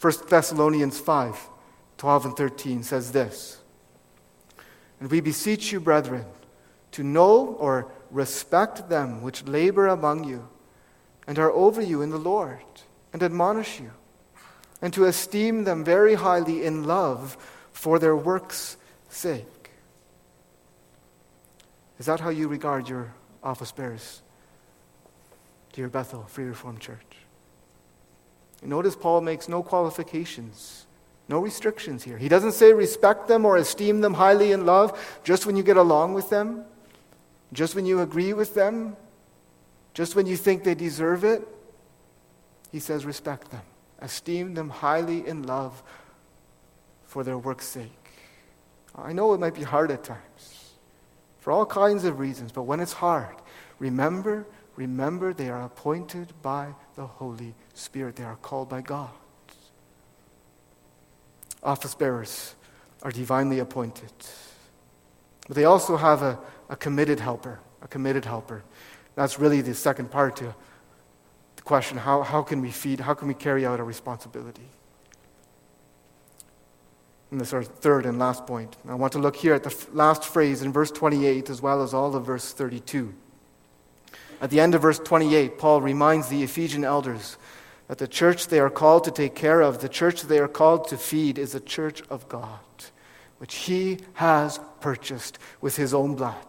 1 0.02 0.14
Thessalonians 0.28 1.00
5, 1.00 1.50
12 1.98 2.26
and 2.26 2.36
13 2.36 2.84
says 2.84 3.12
this 3.12 3.60
And 5.00 5.12
we 5.12 5.22
beseech 5.22 5.72
you, 5.72 5.80
brethren, 5.80 6.26
to 6.92 7.04
know 7.04 7.56
or 7.60 7.92
respect 8.14 8.90
them 8.90 9.22
which 9.22 9.46
labor 9.46 9.88
among 9.88 10.24
you, 10.24 10.48
and 11.28 11.40
are 11.40 11.52
over 11.52 11.82
you 11.82 12.02
in 12.02 12.12
the 12.12 12.18
Lord 12.18 12.60
and 13.12 13.22
admonish 13.24 13.80
you, 13.80 13.92
and 14.82 14.94
to 14.94 15.06
esteem 15.06 15.64
them 15.64 15.84
very 15.84 16.14
highly 16.14 16.64
in 16.66 16.84
love 16.84 17.38
for 17.72 18.00
their 18.00 18.16
works' 18.16 18.78
sake. 19.10 19.72
Is 22.00 22.06
that 22.06 22.20
how 22.20 22.30
you 22.30 22.48
regard 22.48 22.88
your 22.88 23.14
office 23.44 23.72
bearers, 23.72 24.22
dear 25.74 25.90
Bethel 25.90 26.24
Free 26.24 26.46
Reformed 26.46 26.80
Church? 26.80 27.00
notice 28.66 28.96
Paul 28.96 29.20
makes 29.22 29.50
no 29.50 29.62
qualifications, 29.62 30.86
no 31.28 31.40
restrictions 31.40 32.04
here. 32.04 32.18
He 32.18 32.30
doesn't 32.30 32.54
say 32.54 32.72
respect 32.72 33.28
them 33.28 33.46
or 33.46 33.58
esteem 33.58 34.00
them 34.00 34.14
highly 34.14 34.54
in 34.54 34.66
love 34.66 35.20
just 35.24 35.46
when 35.46 35.58
you 35.58 35.64
get 35.64 35.76
along 35.76 36.14
with 36.14 36.30
them, 36.30 36.64
just 37.54 37.76
when 37.76 37.86
you 37.86 38.02
agree 38.02 38.34
with 38.34 38.54
them, 38.56 38.96
just 39.94 40.16
when 40.16 40.26
you 40.26 40.36
think 40.36 40.64
they 40.64 40.76
deserve 40.76 41.24
it. 41.24 41.48
He 42.72 42.80
says 42.80 43.06
respect 43.06 43.52
them, 43.52 43.62
esteem 44.00 44.56
them 44.56 44.70
highly 44.70 45.28
in 45.28 45.44
love 45.44 45.84
for 47.06 47.24
their 47.24 47.38
work's 47.38 47.68
sake. 47.68 47.92
I 48.96 49.14
know 49.14 49.34
it 49.34 49.40
might 49.40 49.56
be 49.56 49.64
hard 49.64 49.92
at 49.92 50.04
times 50.04 50.74
for 51.40 51.52
all 51.52 51.66
kinds 51.66 52.06
of 52.06 52.20
reasons, 52.20 52.52
but 52.52 52.64
when 52.64 52.80
it's 52.80 52.94
hard, 52.94 53.36
remember, 53.78 54.48
remember 54.76 55.34
they 55.34 55.50
are 55.50 55.64
appointed 55.64 56.34
by 56.42 56.74
the 56.96 57.06
Holy 57.06 57.54
Spirit. 57.74 58.16
They 58.16 58.24
are 58.24 58.38
called 58.38 58.70
by 58.70 58.82
God. 58.82 59.10
Office 61.62 61.96
bearers 61.96 62.56
are 63.02 63.12
divinely 63.12 63.60
appointed. 63.60 64.12
But 65.48 65.56
they 65.56 65.66
also 65.66 65.98
have 65.98 66.22
a, 66.22 66.40
a 66.70 66.76
committed 66.76 67.20
helper, 67.20 67.60
a 67.82 67.88
committed 67.88 68.26
helper. 68.26 68.64
That's 69.16 69.40
really 69.40 69.62
the 69.62 69.74
second 69.74 70.10
part 70.12 70.36
to 70.38 70.56
the 71.56 71.62
question 71.64 71.98
how, 71.98 72.24
how 72.24 72.42
can 72.42 72.62
we 72.62 72.72
feed, 72.72 73.00
how 73.00 73.14
can 73.14 73.28
we 73.28 73.34
carry 73.34 73.66
out 73.66 73.80
our 73.80 73.86
responsibility? 73.86 74.68
And 77.32 77.42
this 77.42 77.48
is 77.48 77.54
our 77.54 77.64
third 77.64 78.06
and 78.06 78.20
last 78.20 78.46
point. 78.46 78.76
I 78.88 78.94
want 78.94 79.14
to 79.14 79.20
look 79.20 79.36
here 79.36 79.56
at 79.56 79.64
the 79.64 79.76
last 79.92 80.24
phrase 80.24 80.62
in 80.62 80.72
verse 80.72 80.92
28 80.92 81.50
as 81.50 81.62
well 81.62 81.82
as 81.82 81.94
all 81.94 82.16
of 82.16 82.26
verse 82.26 82.54
32. 82.54 83.14
At 84.40 84.52
the 84.52 84.60
end 84.60 84.76
of 84.76 84.82
verse 84.82 85.00
28, 85.00 85.58
Paul 85.58 85.82
reminds 85.82 86.28
the 86.28 86.44
Ephesian 86.44 86.84
elders 86.84 87.38
that 87.88 87.98
the 87.98 88.08
church 88.08 88.48
they 88.48 88.60
are 88.60 88.70
called 88.70 89.04
to 89.06 89.12
take 89.12 89.36
care 89.36 89.62
of, 89.62 89.80
the 89.80 89.90
church 89.90 90.24
they 90.24 90.40
are 90.40 90.48
called 90.48 90.88
to 90.90 90.98
feed, 90.98 91.40
is 91.40 91.54
the 91.54 91.60
church 91.60 92.04
of 92.10 92.30
God, 92.30 92.60
which 93.38 93.56
he 93.56 94.00
has 94.14 94.60
purchased 94.80 95.40
with 95.60 95.76
his 95.76 95.94
own 95.94 96.16
blood. 96.16 96.46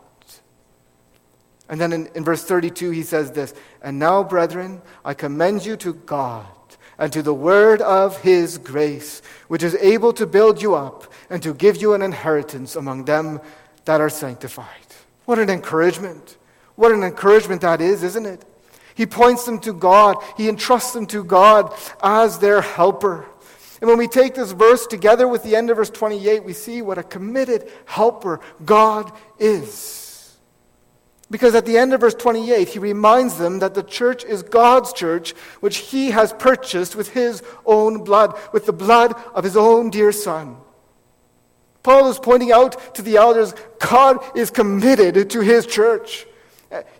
And 1.68 1.80
then 1.80 1.92
in, 1.92 2.06
in 2.14 2.24
verse 2.24 2.44
32, 2.44 2.90
he 2.90 3.02
says 3.02 3.32
this 3.32 3.54
And 3.82 3.98
now, 3.98 4.22
brethren, 4.22 4.82
I 5.04 5.14
commend 5.14 5.64
you 5.64 5.76
to 5.78 5.94
God 5.94 6.46
and 6.98 7.12
to 7.12 7.22
the 7.22 7.34
word 7.34 7.80
of 7.80 8.20
his 8.20 8.58
grace, 8.58 9.22
which 9.48 9.62
is 9.62 9.74
able 9.76 10.12
to 10.12 10.26
build 10.26 10.62
you 10.62 10.74
up 10.74 11.12
and 11.30 11.42
to 11.42 11.54
give 11.54 11.80
you 11.80 11.94
an 11.94 12.02
inheritance 12.02 12.76
among 12.76 13.04
them 13.04 13.40
that 13.84 14.00
are 14.00 14.10
sanctified. 14.10 14.68
What 15.24 15.38
an 15.38 15.50
encouragement! 15.50 16.36
What 16.76 16.92
an 16.92 17.04
encouragement 17.04 17.60
that 17.60 17.80
is, 17.80 18.02
isn't 18.02 18.26
it? 18.26 18.44
He 18.94 19.06
points 19.06 19.44
them 19.44 19.58
to 19.60 19.72
God, 19.72 20.16
he 20.36 20.48
entrusts 20.48 20.92
them 20.92 21.06
to 21.06 21.24
God 21.24 21.74
as 22.02 22.38
their 22.38 22.60
helper. 22.60 23.26
And 23.80 23.88
when 23.88 23.98
we 23.98 24.08
take 24.08 24.34
this 24.34 24.52
verse 24.52 24.86
together 24.86 25.26
with 25.26 25.42
the 25.42 25.56
end 25.56 25.70
of 25.70 25.76
verse 25.76 25.90
28, 25.90 26.44
we 26.44 26.52
see 26.52 26.80
what 26.80 26.98
a 26.98 27.02
committed 27.02 27.70
helper 27.86 28.40
God 28.64 29.12
is. 29.38 30.03
Because 31.30 31.54
at 31.54 31.64
the 31.64 31.78
end 31.78 31.94
of 31.94 32.00
verse 32.00 32.14
28, 32.14 32.68
he 32.68 32.78
reminds 32.78 33.38
them 33.38 33.58
that 33.60 33.74
the 33.74 33.82
church 33.82 34.24
is 34.24 34.42
God's 34.42 34.92
church, 34.92 35.32
which 35.60 35.78
he 35.78 36.10
has 36.10 36.32
purchased 36.34 36.94
with 36.94 37.10
his 37.10 37.42
own 37.64 38.04
blood, 38.04 38.38
with 38.52 38.66
the 38.66 38.72
blood 38.72 39.14
of 39.34 39.42
his 39.42 39.56
own 39.56 39.90
dear 39.90 40.12
son. 40.12 40.56
Paul 41.82 42.08
is 42.08 42.18
pointing 42.18 42.52
out 42.52 42.94
to 42.94 43.02
the 43.02 43.16
elders 43.16 43.54
God 43.78 44.18
is 44.36 44.50
committed 44.50 45.30
to 45.30 45.40
his 45.40 45.66
church. 45.66 46.26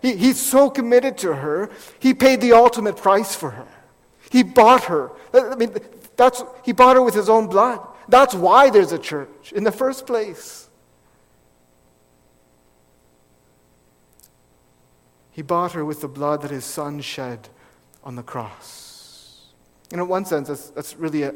He, 0.01 0.15
he's 0.15 0.39
so 0.39 0.69
committed 0.69 1.17
to 1.19 1.33
her, 1.33 1.69
he 1.99 2.13
paid 2.13 2.41
the 2.41 2.53
ultimate 2.53 2.97
price 2.97 3.35
for 3.35 3.49
her. 3.49 3.67
He 4.31 4.43
bought 4.43 4.85
her. 4.85 5.11
I 5.33 5.55
mean, 5.55 5.75
that's, 6.15 6.43
he 6.63 6.71
bought 6.71 6.95
her 6.95 7.01
with 7.01 7.13
his 7.13 7.29
own 7.29 7.47
blood. 7.47 7.85
That's 8.07 8.33
why 8.33 8.69
there's 8.69 8.91
a 8.91 8.99
church 8.99 9.51
in 9.53 9.63
the 9.63 9.71
first 9.71 10.05
place. 10.07 10.64
He 15.35 15.41
bought 15.41 15.73
her 15.73 15.83
with 15.83 15.99
the 15.99 16.07
blood 16.07 16.43
that 16.43 16.51
his 16.51 16.63
son 16.63 17.01
shed 17.01 17.49
on 18.05 18.15
the 18.15 18.23
cross. 18.23 19.49
And 19.91 19.99
in 19.99 20.07
one 20.07 20.23
sense, 20.23 20.47
that's, 20.47 20.69
that's 20.69 20.95
really 20.95 21.23
a, 21.23 21.33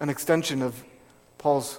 an 0.00 0.08
extension 0.08 0.60
of 0.60 0.82
Paul's 1.38 1.78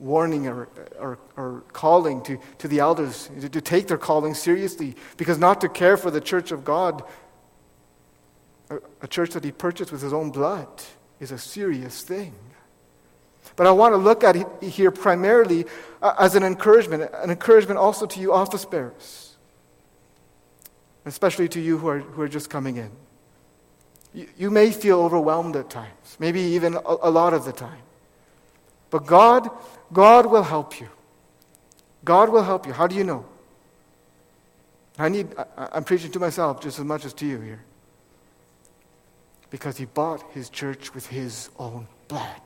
warning 0.00 0.48
or, 0.48 0.68
or, 0.98 1.20
or, 1.36 1.62
calling 1.72 2.20
to, 2.24 2.40
to 2.58 2.66
the 2.66 2.80
elders 2.80 3.30
to, 3.40 3.48
to 3.48 3.60
take 3.60 3.86
their 3.86 3.98
calling 3.98 4.34
seriously. 4.34 4.96
Because 5.16 5.38
not 5.38 5.60
to 5.60 5.68
care 5.68 5.96
for 5.96 6.10
the 6.10 6.20
church 6.20 6.50
of 6.50 6.64
God, 6.64 7.04
a, 8.68 8.78
a 9.02 9.06
church 9.06 9.30
that 9.30 9.44
he 9.44 9.52
purchased 9.52 9.92
with 9.92 10.02
his 10.02 10.12
own 10.12 10.32
blood, 10.32 10.66
is 11.20 11.30
a 11.30 11.38
serious 11.38 12.02
thing. 12.02 12.34
But 13.54 13.68
I 13.68 13.70
want 13.70 13.92
to 13.92 13.96
look 13.96 14.24
at 14.24 14.34
it 14.34 14.48
here 14.60 14.90
primarily 14.90 15.66
uh, 16.02 16.14
as 16.18 16.34
an 16.34 16.42
encouragement, 16.42 17.08
an 17.14 17.30
encouragement 17.30 17.78
also 17.78 18.06
to 18.06 18.18
you 18.18 18.32
office 18.32 18.64
bearers 18.64 19.29
especially 21.04 21.48
to 21.48 21.60
you 21.60 21.78
who 21.78 21.88
are, 21.88 21.98
who 21.98 22.22
are 22.22 22.28
just 22.28 22.50
coming 22.50 22.76
in. 22.76 22.90
You, 24.12 24.26
you 24.36 24.50
may 24.50 24.70
feel 24.70 25.00
overwhelmed 25.00 25.56
at 25.56 25.70
times, 25.70 26.16
maybe 26.18 26.40
even 26.40 26.74
a, 26.74 26.80
a 27.02 27.10
lot 27.10 27.32
of 27.32 27.44
the 27.44 27.52
time. 27.52 27.82
But 28.90 29.06
God, 29.06 29.48
God 29.92 30.26
will 30.26 30.42
help 30.42 30.80
you. 30.80 30.88
God 32.04 32.28
will 32.30 32.42
help 32.42 32.66
you. 32.66 32.72
How 32.72 32.86
do 32.86 32.96
you 32.96 33.04
know? 33.04 33.24
I 34.98 35.08
need, 35.08 35.28
I, 35.38 35.68
I'm 35.72 35.84
preaching 35.84 36.10
to 36.12 36.18
myself 36.18 36.60
just 36.60 36.78
as 36.78 36.84
much 36.84 37.04
as 37.04 37.12
to 37.14 37.26
you 37.26 37.40
here. 37.40 37.62
Because 39.50 39.76
he 39.76 39.84
bought 39.84 40.22
his 40.32 40.50
church 40.50 40.94
with 40.94 41.06
his 41.06 41.50
own 41.58 41.86
blood. 42.08 42.40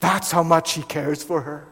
That's 0.00 0.30
how 0.30 0.42
much 0.42 0.72
he 0.72 0.82
cares 0.82 1.22
for 1.22 1.40
her. 1.42 1.66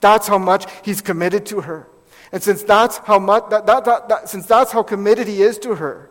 That's 0.00 0.26
how 0.26 0.38
much 0.38 0.66
he's 0.84 1.00
committed 1.00 1.46
to 1.46 1.60
her. 1.62 1.86
And 2.32 2.42
since 2.42 2.62
that's 2.62 2.98
how 2.98 3.18
much, 3.18 3.48
that, 3.50 3.66
that, 3.66 3.84
that, 3.84 4.08
that, 4.08 4.28
since 4.28 4.46
that's 4.46 4.72
how 4.72 4.82
committed 4.82 5.26
he 5.26 5.42
is 5.42 5.58
to 5.60 5.76
her, 5.76 6.10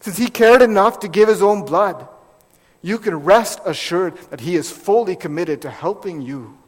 since 0.00 0.16
he 0.18 0.28
cared 0.28 0.62
enough 0.62 1.00
to 1.00 1.08
give 1.08 1.28
his 1.28 1.42
own 1.42 1.64
blood, 1.64 2.06
you 2.82 2.98
can 2.98 3.16
rest 3.16 3.60
assured 3.64 4.16
that 4.30 4.40
he 4.40 4.56
is 4.56 4.70
fully 4.70 5.16
committed 5.16 5.62
to 5.62 5.70
helping 5.70 6.20
you 6.20 6.58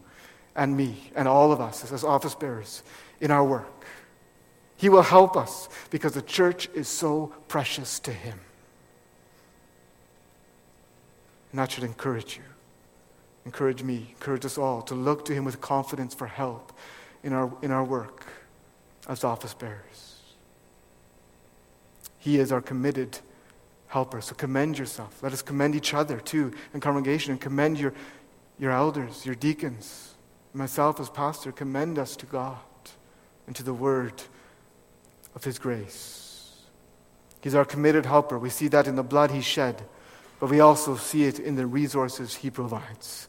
and 0.55 0.77
me 0.77 1.11
and 1.15 1.27
all 1.27 1.53
of 1.53 1.61
us 1.61 1.91
as 1.93 2.05
office 2.05 2.35
bearers 2.35 2.83
in 3.21 3.31
our 3.31 3.45
work. 3.45 3.85
He 4.77 4.89
will 4.89 5.03
help 5.03 5.37
us 5.37 5.69
because 5.91 6.13
the 6.13 6.23
church 6.23 6.69
is 6.75 6.89
so 6.89 7.33
precious 7.49 7.99
to 8.01 8.13
him. 8.13 8.39
And 11.51 11.59
that 11.59 11.71
should 11.73 11.85
encourage 11.85 12.37
you, 12.37 12.43
encourage 13.45 13.83
me, 13.83 14.09
encourage 14.11 14.45
us 14.45 14.59
all 14.59 14.83
to 14.83 14.95
look 14.95 15.25
to 15.27 15.35
him 15.35 15.45
with 15.45 15.61
confidence 15.61 16.15
for 16.15 16.27
help 16.27 16.73
in 17.25 17.33
our, 17.33 17.51
in 17.63 17.73
our 17.73 17.83
work 17.83 18.25
as 19.09 19.25
office 19.25 19.55
bearers. 19.55 20.21
He 22.19 22.39
is 22.39 22.53
our 22.53 22.61
committed 22.61 23.19
helper. 23.89 24.21
So 24.21 24.35
commend 24.35 24.79
yourself. 24.79 25.23
Let 25.23 25.33
us 25.33 25.43
commend 25.43 25.75
each 25.75 25.95
other 25.95 26.21
too 26.21 26.53
in 26.73 26.81
congregation 26.81 27.33
and 27.33 27.41
commend 27.41 27.81
your, 27.81 27.93
your 28.59 28.71
elders, 28.71 29.27
your 29.27 29.35
deacons. 29.35 30.15
Myself 30.53 31.01
as 31.01 31.11
pastor, 31.11 31.51
commend 31.51 31.99
us 31.99 32.15
to 32.17 32.27
God 32.27 32.59
and 33.47 33.57
to 33.57 33.63
the 33.63 33.75
word 33.75 34.23
of 35.35 35.43
His 35.43 35.59
grace. 35.59 36.61
He's 37.41 37.55
our 37.55 37.65
committed 37.65 38.07
helper. 38.07 38.39
We 38.39 38.51
see 38.51 38.69
that 38.69 38.87
in 38.87 38.97
the 38.97 39.03
blood 39.03 39.31
He 39.31 39.41
shed, 39.41 39.83
but 40.39 40.49
we 40.49 40.61
also 40.61 40.97
see 40.97 41.25
it 41.25 41.39
in 41.39 41.57
the 41.57 41.67
resources 41.67 42.37
He 42.37 42.51
provides. 42.51 43.29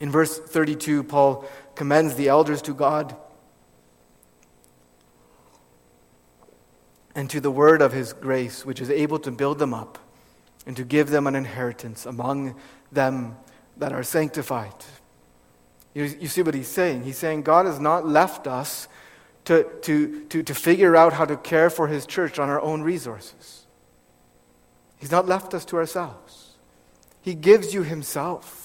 In 0.00 0.10
verse 0.10 0.38
32, 0.38 1.04
Paul 1.04 1.44
commends 1.74 2.14
the 2.16 2.28
elders 2.28 2.62
to 2.62 2.74
God 2.74 3.16
and 7.14 7.30
to 7.30 7.40
the 7.40 7.50
word 7.50 7.80
of 7.80 7.92
his 7.92 8.12
grace, 8.12 8.64
which 8.64 8.80
is 8.80 8.90
able 8.90 9.18
to 9.20 9.30
build 9.30 9.58
them 9.58 9.72
up 9.72 9.98
and 10.66 10.76
to 10.76 10.84
give 10.84 11.10
them 11.10 11.26
an 11.26 11.34
inheritance 11.34 12.06
among 12.06 12.56
them 12.90 13.36
that 13.76 13.92
are 13.92 14.02
sanctified. 14.02 14.74
You, 15.94 16.04
you 16.04 16.28
see 16.28 16.42
what 16.42 16.54
he's 16.54 16.68
saying? 16.68 17.04
He's 17.04 17.18
saying 17.18 17.42
God 17.42 17.66
has 17.66 17.78
not 17.78 18.06
left 18.06 18.46
us 18.46 18.88
to, 19.44 19.64
to, 19.82 20.24
to, 20.26 20.42
to 20.42 20.54
figure 20.54 20.96
out 20.96 21.12
how 21.12 21.24
to 21.24 21.36
care 21.36 21.70
for 21.70 21.86
his 21.86 22.06
church 22.06 22.38
on 22.38 22.48
our 22.48 22.60
own 22.60 22.82
resources. 22.82 23.66
He's 24.96 25.10
not 25.10 25.26
left 25.26 25.54
us 25.54 25.64
to 25.66 25.76
ourselves. 25.76 26.56
He 27.20 27.34
gives 27.34 27.74
you 27.74 27.82
himself. 27.82 28.63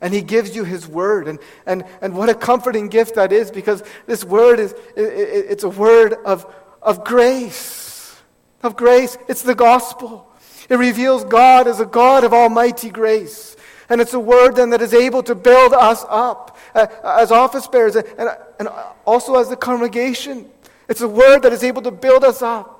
And 0.00 0.14
he 0.14 0.22
gives 0.22 0.56
you 0.56 0.64
his 0.64 0.86
word. 0.86 1.28
And, 1.28 1.38
and, 1.66 1.84
and 2.00 2.16
what 2.16 2.28
a 2.28 2.34
comforting 2.34 2.88
gift 2.88 3.16
that 3.16 3.32
is 3.32 3.50
because 3.50 3.82
this 4.06 4.24
word 4.24 4.58
is 4.58 4.72
it, 4.96 5.02
it's 5.50 5.64
a 5.64 5.68
word 5.68 6.14
of, 6.24 6.52
of 6.82 7.04
grace. 7.04 8.16
of 8.62 8.76
grace. 8.76 9.18
It's 9.28 9.42
the 9.42 9.54
gospel. 9.54 10.26
It 10.68 10.76
reveals 10.76 11.24
God 11.24 11.66
as 11.66 11.80
a 11.80 11.86
God 11.86 12.24
of 12.24 12.32
almighty 12.32 12.90
grace. 12.90 13.56
And 13.88 14.00
it's 14.00 14.14
a 14.14 14.20
word 14.20 14.54
then 14.54 14.70
that 14.70 14.80
is 14.80 14.94
able 14.94 15.22
to 15.24 15.34
build 15.34 15.72
us 15.72 16.04
up 16.08 16.56
uh, 16.74 16.86
as 17.04 17.32
office 17.32 17.66
bearers 17.66 17.96
and, 17.96 18.06
and, 18.16 18.30
and 18.60 18.68
also 19.04 19.34
as 19.34 19.48
the 19.48 19.56
congregation. 19.56 20.48
It's 20.88 21.00
a 21.00 21.08
word 21.08 21.40
that 21.40 21.52
is 21.52 21.64
able 21.64 21.82
to 21.82 21.90
build 21.90 22.24
us 22.24 22.40
up 22.40 22.79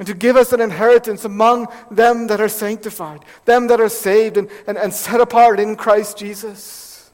and 0.00 0.06
to 0.06 0.14
give 0.14 0.34
us 0.34 0.54
an 0.54 0.62
inheritance 0.62 1.26
among 1.26 1.68
them 1.90 2.26
that 2.28 2.40
are 2.40 2.48
sanctified, 2.48 3.22
them 3.44 3.66
that 3.66 3.82
are 3.82 3.90
saved 3.90 4.38
and, 4.38 4.50
and, 4.66 4.78
and 4.78 4.94
set 4.94 5.20
apart 5.20 5.60
in 5.60 5.76
Christ 5.76 6.16
Jesus. 6.16 7.10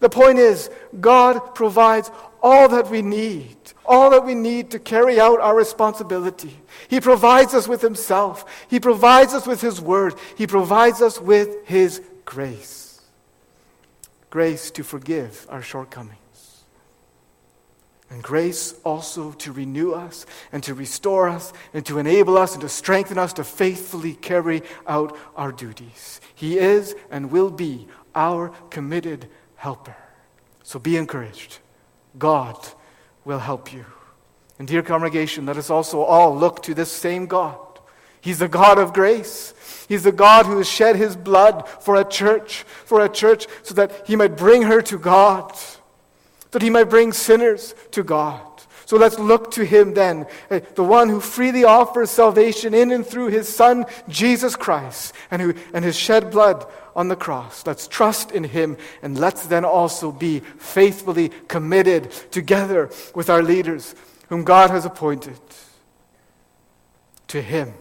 The 0.00 0.10
point 0.10 0.40
is, 0.40 0.68
God 1.00 1.54
provides 1.54 2.10
all 2.42 2.68
that 2.70 2.90
we 2.90 3.00
need, 3.00 3.56
all 3.86 4.10
that 4.10 4.24
we 4.24 4.34
need 4.34 4.72
to 4.72 4.80
carry 4.80 5.20
out 5.20 5.38
our 5.38 5.54
responsibility. 5.54 6.60
He 6.88 7.00
provides 7.00 7.54
us 7.54 7.68
with 7.68 7.80
Himself, 7.80 8.44
He 8.68 8.80
provides 8.80 9.32
us 9.32 9.46
with 9.46 9.60
His 9.60 9.80
Word, 9.80 10.16
He 10.36 10.48
provides 10.48 11.00
us 11.00 11.20
with 11.20 11.64
His 11.64 12.02
grace. 12.24 13.00
Grace 14.30 14.72
to 14.72 14.82
forgive 14.82 15.46
our 15.48 15.62
shortcomings. 15.62 16.21
And 18.12 18.22
grace 18.22 18.74
also 18.84 19.32
to 19.32 19.52
renew 19.52 19.92
us 19.92 20.26
and 20.52 20.62
to 20.64 20.74
restore 20.74 21.30
us 21.30 21.50
and 21.72 21.84
to 21.86 21.98
enable 21.98 22.36
us 22.36 22.52
and 22.52 22.60
to 22.60 22.68
strengthen 22.68 23.16
us 23.16 23.32
to 23.32 23.42
faithfully 23.42 24.12
carry 24.12 24.62
out 24.86 25.16
our 25.34 25.50
duties. 25.50 26.20
He 26.34 26.58
is 26.58 26.94
and 27.10 27.30
will 27.30 27.50
be 27.50 27.88
our 28.14 28.50
committed 28.68 29.28
helper. 29.56 29.96
So 30.62 30.78
be 30.78 30.98
encouraged. 30.98 31.60
God 32.18 32.58
will 33.24 33.38
help 33.38 33.72
you. 33.72 33.86
And, 34.58 34.68
dear 34.68 34.82
congregation, 34.82 35.46
let 35.46 35.56
us 35.56 35.70
also 35.70 36.02
all 36.02 36.36
look 36.36 36.62
to 36.64 36.74
this 36.74 36.92
same 36.92 37.24
God. 37.24 37.56
He's 38.20 38.40
the 38.40 38.46
God 38.46 38.78
of 38.78 38.92
grace. 38.92 39.54
He's 39.88 40.02
the 40.02 40.12
God 40.12 40.44
who 40.44 40.58
has 40.58 40.68
shed 40.68 40.96
his 40.96 41.16
blood 41.16 41.66
for 41.66 41.96
a 41.96 42.04
church, 42.04 42.64
for 42.84 43.00
a 43.00 43.08
church, 43.08 43.46
so 43.62 43.72
that 43.74 44.06
he 44.06 44.16
might 44.16 44.36
bring 44.36 44.62
her 44.62 44.82
to 44.82 44.98
God, 44.98 45.56
that 46.52 46.62
he 46.62 46.70
might 46.70 46.84
bring 46.84 47.12
sinners 47.12 47.74
to 47.90 48.02
God. 48.02 48.40
So 48.86 48.96
let's 48.96 49.18
look 49.18 49.50
to 49.52 49.64
him 49.64 49.94
then, 49.94 50.26
eh, 50.50 50.60
the 50.74 50.84
one 50.84 51.08
who 51.08 51.20
freely 51.20 51.64
offers 51.64 52.10
salvation 52.10 52.74
in 52.74 52.90
and 52.90 53.06
through 53.06 53.28
his 53.28 53.48
Son, 53.48 53.86
Jesus 54.08 54.54
Christ, 54.54 55.14
and, 55.30 55.40
who, 55.40 55.54
and 55.72 55.84
his 55.84 55.96
shed 55.96 56.30
blood 56.30 56.66
on 56.94 57.08
the 57.08 57.16
cross. 57.16 57.66
Let's 57.66 57.88
trust 57.88 58.32
in 58.32 58.44
him, 58.44 58.76
and 59.02 59.18
let's 59.18 59.46
then 59.46 59.64
also 59.64 60.12
be 60.12 60.40
faithfully 60.58 61.30
committed 61.48 62.10
together 62.30 62.90
with 63.14 63.30
our 63.30 63.42
leaders, 63.42 63.94
whom 64.28 64.44
God 64.44 64.70
has 64.70 64.84
appointed, 64.84 65.40
to 67.28 67.40
him 67.40 67.72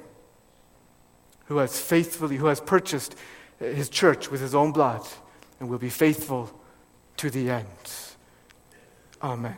who 1.51 1.57
has 1.57 1.77
faithfully, 1.77 2.37
who 2.37 2.45
has 2.45 2.61
purchased 2.61 3.13
his 3.59 3.89
church 3.89 4.31
with 4.31 4.39
his 4.39 4.55
own 4.55 4.71
blood, 4.71 5.05
and 5.59 5.67
will 5.67 5.77
be 5.77 5.89
faithful 5.89 6.49
to 7.17 7.29
the 7.29 7.49
end. 7.49 7.67
Amen. 9.23 9.55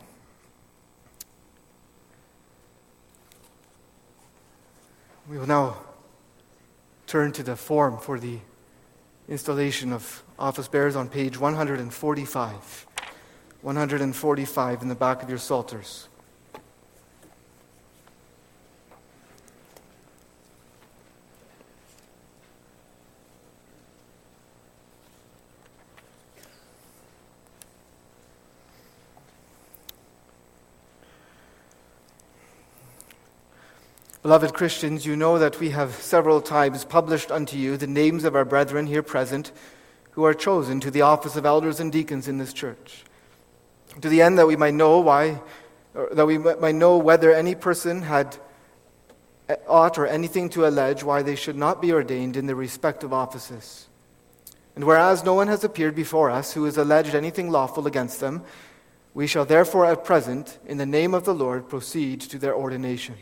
We 5.29 5.37
will 5.37 5.47
now 5.47 5.77
turn 7.07 7.31
to 7.33 7.43
the 7.43 7.55
form 7.55 7.97
for 7.97 8.19
the 8.19 8.39
installation 9.29 9.93
of 9.93 10.23
office 10.37 10.67
bearers 10.67 10.97
on 10.97 11.07
page 11.07 11.39
145. 11.39 12.87
145 13.61 14.81
in 14.81 14.87
the 14.89 14.95
back 14.95 15.23
of 15.23 15.29
your 15.29 15.37
psalters. 15.37 16.09
Beloved 34.23 34.53
Christians, 34.53 35.05
you 35.05 35.17
know 35.17 35.37
that 35.37 35.59
we 35.59 35.71
have 35.71 35.95
several 35.95 36.39
times 36.39 36.85
published 36.85 37.29
unto 37.29 37.57
you 37.57 37.75
the 37.75 37.87
names 37.87 38.23
of 38.23 38.37
our 38.37 38.45
brethren 38.45 38.87
here 38.87 39.03
present 39.03 39.51
who 40.11 40.23
are 40.23 40.33
chosen 40.33 40.79
to 40.79 40.89
the 40.89 41.01
office 41.01 41.35
of 41.35 41.45
elders 41.45 41.81
and 41.81 41.91
deacons 41.91 42.29
in 42.29 42.37
this 42.37 42.53
church, 42.53 43.03
to 43.99 44.07
the 44.07 44.21
end 44.21 44.37
that 44.37 44.47
we 44.47 44.55
might 44.55 44.75
know 44.75 44.99
why, 44.99 45.41
that 46.13 46.25
we 46.25 46.37
might 46.37 46.73
know 46.73 46.97
whether 46.97 47.33
any 47.33 47.53
person 47.53 48.03
had 48.03 48.37
eh, 49.49 49.57
aught 49.67 49.97
or 49.97 50.07
anything 50.07 50.47
to 50.47 50.65
allege 50.65 51.03
why 51.03 51.21
they 51.21 51.35
should 51.35 51.57
not 51.57 51.81
be 51.81 51.91
ordained 51.91 52.37
in 52.37 52.45
their 52.45 52.55
respective 52.55 53.11
offices. 53.11 53.89
And 54.73 54.85
whereas 54.85 55.25
no 55.25 55.33
one 55.33 55.49
has 55.49 55.65
appeared 55.65 55.95
before 55.95 56.31
us 56.31 56.53
who 56.53 56.63
has 56.63 56.77
alleged 56.77 57.13
anything 57.13 57.51
lawful 57.51 57.87
against 57.87 58.21
them, 58.21 58.45
we 59.13 59.27
shall 59.27 59.43
therefore 59.43 59.85
at 59.85 60.05
present, 60.05 60.59
in 60.65 60.77
the 60.77 60.85
name 60.85 61.13
of 61.13 61.25
the 61.25 61.35
Lord, 61.35 61.67
proceed 61.67 62.21
to 62.21 62.39
their 62.39 62.55
ordination. 62.55 63.15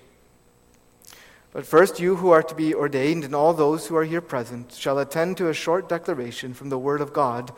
But 1.54 1.66
first, 1.66 2.00
you 2.00 2.16
who 2.16 2.30
are 2.30 2.44
to 2.44 2.56
be 2.56 2.74
ordained, 2.74 3.24
and 3.26 3.36
all 3.36 3.54
those 3.54 3.88
who 3.88 3.96
are 3.96 4.06
here 4.06 4.22
present, 4.22 4.74
shall 4.74 5.00
attend 5.00 5.38
to 5.38 5.50
a 5.50 5.54
short 5.54 5.90
declaration 5.90 6.54
from 6.54 6.70
the 6.70 6.80
Word 6.80 7.02
of 7.02 7.14
God 7.14 7.52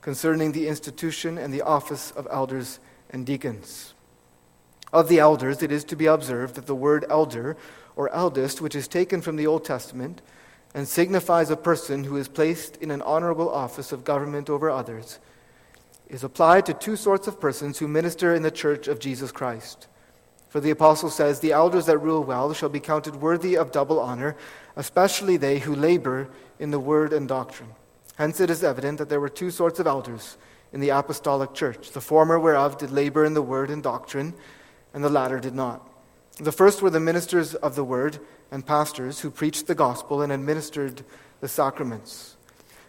concerning 0.00 0.52
the 0.52 0.68
institution 0.68 1.38
and 1.38 1.52
the 1.52 1.62
office 1.62 2.10
of 2.12 2.28
elders 2.30 2.78
and 3.10 3.24
deacons. 3.24 3.94
Of 4.92 5.08
the 5.08 5.18
elders, 5.18 5.62
it 5.62 5.72
is 5.72 5.84
to 5.84 5.96
be 5.96 6.06
observed 6.06 6.54
that 6.54 6.66
the 6.66 6.74
word 6.74 7.04
elder 7.10 7.56
or 7.96 8.10
eldest, 8.14 8.60
which 8.60 8.74
is 8.74 8.88
taken 8.88 9.20
from 9.20 9.36
the 9.36 9.46
Old 9.46 9.64
Testament 9.64 10.22
and 10.74 10.86
signifies 10.86 11.50
a 11.50 11.56
person 11.56 12.04
who 12.04 12.16
is 12.16 12.28
placed 12.28 12.76
in 12.76 12.90
an 12.90 13.02
honorable 13.02 13.50
office 13.50 13.92
of 13.92 14.04
government 14.04 14.48
over 14.48 14.70
others, 14.70 15.18
is 16.08 16.24
applied 16.24 16.64
to 16.66 16.74
two 16.74 16.96
sorts 16.96 17.26
of 17.26 17.40
persons 17.40 17.78
who 17.78 17.88
minister 17.88 18.34
in 18.34 18.42
the 18.42 18.50
church 18.50 18.88
of 18.88 18.98
Jesus 18.98 19.32
Christ. 19.32 19.88
For 20.48 20.60
the 20.60 20.70
apostle 20.70 21.10
says, 21.10 21.40
The 21.40 21.52
elders 21.52 21.86
that 21.86 21.98
rule 21.98 22.24
well 22.24 22.52
shall 22.52 22.68
be 22.68 22.80
counted 22.80 23.16
worthy 23.16 23.56
of 23.56 23.72
double 23.72 24.00
honor, 24.00 24.36
especially 24.76 25.36
they 25.36 25.58
who 25.58 25.74
labor 25.74 26.28
in 26.58 26.70
the 26.70 26.80
word 26.80 27.12
and 27.12 27.28
doctrine. 27.28 27.70
Hence 28.16 28.40
it 28.40 28.50
is 28.50 28.64
evident 28.64 28.98
that 28.98 29.08
there 29.08 29.20
were 29.20 29.28
two 29.28 29.50
sorts 29.50 29.78
of 29.78 29.86
elders 29.86 30.38
in 30.72 30.80
the 30.80 30.90
apostolic 30.90 31.54
church, 31.54 31.90
the 31.92 32.00
former 32.00 32.38
whereof 32.38 32.78
did 32.78 32.90
labor 32.90 33.24
in 33.24 33.34
the 33.34 33.42
word 33.42 33.70
and 33.70 33.82
doctrine, 33.82 34.34
and 34.92 35.02
the 35.04 35.08
latter 35.08 35.38
did 35.38 35.54
not. 35.54 35.88
The 36.36 36.52
first 36.52 36.82
were 36.82 36.90
the 36.90 37.00
ministers 37.00 37.54
of 37.54 37.74
the 37.74 37.84
word 37.84 38.18
and 38.50 38.64
pastors 38.64 39.20
who 39.20 39.30
preached 39.30 39.66
the 39.66 39.74
gospel 39.74 40.22
and 40.22 40.32
administered 40.32 41.04
the 41.40 41.48
sacraments. 41.48 42.36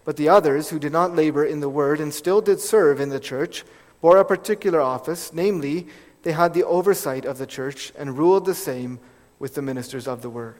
But 0.05 0.17
the 0.17 0.29
others, 0.29 0.69
who 0.69 0.79
did 0.79 0.91
not 0.91 1.15
labor 1.15 1.45
in 1.45 1.59
the 1.59 1.69
word 1.69 1.99
and 1.99 2.13
still 2.13 2.41
did 2.41 2.59
serve 2.59 2.99
in 2.99 3.09
the 3.09 3.19
church, 3.19 3.63
bore 4.01 4.17
a 4.17 4.25
particular 4.25 4.81
office, 4.81 5.33
namely, 5.33 5.87
they 6.23 6.33
had 6.33 6.53
the 6.53 6.65
oversight 6.65 7.25
of 7.25 7.37
the 7.37 7.45
church 7.45 7.91
and 7.97 8.17
ruled 8.17 8.45
the 8.45 8.55
same 8.55 8.99
with 9.39 9.55
the 9.55 9.61
ministers 9.61 10.07
of 10.07 10.21
the 10.21 10.29
word. 10.29 10.59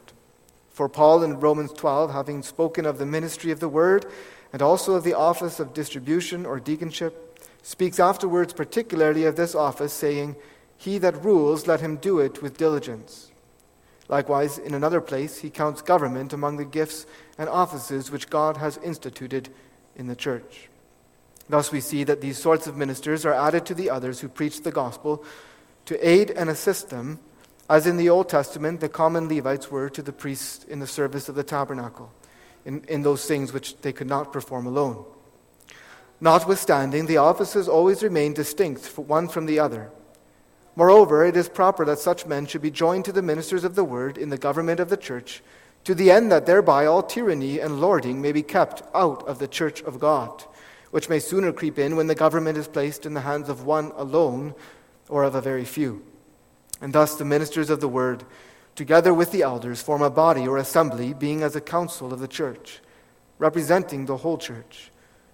For 0.70 0.88
Paul 0.88 1.22
in 1.22 1.40
Romans 1.40 1.72
12, 1.72 2.12
having 2.12 2.42
spoken 2.42 2.86
of 2.86 2.98
the 2.98 3.06
ministry 3.06 3.50
of 3.50 3.60
the 3.60 3.68
word 3.68 4.06
and 4.52 4.62
also 4.62 4.94
of 4.94 5.04
the 5.04 5.14
office 5.14 5.60
of 5.60 5.74
distribution 5.74 6.46
or 6.46 6.58
deaconship, 6.58 7.12
speaks 7.62 8.00
afterwards 8.00 8.52
particularly 8.52 9.24
of 9.24 9.36
this 9.36 9.54
office, 9.54 9.92
saying, 9.92 10.36
He 10.78 10.96
that 10.98 11.22
rules, 11.22 11.66
let 11.66 11.80
him 11.80 11.96
do 11.96 12.18
it 12.18 12.40
with 12.40 12.56
diligence. 12.56 13.30
Likewise, 14.08 14.58
in 14.58 14.74
another 14.74 15.00
place, 15.00 15.38
he 15.38 15.50
counts 15.50 15.82
government 15.82 16.32
among 16.32 16.56
the 16.56 16.64
gifts 16.64 17.06
and 17.38 17.48
offices 17.48 18.10
which 18.10 18.30
God 18.30 18.56
has 18.56 18.78
instituted 18.78 19.50
in 19.94 20.06
the 20.06 20.16
church. 20.16 20.68
Thus, 21.48 21.70
we 21.70 21.80
see 21.80 22.04
that 22.04 22.20
these 22.20 22.38
sorts 22.38 22.66
of 22.66 22.76
ministers 22.76 23.26
are 23.26 23.34
added 23.34 23.66
to 23.66 23.74
the 23.74 23.90
others 23.90 24.20
who 24.20 24.28
preach 24.28 24.62
the 24.62 24.72
gospel 24.72 25.24
to 25.86 26.08
aid 26.08 26.30
and 26.30 26.48
assist 26.48 26.90
them, 26.90 27.20
as 27.68 27.86
in 27.86 27.96
the 27.96 28.08
Old 28.08 28.28
Testament 28.28 28.80
the 28.80 28.88
common 28.88 29.28
Levites 29.28 29.70
were 29.70 29.88
to 29.90 30.02
the 30.02 30.12
priests 30.12 30.64
in 30.64 30.80
the 30.80 30.86
service 30.86 31.28
of 31.28 31.34
the 31.34 31.44
tabernacle, 31.44 32.12
in, 32.64 32.84
in 32.88 33.02
those 33.02 33.26
things 33.26 33.52
which 33.52 33.76
they 33.78 33.92
could 33.92 34.08
not 34.08 34.32
perform 34.32 34.66
alone. 34.66 35.04
Notwithstanding, 36.20 37.06
the 37.06 37.16
offices 37.16 37.68
always 37.68 38.02
remain 38.02 38.34
distinct, 38.34 38.98
one 38.98 39.28
from 39.28 39.46
the 39.46 39.58
other. 39.58 39.90
Moreover, 40.76 41.24
it 41.24 41.36
is 41.36 41.48
proper 41.48 41.84
that 41.86 41.98
such 41.98 42.26
men 42.26 42.46
should 42.46 42.62
be 42.62 42.70
joined 42.70 43.04
to 43.06 43.12
the 43.12 43.22
ministers 43.22 43.64
of 43.64 43.74
the 43.74 43.84
word 43.84 44.18
in 44.18 44.28
the 44.28 44.38
government 44.38 44.80
of 44.80 44.90
the 44.90 44.96
church, 44.96 45.42
to 45.84 45.94
the 45.94 46.10
end 46.10 46.30
that 46.30 46.46
thereby 46.46 46.86
all 46.86 47.02
tyranny 47.02 47.58
and 47.58 47.80
lording 47.80 48.20
may 48.20 48.32
be 48.32 48.42
kept 48.42 48.82
out 48.94 49.26
of 49.26 49.38
the 49.38 49.48
church 49.48 49.82
of 49.82 49.98
God, 49.98 50.44
which 50.90 51.08
may 51.08 51.18
sooner 51.18 51.52
creep 51.52 51.78
in 51.78 51.96
when 51.96 52.06
the 52.06 52.14
government 52.14 52.58
is 52.58 52.68
placed 52.68 53.06
in 53.06 53.14
the 53.14 53.20
hands 53.20 53.48
of 53.48 53.64
one 53.64 53.92
alone 53.96 54.54
or 55.10 55.24
of 55.24 55.34
a 55.34 55.40
very 55.40 55.64
few. 55.64 56.02
And 56.80 56.92
thus 56.92 57.16
the 57.16 57.24
ministers 57.24 57.68
of 57.68 57.80
the 57.80 57.88
word, 57.88 58.24
together 58.74 59.12
with 59.12 59.32
the 59.32 59.42
elders, 59.42 59.82
form 59.82 60.00
a 60.00 60.08
body 60.08 60.48
or 60.48 60.56
assembly, 60.56 61.12
being 61.12 61.42
as 61.42 61.54
a 61.54 61.60
council 61.60 62.12
of 62.12 62.20
the 62.20 62.28
church, 62.28 62.80
representing 63.38 64.06
the 64.06 64.18
whole 64.18 64.38
church, 64.38 64.90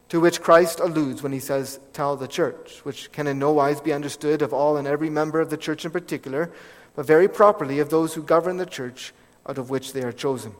to 0.09 0.20
which 0.20 0.41
Christ 0.41 0.81
alludes 0.81 1.22
when 1.22 1.33
he 1.33 1.39
says, 1.39 1.79
Tell 1.93 2.16
the 2.16 2.29
church, 2.29 2.81
which 2.85 3.12
can 3.12 3.27
in 3.27 3.39
no 3.39 3.53
wise 3.53 3.81
be 3.81 3.93
understood 3.93 4.43
of 4.43 4.53
all 4.53 4.77
and 4.77 4.89
every 4.89 5.11
member 5.11 5.41
of 5.41 5.51
the 5.51 5.57
church 5.57 5.85
in 5.85 5.91
particular, 5.91 6.51
but 6.95 7.07
very 7.07 7.29
properly 7.29 7.79
of 7.79 7.91
those 7.91 8.14
who 8.14 8.22
govern 8.22 8.57
the 8.57 8.66
church 8.66 9.12
out 9.49 9.59
of 9.59 9.70
which 9.70 9.93
they 9.93 10.03
are 10.03 10.12
chosen. 10.12 10.55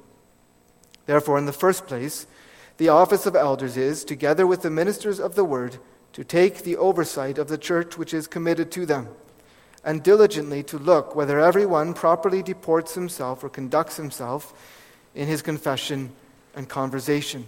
Therefore, 1.07 1.39
in 1.39 1.47
the 1.47 1.53
first 1.53 1.87
place, 1.87 2.27
the 2.77 2.89
office 2.89 3.27
of 3.27 3.35
elders 3.35 3.77
is, 3.77 4.05
together 4.05 4.47
with 4.47 4.62
the 4.62 4.71
ministers 4.71 5.19
of 5.19 5.35
the 5.35 5.45
word, 5.45 5.79
to 6.17 6.25
take 6.25 6.62
the 6.62 6.79
oversight 6.79 7.37
of 7.37 7.49
the 7.49 7.59
church 7.59 7.99
which 7.99 8.14
is 8.14 8.27
committed 8.27 8.73
to 8.73 8.87
them, 8.87 9.07
and 9.85 10.03
diligently 10.03 10.62
to 10.62 10.79
look 10.79 11.14
whether 11.14 11.39
every 11.39 11.67
one 11.67 11.93
properly 11.93 12.43
deports 12.43 12.95
himself 12.95 13.45
or 13.45 13.51
conducts 13.51 13.99
himself 13.99 14.55
in 15.14 15.29
his 15.29 15.43
confession 15.43 16.11
and 16.55 16.71
conversation, 16.71 17.47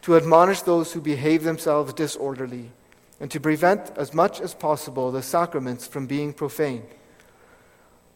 to 0.00 0.16
admonish 0.16 0.62
those 0.62 0.92
who 0.92 1.00
behave 1.00 1.42
themselves 1.42 1.92
disorderly, 1.92 2.70
and 3.18 3.32
to 3.32 3.40
prevent 3.40 3.90
as 3.96 4.14
much 4.14 4.40
as 4.40 4.54
possible 4.54 5.10
the 5.10 5.20
sacraments 5.20 5.84
from 5.84 6.06
being 6.06 6.32
profaned. 6.32 6.86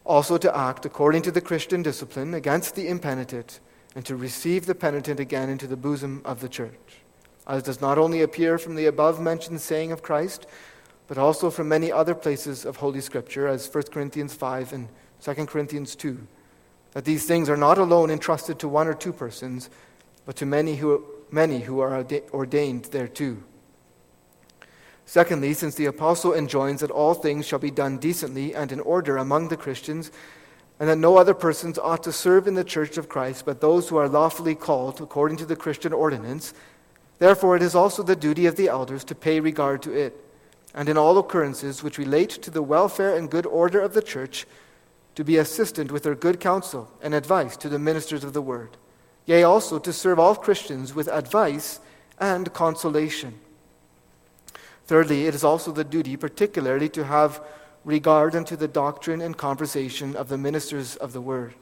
Also, 0.05 0.39
to 0.39 0.57
act 0.57 0.87
according 0.87 1.23
to 1.23 1.33
the 1.33 1.41
Christian 1.41 1.83
discipline 1.83 2.35
against 2.35 2.77
the 2.77 2.87
impenitent 2.87 3.59
and 3.97 4.07
to 4.07 4.15
receive 4.15 4.67
the 4.67 4.77
penitent 4.77 5.19
again 5.19 5.49
into 5.49 5.67
the 5.67 5.77
bosom 5.77 6.23
of 6.25 6.41
the 6.41 6.49
church, 6.49 7.02
as 7.47 7.63
does 7.63 7.81
not 7.81 7.99
only 7.99 8.23
appear 8.23 8.59
from 8.59 8.75
the 8.75 8.87
above 8.87 9.21
mentioned 9.21 9.61
saying 9.61 9.93
of 9.93 10.03
Christ, 10.03 10.47
but 11.09 11.19
also 11.19 11.51
from 11.51 11.69
many 11.69 11.91
other 11.91 12.15
places 12.15 12.65
of 12.65 12.77
Holy 12.77 13.01
Scripture, 13.01 13.47
as 13.47 13.73
1 13.73 13.85
Corinthians 13.93 14.35
5 14.35 14.73
and 14.73 14.89
2 15.21 15.35
Corinthians 15.47 15.95
2, 15.95 16.19
that 16.93 17.05
these 17.05 17.27
things 17.27 17.49
are 17.49 17.57
not 17.57 17.79
alone 17.79 18.11
entrusted 18.11 18.59
to 18.59 18.69
one 18.69 18.87
or 18.87 18.95
two 18.95 19.13
persons, 19.13 19.71
but 20.25 20.37
to 20.37 20.47
many 20.47 20.77
who, 20.77 21.05
many 21.31 21.61
who 21.61 21.81
are 21.81 22.07
ordained 22.33 22.87
thereto. 22.87 23.37
Secondly, 25.05 25.53
since 25.53 25.75
the 25.75 25.87
apostle 25.87 26.33
enjoins 26.33 26.81
that 26.81 26.91
all 26.91 27.13
things 27.13 27.47
shall 27.47 27.59
be 27.59 27.71
done 27.71 27.99
decently 27.99 28.55
and 28.55 28.73
in 28.73 28.81
order 28.81 29.17
among 29.17 29.49
the 29.49 29.57
Christians, 29.57 30.11
and 30.81 30.89
that 30.89 30.97
no 30.97 31.19
other 31.19 31.35
persons 31.35 31.79
ought 31.79 32.03
to 32.03 32.13
serve 32.13 32.47
in 32.47 32.55
the 32.55 32.65
church 32.65 32.97
of 32.97 33.09
Christ 33.09 33.45
but 33.45 33.61
those 33.61 33.89
who 33.89 33.97
are 33.97 34.09
lawfully 34.09 34.55
called 34.55 35.01
according 35.01 35.37
to 35.39 35.45
the 35.45 35.57
Christian 35.57 35.93
ordinance. 35.93 36.55
Therefore, 37.19 37.57
it 37.57 37.63
is 37.63 37.75
also 37.75 38.03
the 38.03 38.17
duty 38.17 38.47
of 38.47 38.57
the 38.57 38.69
elders 38.69 39.05
to 39.05 39.15
pay 39.15 39.41
regard 39.41 39.83
to 39.83 39.93
it, 39.93 40.17
and 40.75 40.89
in 40.89 40.97
all 40.97 41.19
occurrences 41.19 41.83
which 41.83 41.99
relate 41.99 42.31
to 42.31 42.51
the 42.51 42.63
welfare 42.63 43.17
and 43.17 43.31
good 43.31 43.47
order 43.47 43.81
of 43.81 43.95
the 43.95 44.03
church, 44.03 44.47
to 45.15 45.25
be 45.25 45.37
assistant 45.37 45.93
with 45.93 46.03
their 46.03 46.15
good 46.15 46.41
counsel 46.41 46.91
and 47.03 47.15
advice 47.15 47.57
to 47.59 47.69
the 47.69 47.79
ministers 47.79 48.25
of 48.25 48.33
the 48.33 48.43
word, 48.43 48.77
yea, 49.27 49.43
also 49.43 49.79
to 49.79 49.93
serve 49.93 50.19
all 50.19 50.35
Christians 50.35 50.95
with 50.95 51.07
advice 51.09 51.81
and 52.19 52.53
consolation. 52.53 53.39
Thirdly, 54.87 55.27
it 55.27 55.35
is 55.35 55.45
also 55.45 55.71
the 55.71 55.85
duty, 55.85 56.17
particularly, 56.17 56.89
to 56.91 57.05
have 57.05 57.43
regard 57.85 58.35
unto 58.35 58.57
the 58.57 58.69
doctrine 58.69 59.21
and 59.21 59.37
conversation 59.37 60.17
of 60.17 60.29
the 60.29 60.39
ministers 60.39 60.97
of 60.97 61.13
the 61.13 61.21
word, 61.21 61.55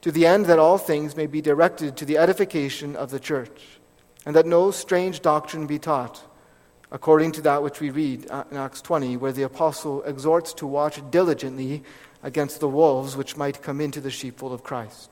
to 0.00 0.10
the 0.10 0.26
end 0.26 0.46
that 0.46 0.58
all 0.58 0.78
things 0.78 1.16
may 1.16 1.26
be 1.26 1.40
directed 1.40 1.96
to 1.96 2.04
the 2.04 2.18
edification 2.18 2.96
of 2.96 3.10
the 3.10 3.20
church, 3.20 3.78
and 4.26 4.34
that 4.34 4.46
no 4.46 4.70
strange 4.70 5.20
doctrine 5.20 5.66
be 5.66 5.78
taught, 5.78 6.22
according 6.90 7.32
to 7.32 7.42
that 7.42 7.62
which 7.62 7.80
we 7.80 7.90
read 7.90 8.24
in 8.24 8.56
Acts 8.56 8.82
20, 8.82 9.16
where 9.16 9.32
the 9.32 9.42
apostle 9.42 10.02
exhorts 10.02 10.52
to 10.54 10.66
watch 10.66 11.00
diligently 11.10 11.82
against 12.22 12.60
the 12.60 12.68
wolves 12.68 13.16
which 13.16 13.36
might 13.36 13.62
come 13.62 13.80
into 13.80 14.00
the 14.00 14.10
sheepfold 14.10 14.52
of 14.52 14.62
Christ. 14.62 15.10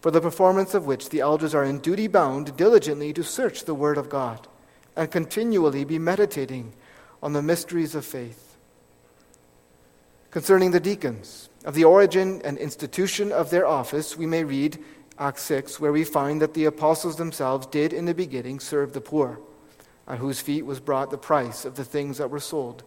For 0.00 0.10
the 0.10 0.20
performance 0.20 0.74
of 0.74 0.86
which 0.86 1.10
the 1.10 1.20
elders 1.20 1.54
are 1.54 1.64
in 1.64 1.78
duty 1.78 2.08
bound 2.08 2.56
diligently 2.56 3.12
to 3.12 3.22
search 3.22 3.64
the 3.64 3.74
word 3.74 3.98
of 3.98 4.08
God, 4.08 4.48
and 4.96 5.10
continually 5.10 5.84
be 5.84 5.98
meditating 5.98 6.74
on 7.22 7.32
the 7.32 7.42
mysteries 7.42 7.94
of 7.94 8.04
faith 8.04 8.52
Concerning 10.32 10.70
the 10.70 10.80
deacons, 10.80 11.50
of 11.66 11.74
the 11.74 11.84
origin 11.84 12.40
and 12.42 12.56
institution 12.56 13.30
of 13.30 13.50
their 13.50 13.66
office, 13.66 14.16
we 14.16 14.24
may 14.24 14.42
read 14.42 14.82
Acts 15.18 15.42
6, 15.42 15.78
where 15.78 15.92
we 15.92 16.04
find 16.04 16.40
that 16.40 16.54
the 16.54 16.64
apostles 16.64 17.16
themselves 17.16 17.66
did 17.66 17.92
in 17.92 18.06
the 18.06 18.14
beginning 18.14 18.60
serve 18.60 18.92
the 18.92 19.00
poor, 19.00 19.40
at 20.08 20.18
whose 20.18 20.40
feet 20.40 20.64
was 20.64 20.80
brought 20.80 21.10
the 21.10 21.18
price 21.18 21.64
of 21.64 21.76
the 21.76 21.84
things 21.84 22.18
that 22.18 22.30
were 22.30 22.40
sold, 22.40 22.82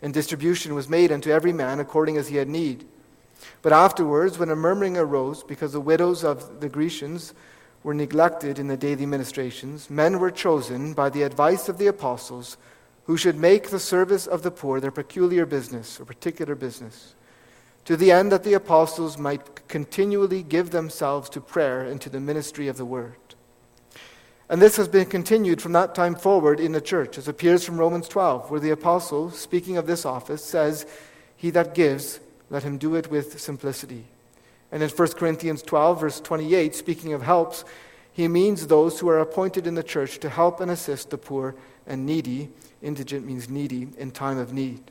and 0.00 0.12
distribution 0.12 0.74
was 0.74 0.88
made 0.88 1.12
unto 1.12 1.30
every 1.30 1.52
man 1.52 1.80
according 1.80 2.16
as 2.16 2.28
he 2.28 2.36
had 2.36 2.48
need. 2.48 2.86
But 3.62 3.72
afterwards, 3.72 4.38
when 4.38 4.50
a 4.50 4.56
murmuring 4.56 4.96
arose 4.96 5.42
because 5.42 5.72
the 5.72 5.80
widows 5.80 6.24
of 6.24 6.60
the 6.60 6.68
Grecians 6.68 7.34
were 7.82 7.94
neglected 7.94 8.58
in 8.58 8.68
the 8.68 8.76
daily 8.76 9.06
ministrations, 9.06 9.90
men 9.90 10.18
were 10.18 10.30
chosen 10.30 10.92
by 10.94 11.10
the 11.10 11.22
advice 11.22 11.68
of 11.68 11.78
the 11.78 11.86
apostles 11.86 12.56
who 13.04 13.16
should 13.16 13.36
make 13.36 13.70
the 13.70 13.80
service 13.80 14.26
of 14.26 14.42
the 14.42 14.50
poor 14.50 14.80
their 14.80 14.90
peculiar 14.90 15.44
business 15.44 15.98
or 15.98 16.04
particular 16.04 16.54
business, 16.54 17.14
to 17.84 17.96
the 17.96 18.12
end 18.12 18.32
that 18.32 18.44
the 18.44 18.54
apostles 18.54 19.18
might 19.18 19.68
continually 19.68 20.42
give 20.42 20.70
themselves 20.70 21.28
to 21.30 21.40
prayer 21.40 21.82
and 21.82 22.00
to 22.00 22.10
the 22.10 22.20
ministry 22.20 22.68
of 22.68 22.76
the 22.76 22.84
word. 22.84 23.16
And 24.48 24.60
this 24.60 24.76
has 24.76 24.88
been 24.88 25.06
continued 25.06 25.62
from 25.62 25.72
that 25.72 25.94
time 25.94 26.14
forward 26.14 26.60
in 26.60 26.72
the 26.72 26.80
church, 26.80 27.16
as 27.16 27.26
appears 27.26 27.64
from 27.64 27.78
Romans 27.78 28.08
12, 28.08 28.50
where 28.50 28.60
the 28.60 28.70
apostle, 28.70 29.30
speaking 29.30 29.76
of 29.76 29.86
this 29.86 30.04
office, 30.04 30.44
says, 30.44 30.86
He 31.36 31.50
that 31.50 31.74
gives, 31.74 32.20
let 32.50 32.62
him 32.62 32.76
do 32.76 32.94
it 32.94 33.10
with 33.10 33.40
simplicity. 33.40 34.04
And 34.70 34.82
in 34.82 34.90
1 34.90 35.08
Corinthians 35.12 35.62
12, 35.62 36.00
verse 36.00 36.20
28, 36.20 36.74
speaking 36.74 37.12
of 37.14 37.22
helps, 37.22 37.64
he 38.12 38.28
means 38.28 38.66
those 38.66 39.00
who 39.00 39.08
are 39.08 39.20
appointed 39.20 39.66
in 39.66 39.74
the 39.74 39.82
church 39.82 40.18
to 40.18 40.28
help 40.28 40.60
and 40.60 40.70
assist 40.70 41.10
the 41.10 41.18
poor 41.18 41.54
and 41.86 42.04
needy 42.04 42.50
Indigent 42.82 43.24
means 43.24 43.48
needy 43.48 43.88
in 43.96 44.10
time 44.10 44.38
of 44.38 44.52
need. 44.52 44.82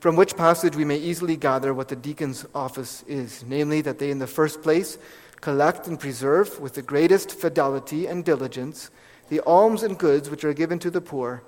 From 0.00 0.16
which 0.16 0.36
passage 0.36 0.76
we 0.76 0.84
may 0.84 0.98
easily 0.98 1.36
gather 1.36 1.72
what 1.72 1.88
the 1.88 1.96
deacon's 1.96 2.46
office 2.54 3.02
is 3.06 3.44
namely, 3.46 3.80
that 3.80 3.98
they, 3.98 4.10
in 4.10 4.18
the 4.18 4.26
first 4.26 4.62
place, 4.62 4.98
collect 5.40 5.86
and 5.86 5.98
preserve 5.98 6.60
with 6.60 6.74
the 6.74 6.82
greatest 6.82 7.32
fidelity 7.32 8.06
and 8.06 8.24
diligence 8.24 8.90
the 9.28 9.40
alms 9.40 9.82
and 9.82 9.98
goods 9.98 10.30
which 10.30 10.44
are 10.44 10.54
given 10.54 10.78
to 10.78 10.90
the 10.90 11.00
poor, 11.00 11.42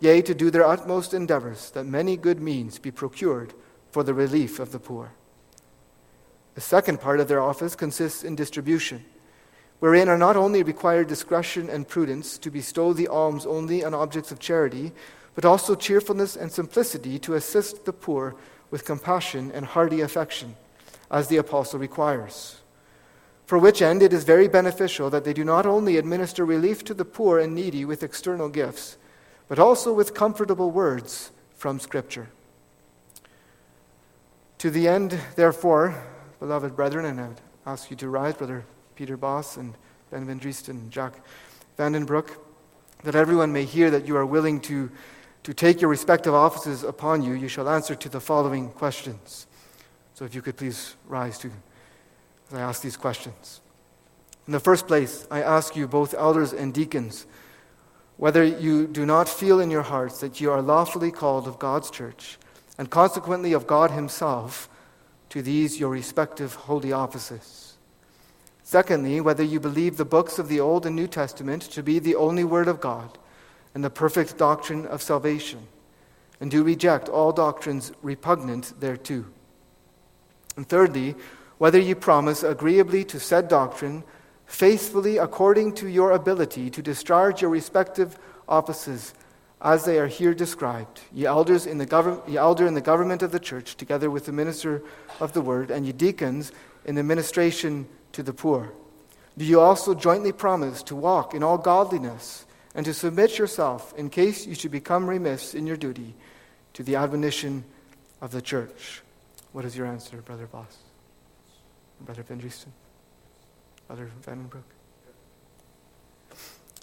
yea, 0.00 0.20
to 0.22 0.34
do 0.34 0.50
their 0.50 0.66
utmost 0.66 1.14
endeavors 1.14 1.70
that 1.70 1.84
many 1.84 2.16
good 2.16 2.40
means 2.40 2.78
be 2.78 2.90
procured 2.90 3.54
for 3.92 4.02
the 4.02 4.14
relief 4.14 4.58
of 4.58 4.72
the 4.72 4.80
poor. 4.80 5.12
The 6.54 6.60
second 6.60 7.00
part 7.00 7.20
of 7.20 7.28
their 7.28 7.40
office 7.40 7.76
consists 7.76 8.24
in 8.24 8.34
distribution 8.34 9.04
wherein 9.82 10.08
are 10.08 10.16
not 10.16 10.36
only 10.36 10.62
required 10.62 11.08
discretion 11.08 11.68
and 11.68 11.88
prudence 11.88 12.38
to 12.38 12.52
bestow 12.52 12.92
the 12.92 13.08
alms 13.08 13.44
only 13.44 13.82
on 13.82 13.92
objects 13.92 14.30
of 14.30 14.38
charity, 14.38 14.92
but 15.34 15.44
also 15.44 15.74
cheerfulness 15.74 16.36
and 16.36 16.50
simplicity 16.50 17.18
to 17.18 17.34
assist 17.34 17.84
the 17.84 17.92
poor 17.92 18.34
with 18.70 18.84
compassion 18.84 19.50
and 19.52 19.66
hearty 19.66 20.00
affection, 20.00 20.56
as 21.10 21.28
the 21.28 21.36
apostle 21.36 21.78
requires. 21.78 22.60
For 23.46 23.58
which 23.58 23.82
end 23.82 24.02
it 24.02 24.12
is 24.12 24.24
very 24.24 24.48
beneficial 24.48 25.10
that 25.10 25.24
they 25.24 25.34
do 25.34 25.44
not 25.44 25.66
only 25.66 25.96
administer 25.96 26.44
relief 26.44 26.84
to 26.84 26.94
the 26.94 27.04
poor 27.04 27.38
and 27.38 27.54
needy 27.54 27.84
with 27.84 28.02
external 28.02 28.48
gifts, 28.48 28.96
but 29.48 29.58
also 29.58 29.92
with 29.92 30.14
comfortable 30.14 30.70
words 30.70 31.30
from 31.54 31.78
Scripture. 31.78 32.28
To 34.58 34.70
the 34.70 34.88
end, 34.88 35.18
therefore, 35.36 36.02
beloved 36.38 36.76
brethren, 36.76 37.04
and 37.04 37.20
I 37.20 37.28
would 37.28 37.40
ask 37.66 37.90
you 37.90 37.96
to 37.96 38.08
rise, 38.08 38.34
Brother 38.34 38.64
Peter 38.94 39.16
Boss 39.16 39.56
and 39.56 39.74
Ben 40.10 40.26
Van 40.26 40.38
Driesten, 40.38 40.88
Jack 40.88 41.14
Vandenbroek, 41.78 42.30
that 43.02 43.14
everyone 43.14 43.52
may 43.52 43.64
hear 43.64 43.90
that 43.90 44.06
you 44.06 44.16
are 44.16 44.24
willing 44.24 44.60
to, 44.60 44.90
to 45.42 45.52
take 45.52 45.80
your 45.80 45.90
respective 45.90 46.34
offices 46.34 46.84
upon 46.84 47.22
you, 47.22 47.32
you 47.32 47.48
shall 47.48 47.68
answer 47.68 47.94
to 47.94 48.08
the 48.08 48.20
following 48.20 48.70
questions. 48.70 49.46
So 50.14 50.24
if 50.24 50.34
you 50.34 50.42
could 50.42 50.56
please 50.56 50.94
rise 51.08 51.38
to 51.38 51.50
as 52.52 52.58
I 52.58 52.60
ask 52.60 52.82
these 52.82 52.96
questions. 52.96 53.60
In 54.46 54.52
the 54.52 54.60
first 54.60 54.86
place, 54.86 55.26
I 55.30 55.42
ask 55.42 55.76
you, 55.76 55.86
both 55.88 56.14
elders 56.14 56.52
and 56.52 56.74
deacons, 56.74 57.26
whether 58.16 58.44
you 58.44 58.86
do 58.86 59.06
not 59.06 59.28
feel 59.28 59.60
in 59.60 59.70
your 59.70 59.82
hearts 59.82 60.20
that 60.20 60.40
you 60.40 60.50
are 60.50 60.62
lawfully 60.62 61.10
called 61.10 61.48
of 61.48 61.58
God's 61.58 61.90
church, 61.90 62.38
and 62.78 62.90
consequently 62.90 63.52
of 63.52 63.66
God 63.66 63.90
Himself, 63.90 64.68
to 65.30 65.42
these 65.42 65.80
your 65.80 65.90
respective 65.90 66.54
holy 66.54 66.92
offices. 66.92 67.74
Secondly, 68.62 69.20
whether 69.20 69.42
you 69.42 69.60
believe 69.60 69.96
the 69.96 70.04
books 70.04 70.38
of 70.38 70.48
the 70.48 70.60
Old 70.60 70.86
and 70.86 70.94
New 70.94 71.06
Testament 71.06 71.62
to 71.62 71.82
be 71.82 71.98
the 71.98 72.14
only 72.16 72.44
Word 72.44 72.68
of 72.68 72.80
God 72.80 73.18
and 73.74 73.82
the 73.82 73.90
perfect 73.90 74.36
doctrine 74.36 74.86
of 74.86 75.02
salvation, 75.02 75.66
and 76.40 76.50
do 76.50 76.62
reject 76.62 77.08
all 77.08 77.32
doctrines 77.32 77.92
repugnant 78.02 78.72
thereto. 78.80 79.24
And 80.56 80.68
thirdly, 80.68 81.14
whether 81.58 81.78
you 81.78 81.94
promise 81.94 82.42
agreeably 82.42 83.04
to 83.04 83.20
said 83.20 83.48
doctrine, 83.48 84.04
faithfully 84.46 85.16
according 85.16 85.74
to 85.74 85.88
your 85.88 86.12
ability 86.12 86.68
to 86.70 86.82
discharge 86.82 87.40
your 87.40 87.50
respective 87.50 88.18
offices 88.48 89.14
as 89.62 89.84
they 89.84 89.98
are 89.98 90.08
here 90.08 90.34
described, 90.34 91.00
ye 91.12 91.24
elders 91.24 91.66
in 91.66 91.78
the 91.78 91.86
gov- 91.86 92.28
ye 92.28 92.36
elder 92.36 92.66
in 92.66 92.74
the 92.74 92.80
government 92.80 93.22
of 93.22 93.30
the 93.30 93.38
church, 93.38 93.76
together 93.76 94.10
with 94.10 94.26
the 94.26 94.32
minister 94.32 94.82
of 95.20 95.32
the 95.32 95.40
word, 95.40 95.70
and 95.70 95.86
ye 95.86 95.92
deacons 95.92 96.50
in 96.84 96.96
the 96.96 97.02
ministration 97.02 97.86
to 98.10 98.22
the 98.22 98.32
poor? 98.32 98.72
Do 99.38 99.44
you 99.44 99.60
also 99.60 99.94
jointly 99.94 100.32
promise 100.32 100.82
to 100.82 100.96
walk 100.96 101.32
in 101.32 101.42
all 101.42 101.58
godliness 101.58 102.44
and 102.74 102.84
to 102.86 102.94
submit 102.94 103.38
yourself, 103.38 103.92
in 103.96 104.08
case 104.08 104.46
you 104.46 104.54
should 104.54 104.70
become 104.70 105.08
remiss 105.08 105.54
in 105.54 105.66
your 105.66 105.76
duty, 105.76 106.14
to 106.72 106.82
the 106.82 106.96
admonition 106.96 107.64
of 108.20 108.30
the 108.30 108.40
church? 108.40 109.02
What 109.52 109.64
is 109.64 109.76
your 109.76 109.86
answer, 109.86 110.16
Brother 110.22 110.46
Boss? 110.46 110.78
Brother 112.00 112.22
Van 112.22 112.40
Driesten? 112.40 112.72
Brother 113.86 114.10
Van 114.22 114.48
Vandenbroek? 114.48 114.62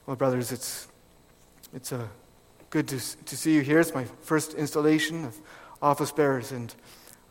Well, 0.06 0.16
brothers, 0.16 0.52
it's, 0.52 0.88
it's 1.74 1.92
uh, 1.92 2.08
good 2.70 2.88
to, 2.88 3.00
to 3.26 3.38
see 3.38 3.56
you 3.56 3.62
here. 3.62 3.80
It's 3.80 3.94
my 3.94 4.06
first 4.22 4.54
installation 4.54 5.26
of 5.26 5.38
office 5.82 6.12
bearers, 6.12 6.52
and 6.52 6.74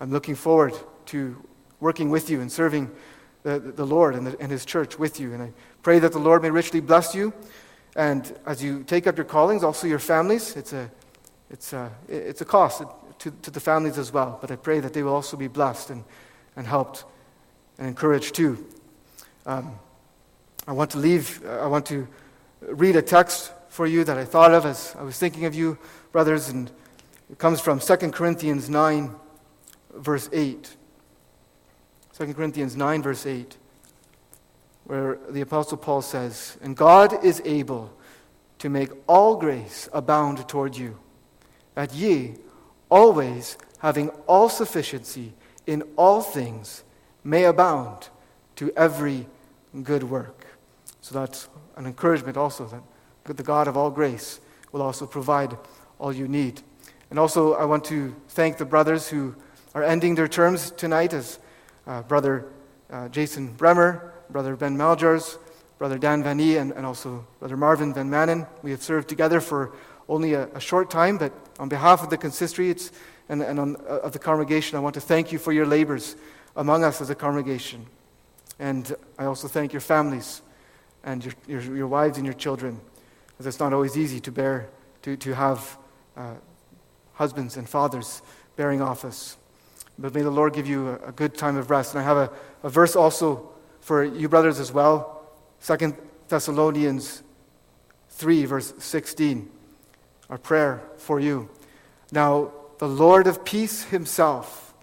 I'm 0.01 0.11
looking 0.11 0.35
forward 0.35 0.75
to 1.07 1.37
working 1.81 2.11
with 2.11 2.29
you 2.29 2.41
and 2.41 2.51
serving 2.51 2.91
the, 3.43 3.59
the 3.59 3.87
Lord 3.87 4.15
and, 4.15 4.27
the, 4.27 4.41
and 4.41 4.51
His 4.51 4.65
church 4.65 4.99
with 4.99 5.21
you. 5.21 5.33
And 5.33 5.43
I 5.43 5.53
pray 5.83 5.99
that 6.01 6.13
the 6.13 6.19
Lord 6.19 6.43
may 6.43 6.51
richly 6.51 6.81
bless 6.81 7.15
you. 7.15 7.33
And 7.99 8.33
as 8.47 8.63
you 8.63 8.85
take 8.85 9.09
up 9.09 9.17
your 9.17 9.25
callings, 9.25 9.65
also 9.65 9.89
your 9.89 9.99
families, 9.99 10.55
it's 10.55 10.73
a, 10.73 10.89
it's 11.51 11.73
a, 11.73 11.91
it's 12.09 12.41
a 12.41 12.45
cost 12.45 12.85
to, 13.19 13.31
to 13.43 13.51
the 13.51 13.59
families 13.59 13.99
as 13.99 14.13
well. 14.13 14.39
But 14.41 14.53
I 14.53 14.57
pray 14.57 14.79
that 14.79 14.93
they 14.93 15.03
will 15.03 15.15
also 15.15 15.37
be 15.37 15.49
blessed 15.49 15.91
and, 15.91 16.05
and 16.55 16.65
helped 16.65 17.05
and 17.77 17.89
encouraged 17.89 18.37
too. 18.37 18.65
Um, 19.47 19.81
I 20.69 20.73
want 20.73 20.93
to 20.93 20.99
leave, 20.99 21.45
I 21.45 21.67
want 21.67 21.87
to 21.87 22.07
read 22.61 22.95
a 22.95 23.03
text 23.03 23.53
for 23.69 23.85
you 23.85 24.05
that 24.05 24.17
I 24.17 24.25
thought 24.25 24.55
of 24.55 24.65
as 24.65 24.95
I 24.97 25.03
was 25.03 25.19
thinking 25.19 25.45
of 25.45 25.57
you, 25.57 25.77
brothers, 26.13 26.51
and 26.51 26.71
it 27.29 27.39
comes 27.39 27.61
from 27.61 27.81
2 27.81 27.97
Corinthians 28.13 28.71
9, 28.71 29.11
verse 29.97 30.29
8. 30.33 30.77
2 32.17 32.33
Corinthians 32.33 32.77
9, 32.77 33.03
verse 33.03 33.27
8, 33.27 33.57
where 34.89 35.19
the 35.29 35.43
Apostle 35.43 35.77
Paul 35.77 36.01
says, 36.03 36.57
And 36.63 36.75
God 36.77 37.23
is 37.23 37.43
able 37.45 37.93
to 38.59 38.69
make 38.69 38.91
all 39.07 39.37
grace 39.37 39.89
abound 39.93 40.49
toward 40.49 40.77
you, 40.77 40.99
that 41.75 41.95
ye, 41.95 42.35
always 42.91 43.59
having 43.81 44.09
all 44.27 44.49
sufficiency 44.49 45.35
in 45.67 45.83
all 45.97 46.23
things, 46.23 46.85
may 47.23 47.45
abound 47.45 48.09
to 48.57 48.73
every 48.77 49.27
good 49.83 50.03
work. 50.03 50.47
So 51.03 51.15
that's 51.15 51.49
an 51.77 51.87
encouragement 51.87 52.39
also 52.39 52.83
that 53.25 53.37
the 53.37 53.43
God 53.43 53.69
of 53.69 53.77
all 53.77 53.91
grace 53.91 54.41
will 54.73 54.81
also 54.81 55.07
provide 55.07 55.57
all 55.99 56.13
you 56.13 56.27
need. 56.27 56.63
And 57.11 57.19
also, 57.19 57.55
I 57.55 57.67
want 57.67 57.85
to 57.85 58.17
thank 58.31 58.57
the 58.57 58.65
brothers 58.65 59.09
who 59.09 59.35
are 59.75 59.83
ending 59.83 60.15
their 60.15 60.29
terms 60.29 60.71
tonight 60.71 61.13
as 61.13 61.39
uh, 61.87 62.03
Brother 62.03 62.47
uh, 62.91 63.09
Jason 63.09 63.53
Bremer, 63.53 64.15
Brother 64.31 64.57
Ben 64.57 64.77
Maljars, 64.77 65.39
Brother 65.79 65.99
Dan 65.99 66.23
Van 66.23 66.41
E, 66.41 66.57
and, 66.57 66.73
and 66.73 66.85
also 66.85 67.27
Brother 67.39 67.57
Marvin 67.57 67.95
Van 67.95 68.11
Manen. 68.11 68.47
We 68.63 68.71
have 68.73 68.83
served 68.83 69.09
together 69.09 69.41
for 69.41 69.73
only 70.09 70.35
a, 70.35 70.49
a 70.55 70.61
short 70.61 70.91
time, 70.91 71.19
but 71.19 71.33
on 71.59 71.69
behalf 71.69 72.03
of 72.03 72.11
the 72.11 72.17
consistory 72.17 72.75
and, 73.29 73.43
and 73.43 73.61
on, 73.61 73.77
uh, 73.77 74.01
of 74.01 74.13
the 74.13 74.19
congregation, 74.19 74.77
I 74.77 74.81
want 74.81 74.95
to 74.95 75.01
thank 75.01 75.33
you 75.33 75.39
for 75.39 75.53
your 75.53 75.67
labors 75.67 76.17
among 76.57 76.83
us 76.85 77.01
as 77.01 77.11
a 77.11 77.15
congregation. 77.15 77.87
And 78.59 78.95
I 79.19 79.27
also 79.27 79.49
thank 79.49 79.73
your 79.73 79.81
families 79.81 80.43
and 81.05 81.25
your, 81.25 81.35
your, 81.47 81.77
your 81.77 81.87
wives 81.87 82.17
and 82.19 82.27
your 82.27 82.35
children, 82.35 82.81
as 83.39 83.47
it's 83.47 83.61
not 83.61 83.73
always 83.73 83.97
easy 83.97 84.19
to 84.21 84.33
bear, 84.33 84.69
to, 85.03 85.17
to 85.17 85.35
have 85.35 85.79
uh, 86.17 86.35
husbands 87.15 87.57
and 87.57 87.69
fathers 87.69 88.23
bearing 88.57 88.83
office. 88.83 89.37
But 89.99 90.15
may 90.15 90.23
the 90.23 90.31
Lord 90.31 90.55
give 90.55 90.67
you 90.67 90.89
a, 90.89 91.09
a 91.09 91.13
good 91.13 91.37
time 91.37 91.57
of 91.57 91.71
rest. 91.71 91.95
And 91.95 92.01
I 92.01 92.05
have 92.05 92.17
a, 92.17 92.31
a 92.65 92.71
verse 92.71 92.97
also 92.97 93.51
for 93.89 94.05
you 94.05 94.29
brothers 94.29 94.61
as 94.61 94.71
well. 94.71 95.23
Second 95.61 95.97
Thessalonians 96.29 97.23
3, 98.11 98.45
verse 98.45 98.75
16. 98.77 99.49
Our 100.29 100.37
prayer 100.37 100.83
for 100.99 101.19
you. 101.19 101.49
Now, 102.13 102.53
the 102.77 102.87
Lord 102.87 103.27
of 103.27 103.47
peace 103.47 103.85
himself, 103.85 104.75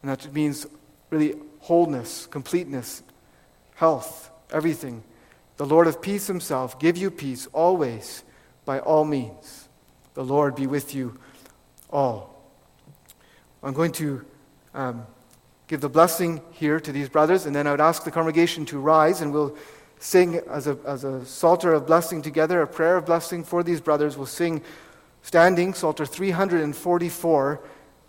and 0.00 0.12
that 0.12 0.32
means 0.32 0.64
really 1.10 1.34
wholeness, 1.58 2.26
completeness, 2.26 3.02
health, 3.74 4.30
everything. 4.52 5.02
The 5.56 5.66
Lord 5.66 5.88
of 5.88 6.00
peace 6.00 6.28
himself 6.28 6.78
give 6.78 6.96
you 6.96 7.10
peace 7.10 7.48
always 7.52 8.22
by 8.64 8.78
all 8.78 9.04
means. 9.04 9.68
The 10.14 10.24
Lord 10.24 10.54
be 10.54 10.68
with 10.68 10.94
you 10.94 11.18
all. 11.90 12.48
I'm 13.60 13.74
going 13.74 13.92
to 13.92 14.24
um, 14.72 15.04
give 15.66 15.80
the 15.80 15.88
blessing 15.88 16.40
here 16.50 16.78
to 16.78 16.92
these 16.92 17.08
brothers, 17.08 17.46
and 17.46 17.54
then 17.54 17.66
I 17.66 17.70
would 17.70 17.80
ask 17.80 18.04
the 18.04 18.10
congregation 18.10 18.66
to 18.66 18.78
rise, 18.78 19.20
and 19.20 19.32
we'll 19.32 19.56
sing 19.98 20.36
as 20.50 20.66
a, 20.66 20.78
as 20.84 21.04
a 21.04 21.24
psalter 21.24 21.72
of 21.72 21.86
blessing 21.86 22.20
together, 22.20 22.60
a 22.60 22.66
prayer 22.66 22.96
of 22.96 23.06
blessing 23.06 23.42
for 23.42 23.62
these 23.62 23.80
brothers. 23.80 24.16
We'll 24.16 24.26
sing 24.26 24.62
standing, 25.22 25.72
Psalter 25.72 26.04
344, 26.04 27.60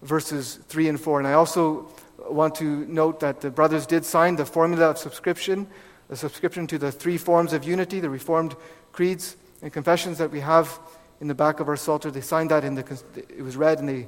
verses 0.01 0.59
3 0.67 0.89
and 0.89 0.99
4. 0.99 1.19
And 1.19 1.27
I 1.27 1.33
also 1.33 1.87
want 2.29 2.55
to 2.55 2.85
note 2.87 3.21
that 3.21 3.41
the 3.41 3.49
brothers 3.49 3.85
did 3.85 4.03
sign 4.03 4.35
the 4.35 4.45
formula 4.45 4.89
of 4.89 4.97
subscription, 4.97 5.67
the 6.09 6.17
subscription 6.17 6.67
to 6.67 6.77
the 6.77 6.91
three 6.91 7.17
forms 7.17 7.53
of 7.53 7.63
unity, 7.63 7.99
the 7.99 8.09
Reformed 8.09 8.55
creeds 8.91 9.37
and 9.61 9.71
confessions 9.71 10.17
that 10.17 10.31
we 10.31 10.41
have 10.41 10.79
in 11.21 11.27
the 11.27 11.35
back 11.35 11.59
of 11.59 11.69
our 11.69 11.77
Psalter. 11.77 12.11
They 12.11 12.21
signed 12.21 12.51
that 12.51 12.63
in 12.63 12.75
the, 12.75 13.03
it 13.15 13.41
was 13.41 13.55
read 13.55 13.79
and 13.79 13.87
they 13.87 14.07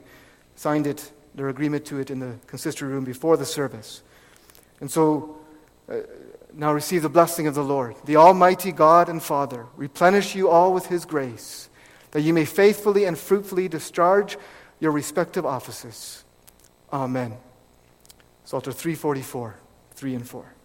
signed 0.55 0.87
it 0.87 1.11
their 1.37 1.49
agreement 1.49 1.85
to 1.85 1.99
it 1.99 2.09
in 2.09 2.19
the 2.19 2.35
consistory 2.47 2.89
room 2.89 3.05
before 3.05 3.37
the 3.37 3.45
service. 3.45 4.01
And 4.81 4.91
so 4.91 5.37
uh, 5.87 5.97
now 6.51 6.73
receive 6.73 7.03
the 7.03 7.09
blessing 7.09 7.45
of 7.45 7.53
the 7.53 7.63
Lord. 7.63 7.95
The 8.05 8.15
Almighty 8.15 8.71
God 8.71 9.07
and 9.07 9.21
Father 9.21 9.67
replenish 9.77 10.35
you 10.35 10.49
all 10.49 10.73
with 10.73 10.87
his 10.87 11.05
grace, 11.05 11.69
that 12.11 12.21
you 12.21 12.33
may 12.33 12.43
faithfully 12.43 13.05
and 13.05 13.17
fruitfully 13.17 13.67
discharge 13.67 14.35
your 14.79 14.91
respective 14.91 15.45
offices. 15.45 16.25
Amen. 16.91 17.37
Psalter 18.43 18.71
344, 18.71 19.55
3 19.93 20.15
and 20.15 20.27
4. 20.27 20.56